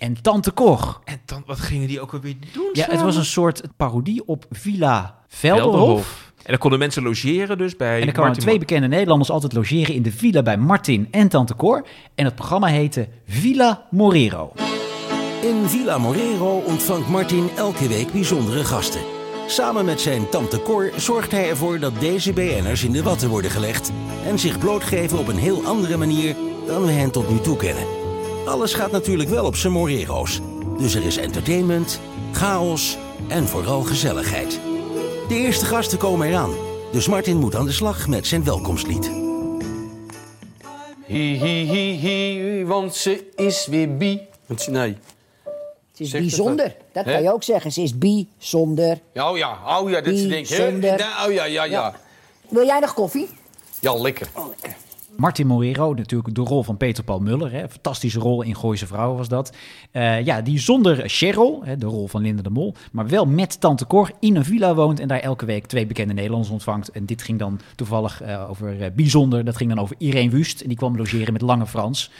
En 0.00 0.22
Tante 0.22 0.54
Cor. 0.54 0.98
En 1.04 1.20
dan, 1.24 1.42
wat 1.46 1.60
gingen 1.60 1.88
die 1.88 2.00
ook 2.00 2.12
alweer 2.12 2.36
doen 2.52 2.68
Ja, 2.72 2.86
het 2.90 3.02
was 3.02 3.16
een 3.16 3.24
soort 3.24 3.62
parodie 3.76 4.26
op 4.26 4.44
Villa 4.50 5.18
Velderhof. 5.28 5.72
Velderhof. 5.72 6.32
En 6.36 6.46
dan 6.46 6.58
konden 6.58 6.78
mensen 6.78 7.02
logeren 7.02 7.58
dus 7.58 7.76
bij 7.76 8.00
En 8.00 8.06
er 8.06 8.12
kwamen 8.12 8.38
twee 8.38 8.58
bekende 8.58 8.88
Nederlanders 8.88 9.30
altijd 9.30 9.52
logeren 9.52 9.94
in 9.94 10.02
de 10.02 10.12
villa 10.12 10.42
bij 10.42 10.56
Martin 10.56 11.08
en 11.10 11.28
Tante 11.28 11.56
Cor. 11.56 11.86
En 12.14 12.24
het 12.24 12.34
programma 12.34 12.66
heette 12.66 13.08
Villa 13.26 13.86
Morero. 13.90 14.52
In 15.42 15.68
Villa 15.68 15.98
Morero 15.98 16.58
ontvangt 16.58 17.08
Martin 17.08 17.48
elke 17.56 17.88
week 17.88 18.12
bijzondere 18.12 18.64
gasten. 18.64 19.00
Samen 19.46 19.84
met 19.84 20.00
zijn 20.00 20.28
tante 20.28 20.62
Cor 20.62 20.90
zorgt 20.96 21.30
hij 21.30 21.48
ervoor 21.48 21.78
dat 21.78 22.00
deze 22.00 22.32
BN'ers 22.32 22.84
in 22.84 22.92
de 22.92 23.02
watten 23.02 23.28
worden 23.28 23.50
gelegd... 23.50 23.92
en 24.26 24.38
zich 24.38 24.58
blootgeven 24.58 25.18
op 25.18 25.28
een 25.28 25.38
heel 25.38 25.64
andere 25.64 25.96
manier 25.96 26.36
dan 26.66 26.82
we 26.84 26.92
hen 26.92 27.10
tot 27.10 27.30
nu 27.30 27.40
toe 27.40 27.56
kennen. 27.56 27.99
Alles 28.46 28.74
gaat 28.74 28.90
natuurlijk 28.90 29.28
wel 29.28 29.44
op 29.44 29.56
zijn 29.56 29.72
Morero's. 29.72 30.40
Dus 30.78 30.94
er 30.94 31.04
is 31.06 31.16
entertainment, 31.16 32.00
chaos 32.32 32.98
en 33.28 33.48
vooral 33.48 33.80
gezelligheid. 33.80 34.60
De 35.28 35.34
eerste 35.34 35.64
gasten 35.64 35.98
komen 35.98 36.28
eraan. 36.28 36.54
Dus 36.92 37.06
Martin 37.08 37.36
moet 37.36 37.54
aan 37.54 37.64
de 37.66 37.72
slag 37.72 38.06
met 38.08 38.26
zijn 38.26 38.44
welkomstlied. 38.44 39.10
Hi, 41.06 41.36
hi, 41.36 41.64
hi, 41.70 41.92
hi, 41.96 42.64
want 42.64 42.94
ze 42.94 43.30
is 43.36 43.66
weer 43.66 43.96
bi. 43.96 44.20
Want 44.46 44.60
ze- 44.62 44.70
Nee. 44.70 44.96
Het 45.90 46.00
is 46.00 46.10
bijzonder. 46.10 46.76
Dat 46.92 47.04
kan 47.04 47.22
je 47.22 47.32
ook 47.32 47.42
zeggen. 47.42 47.72
Ze 47.72 47.82
is 47.82 47.98
bijzonder. 47.98 48.98
Oh 49.14 49.36
ja, 49.36 49.58
oh 49.80 49.90
ja, 49.90 50.00
dat 50.00 50.14
hè? 50.14 50.26
Bijzonder. 50.28 50.96
Da- 50.96 51.26
Oh 51.26 51.32
ja, 51.32 51.44
ja, 51.44 51.64
ja. 51.64 51.94
Wil 52.48 52.64
jij 52.66 52.78
nog 52.78 52.94
koffie? 52.94 53.28
Ja, 53.80 53.94
lekker. 53.94 54.28
Martin 55.20 55.46
Morero, 55.46 55.94
natuurlijk 55.94 56.34
de 56.34 56.40
rol 56.40 56.62
van 56.62 56.76
Peter 56.76 57.04
Paul 57.04 57.20
Muller. 57.20 57.52
Hè, 57.52 57.68
fantastische 57.68 58.18
rol 58.18 58.42
in 58.42 58.56
Gooise 58.56 58.86
Vrouwen 58.86 59.16
was 59.16 59.28
dat. 59.28 59.56
Eh, 59.90 60.24
ja, 60.24 60.40
die 60.40 60.58
zonder 60.58 61.08
Cheryl, 61.08 61.60
hè, 61.64 61.76
de 61.76 61.86
rol 61.86 62.08
van 62.08 62.22
Linda 62.22 62.42
de 62.42 62.50
Mol, 62.50 62.74
maar 62.92 63.08
wel 63.08 63.26
met 63.26 63.60
Tante 63.60 63.86
Cor 63.86 64.10
in 64.20 64.36
een 64.36 64.44
villa 64.44 64.74
woont 64.74 65.00
en 65.00 65.08
daar 65.08 65.18
elke 65.18 65.46
week 65.46 65.66
twee 65.66 65.86
bekende 65.86 66.14
Nederlanders 66.14 66.52
ontvangt. 66.52 66.90
En 66.90 67.06
dit 67.06 67.22
ging 67.22 67.38
dan 67.38 67.60
toevallig 67.76 68.22
eh, 68.22 68.50
over 68.50 68.82
eh, 68.82 68.90
bijzonder. 68.94 69.44
Dat 69.44 69.56
ging 69.56 69.70
dan 69.70 69.80
over 69.80 69.96
Irene 69.98 70.30
Wust 70.30 70.60
en 70.60 70.68
die 70.68 70.76
kwam 70.76 70.96
logeren 70.96 71.32
met 71.32 71.42
Lange 71.42 71.66
Frans. 71.66 72.10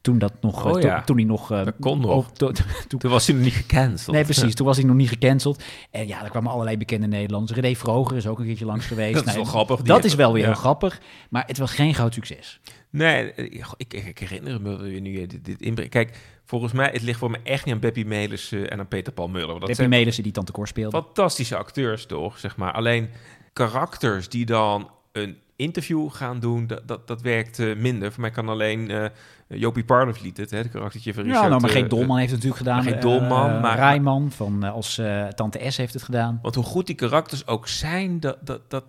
Toen 0.00 0.18
dat 0.18 0.32
nog, 0.40 0.64
eh, 0.64 0.72
Oh 0.72 0.80
to- 0.80 0.86
ja. 0.86 1.02
toen 1.02 1.16
hij 1.16 1.24
nog... 1.24 1.50
eh, 1.50 1.64
Dat 1.64 1.74
kon 1.80 2.00
nog. 2.00 2.10
op- 2.28 2.38
to- 2.38 2.52
Toen 2.98 3.10
was 3.10 3.26
hij 3.26 3.36
nog 3.36 3.44
niet 3.44 3.54
gecanceld. 3.54 4.14
Nee, 4.16 4.24
precies. 4.24 4.54
Toen 4.56 4.66
was 4.66 4.76
hij 4.76 4.86
nog 4.86 4.96
niet 4.96 5.08
gecanceld. 5.08 5.62
En 5.90 6.06
ja, 6.06 6.24
er 6.24 6.30
kwamen 6.30 6.50
allerlei 6.52 6.76
bekende 6.76 7.06
Nederlanders. 7.06 7.58
René 7.60 7.74
Vroger 7.74 8.16
is 8.16 8.26
ook 8.26 8.38
een 8.38 8.44
keertje 8.46 8.64
langs 8.64 8.86
geweest. 8.86 9.14
Dat 9.18 9.26
is 9.26 9.34
wel 9.34 9.44
grappig. 9.44 9.82
Dat 9.82 10.04
is 10.04 10.14
wel 10.14 10.32
weer 10.32 10.42
ja. 10.42 10.48
heel 10.48 10.58
grappig. 10.60 11.00
Maar 11.30 11.44
het 11.46 11.58
was 11.58 11.72
geen 11.72 11.94
groot 11.94 12.14
succes. 12.14 12.60
Nee, 12.90 13.32
eh, 13.32 13.44
ik, 13.76 13.92
ik, 13.94 14.18
herinner 14.18 14.60
me 14.60 14.76
nu 15.00 15.22
eh, 15.22 15.28
dit, 15.28 15.58
dit. 15.58 15.88
Kijk, 15.88 16.18
volgens 16.44 16.72
mij, 16.72 16.90
het 16.92 17.02
ligt 17.02 17.18
voor 17.18 17.30
me 17.30 17.38
echt 17.42 17.64
niet 17.64 17.74
aan 17.74 17.80
Beppie 17.80 18.06
Melis 18.06 18.52
eh, 18.52 18.72
en 18.72 18.78
aan 18.78 18.88
Peter 18.88 19.12
Paul 19.12 19.28
Muller. 19.28 19.46
Dat 19.48 19.58
Beppie 19.58 19.74
zijn 19.74 19.88
Melissen 19.88 20.22
die 20.22 20.32
Tante 20.32 20.52
Cor 20.52 20.66
speelde. 20.68 20.96
fantastische 21.02 21.56
acteurs, 21.56 22.06
toch? 22.06 22.38
Zeg 22.38 22.56
maar. 22.56 22.72
Alleen 22.72 23.10
karakters 23.52 24.28
die 24.28 24.46
dan 24.46 24.90
een 25.12 25.36
interview 25.60 26.10
gaan 26.10 26.40
doen, 26.40 26.66
dat, 26.66 26.82
dat, 26.86 27.06
dat 27.08 27.20
werkt 27.20 27.58
eh, 27.58 27.76
minder. 27.76 28.12
Voor 28.12 28.20
mij 28.20 28.30
kan 28.30 28.48
alleen 28.48 28.90
eh 28.90 29.04
Jopie 29.46 29.84
Parlevliet 29.84 30.36
het, 30.36 30.50
hè, 30.50 30.56
het 30.58 30.70
karaktertje 30.70 31.14
van 31.14 31.22
Ja, 31.24 31.28
Richard. 31.30 31.48
nou, 31.48 31.60
maar 31.60 31.70
geen 31.70 31.84
eh, 31.84 31.88
Dolman 31.90 32.18
heeft 32.18 32.32
het 32.32 32.42
natuurlijk 32.44 32.68
gedaan. 32.68 32.82
geen 32.92 33.00
Dolman, 33.00 33.60
maar- 33.60 33.76
Rijman 33.76 34.30
van 34.30 34.62
als 34.62 35.00
Tante 35.34 35.70
S 35.70 35.76
heeft 35.76 35.92
het 35.94 36.02
gedaan. 36.02 36.38
Want 36.42 36.54
hoe 36.54 36.64
goed 36.64 36.86
die 36.86 36.94
karakters 36.96 37.46
ook 37.46 37.68
zijn, 37.68 38.20
dat, 38.20 38.36
dat, 38.40 38.60
dat, 38.68 38.84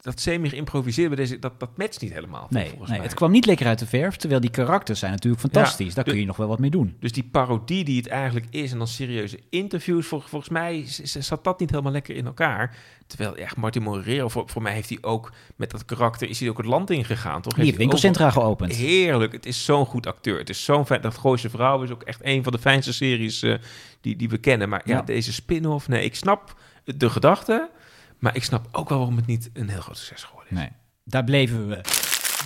dat 0.00 0.20
semi-geïmproviseerd 0.20 1.08
bij 1.08 1.16
deze, 1.16 1.38
dat, 1.38 1.60
dat 1.60 1.76
matcht 1.76 2.00
niet 2.00 2.12
helemaal. 2.12 2.46
Nee, 2.50 2.68
volgens 2.68 2.88
nee 2.88 2.98
mij. 2.98 3.06
het 3.08 3.16
kwam 3.16 3.30
niet 3.30 3.46
lekker 3.46 3.66
uit 3.66 3.78
de 3.78 3.86
verf, 3.86 4.16
terwijl 4.16 4.40
die 4.40 4.50
karakters 4.50 4.98
zijn 4.98 5.12
natuurlijk 5.12 5.42
fantastisch. 5.42 5.86
Ja, 5.88 5.94
Daar 5.94 6.04
de- 6.04 6.10
kun 6.10 6.20
je 6.20 6.26
nog 6.26 6.36
wel 6.36 6.48
wat 6.48 6.58
mee 6.58 6.70
doen. 6.70 6.96
Dus 7.00 7.12
die 7.12 7.24
parodie 7.32 7.84
die 7.84 7.96
het 7.96 8.06
eigenlijk 8.06 8.46
is 8.50 8.72
en 8.72 8.78
dan 8.78 8.86
serieuze 8.88 9.38
interviews, 9.50 10.06
vol- 10.06 10.20
volgens 10.20 10.50
mij 10.50 10.82
zat 11.02 11.44
dat 11.44 11.60
niet 11.60 11.70
helemaal 11.70 11.92
lekker 11.92 12.16
in 12.16 12.26
elkaar. 12.26 12.76
Terwijl 13.06 13.36
echt 13.36 13.56
Martin 13.56 13.82
Morero, 13.82 14.28
voor, 14.28 14.42
voor 14.48 14.62
mij 14.62 14.72
heeft 14.72 14.88
hij 14.88 14.98
ook 15.00 15.32
met 15.56 15.70
dat 15.70 15.84
karakter, 15.84 16.28
is 16.28 16.40
hij 16.40 16.48
ook 16.48 16.56
het 16.56 16.66
land 16.66 16.90
ingegaan, 16.90 17.42
toch? 17.42 17.54
Die 17.54 17.64
heeft 17.64 17.76
winkelcentra 17.76 18.30
geopend. 18.30 18.72
Heerlijk, 18.74 19.32
het 19.32 19.46
is 19.46 19.64
zo'n 19.64 19.86
goed 19.86 20.06
acteur. 20.06 20.38
Het 20.38 20.48
is 20.50 20.64
zo'n 20.64 20.86
fijn, 20.86 21.00
dat 21.00 21.16
Gooise 21.18 21.50
Vrouw 21.50 21.82
is 21.82 21.90
ook 21.90 22.02
echt 22.02 22.20
een 22.22 22.42
van 22.42 22.52
de 22.52 22.58
fijnste 22.58 22.92
series 22.92 23.42
eh, 23.42 23.54
die, 24.00 24.16
die 24.16 24.28
we 24.28 24.38
kennen. 24.38 24.68
Maar 24.68 24.82
ja, 24.84 24.96
Ja. 24.96 25.02
deze 25.02 25.32
spin-off, 25.32 25.88
nee, 25.88 26.04
ik 26.04 26.14
snap 26.14 26.54
de 26.84 27.10
gedachte, 27.10 27.70
maar 28.18 28.36
ik 28.36 28.44
snap 28.44 28.68
ook 28.72 28.88
wel 28.88 28.98
waarom 28.98 29.16
het 29.16 29.26
niet 29.26 29.50
een 29.52 29.68
heel 29.68 29.80
groot 29.80 29.96
succes 29.98 30.22
geworden 30.24 30.52
is. 30.52 30.58
Nee, 30.58 30.68
daar 31.04 31.24
bleven 31.24 31.68
we 31.68 31.80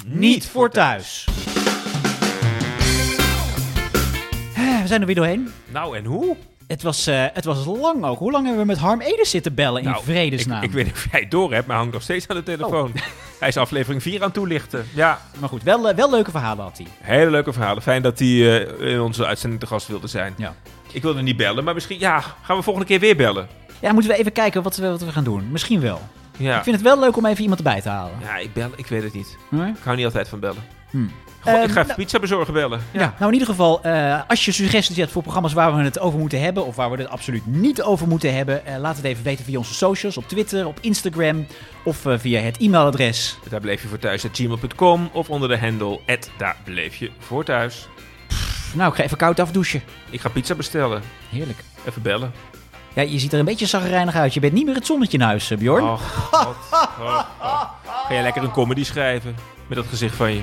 niet 0.06 0.46
voor 0.46 0.70
thuis. 0.70 1.26
We 4.82 4.88
zijn 4.88 5.00
er 5.00 5.06
weer 5.06 5.16
doorheen. 5.16 5.52
Nou, 5.68 5.96
en 5.96 6.04
hoe? 6.04 6.37
Het 6.66 6.82
was, 6.82 7.06
eh, 7.06 7.24
het 7.32 7.44
was 7.44 7.64
lang 7.66 8.04
ook. 8.04 8.18
Hoe 8.18 8.30
lang 8.30 8.44
hebben 8.44 8.62
we 8.62 8.68
met 8.72 8.78
Harm 8.78 9.00
Edens 9.00 9.30
zitten 9.30 9.54
bellen 9.54 9.82
in 9.82 9.88
Nou, 9.88 10.04
vredesnaam? 10.04 10.62
Ik, 10.62 10.68
ik 10.68 10.74
weet 10.74 10.85
niet 10.85 10.94
of 10.94 11.06
jij 11.11 11.20
het 11.20 11.30
door 11.30 11.52
hebt, 11.52 11.66
maar 11.66 11.76
hij 11.76 11.76
hangt 11.76 11.92
nog 11.92 12.02
steeds 12.02 12.28
aan 12.28 12.37
de 12.37 12.42
telefoon. 12.42 12.90
Oh. 12.94 13.02
Hij 13.40 13.48
is 13.50 13.56
aflevering 13.56 14.02
4 14.02 14.22
aan 14.22 14.32
toelichten. 14.32 14.87
Ja, 14.94 15.20
Maar 15.38 15.48
goed, 15.48 15.62
wel, 15.62 15.88
eh, 15.88 15.96
wel 15.96 16.11
leuke 16.11 16.30
verhalen 16.30 16.64
had 16.64 16.78
hij. 16.78 16.87
hele 17.00 17.30
leuke 17.30 17.52
verhalen. 17.52 17.82
Fijn 17.82 18.02
dat 18.02 18.18
hij 18.18 18.28
eh, 18.78 18.92
in 18.92 19.00
onze 19.00 19.26
uitzending 19.26 19.61
te 19.61 19.66
gast 19.66 19.87
wilde 19.87 20.06
zijn. 20.06 20.35
Ja. 20.37 20.54
Ik 20.92 21.02
wilde 21.02 21.22
niet 21.22 21.37
bellen, 21.37 21.64
maar 21.64 21.74
misschien 21.74 21.98
ja, 21.98 22.20
gaan 22.42 22.56
we 22.56 22.62
volgende 22.62 22.88
keer 22.88 23.00
weer 23.00 23.16
bellen. 23.16 23.48
Ja, 23.83 23.92
moeten 23.92 24.11
we 24.11 24.16
even 24.18 24.33
kijken 24.33 24.62
wat 24.62 24.77
we, 24.77 24.88
wat 24.88 25.01
we 25.05 25.12
gaan 25.12 25.25
doen. 25.25 25.49
Misschien 25.51 25.81
wel. 25.81 26.01
Ja, 26.38 26.57
Ik 26.57 26.62
vind 26.62 26.77
het 26.77 26.85
wel 26.85 26.99
leuk 27.01 27.16
om 27.16 27.27
even 27.27 27.40
iemand 27.42 27.59
erbij 27.59 27.81
te 27.81 27.88
halen. 27.88 28.12
ja 28.21 28.37
ik, 28.37 28.53
bel, 28.53 28.71
ik 28.77 28.87
weet 28.87 29.03
het 29.03 29.12
niet. 29.14 29.37
Nee? 29.49 29.71
Ik 29.71 29.77
hou 29.83 29.97
niet 29.97 30.05
altijd 30.05 30.29
van 30.29 30.40
bellen. 30.40 30.62
Hm. 30.90 30.97
Goh, 31.40 31.53
ik 31.55 31.61
Ehm, 31.61 31.71
ga 31.71 31.83
even 31.83 31.95
pizza 31.95 32.18
bezorgen 32.18 32.53
bellen. 32.55 32.81
Ja. 32.90 33.14
nou 33.18 33.27
in 33.27 33.33
ieder 33.33 33.49
geval, 33.49 33.83
eh, 33.83 34.21
als 34.29 34.45
je 34.45 34.53
suggesties 34.53 34.97
hebt 34.97 35.12
voor 35.12 35.23
programma's 35.23 35.53
waar 35.53 35.77
we 35.77 35.83
het 35.83 35.99
over 35.99 36.18
moeten 36.18 36.40
hebben, 36.40 36.66
of 36.66 36.77
waar 36.77 36.90
we 36.90 36.97
het 36.97 37.09
absoluut 37.09 37.47
niet 37.47 37.83
over 37.83 38.09
moeten 38.09 38.35
hebben, 38.35 38.66
eh, 38.66 38.79
laat 38.79 38.97
het 38.97 39.05
even 39.05 39.25
weten 39.25 39.45
via 39.45 39.59
onze 39.59 39.75
socials, 39.75 40.16
op 40.16 40.29
Twitter, 40.29 40.66
op 40.66 40.79
Instagram 40.81 41.47
of 41.85 42.07
eh, 42.07 42.18
via 42.18 42.40
het 42.40 42.57
e-mailadres. 42.59 43.38
Daar 43.49 43.61
bleef 43.61 43.83
je 43.83 43.88
voor 43.88 43.99
thuis 43.99 44.25
at 44.25 44.31
gmail.com 44.33 45.11
of 45.12 45.31
onder 45.31 45.49
de 45.49 45.59
handle 45.59 46.01
at 46.07 46.31
daar 46.37 46.57
bleef 46.64 46.97
je 46.97 47.11
voor 47.18 47.45
thuis. 47.45 47.88
Nou, 48.75 48.90
ik 48.90 48.97
ga 48.97 49.03
even 49.03 49.16
koud 49.16 49.40
afdouchen. 49.40 49.83
Ik 50.11 50.21
ga 50.21 50.29
pizza 50.29 50.55
bestellen. 50.55 51.03
Heerlijk. 51.31 51.59
Even 51.88 52.03
bellen. 52.03 52.33
Ja, 52.94 53.02
je 53.02 53.18
ziet 53.18 53.33
er 53.33 53.38
een 53.38 53.44
beetje 53.44 53.66
zagrijnig 53.66 54.14
uit. 54.14 54.35
Je 54.35 54.40
bent 54.40 54.52
niet 54.52 54.66
meer 54.66 54.74
het 54.74 54.87
zonnetje 54.87 55.18
in 55.18 55.24
huis, 55.24 55.50
eh, 55.50 55.59
Bjorn. 55.59 55.98
God. 55.98 56.57
Ga 56.70 58.09
jij 58.09 58.22
lekker 58.22 58.42
een 58.42 58.50
comedy 58.50 58.85
schrijven 58.85 59.37
met 59.66 59.78
dat 59.78 59.87
gezicht 59.87 60.16
van 60.16 60.33
je? 60.33 60.42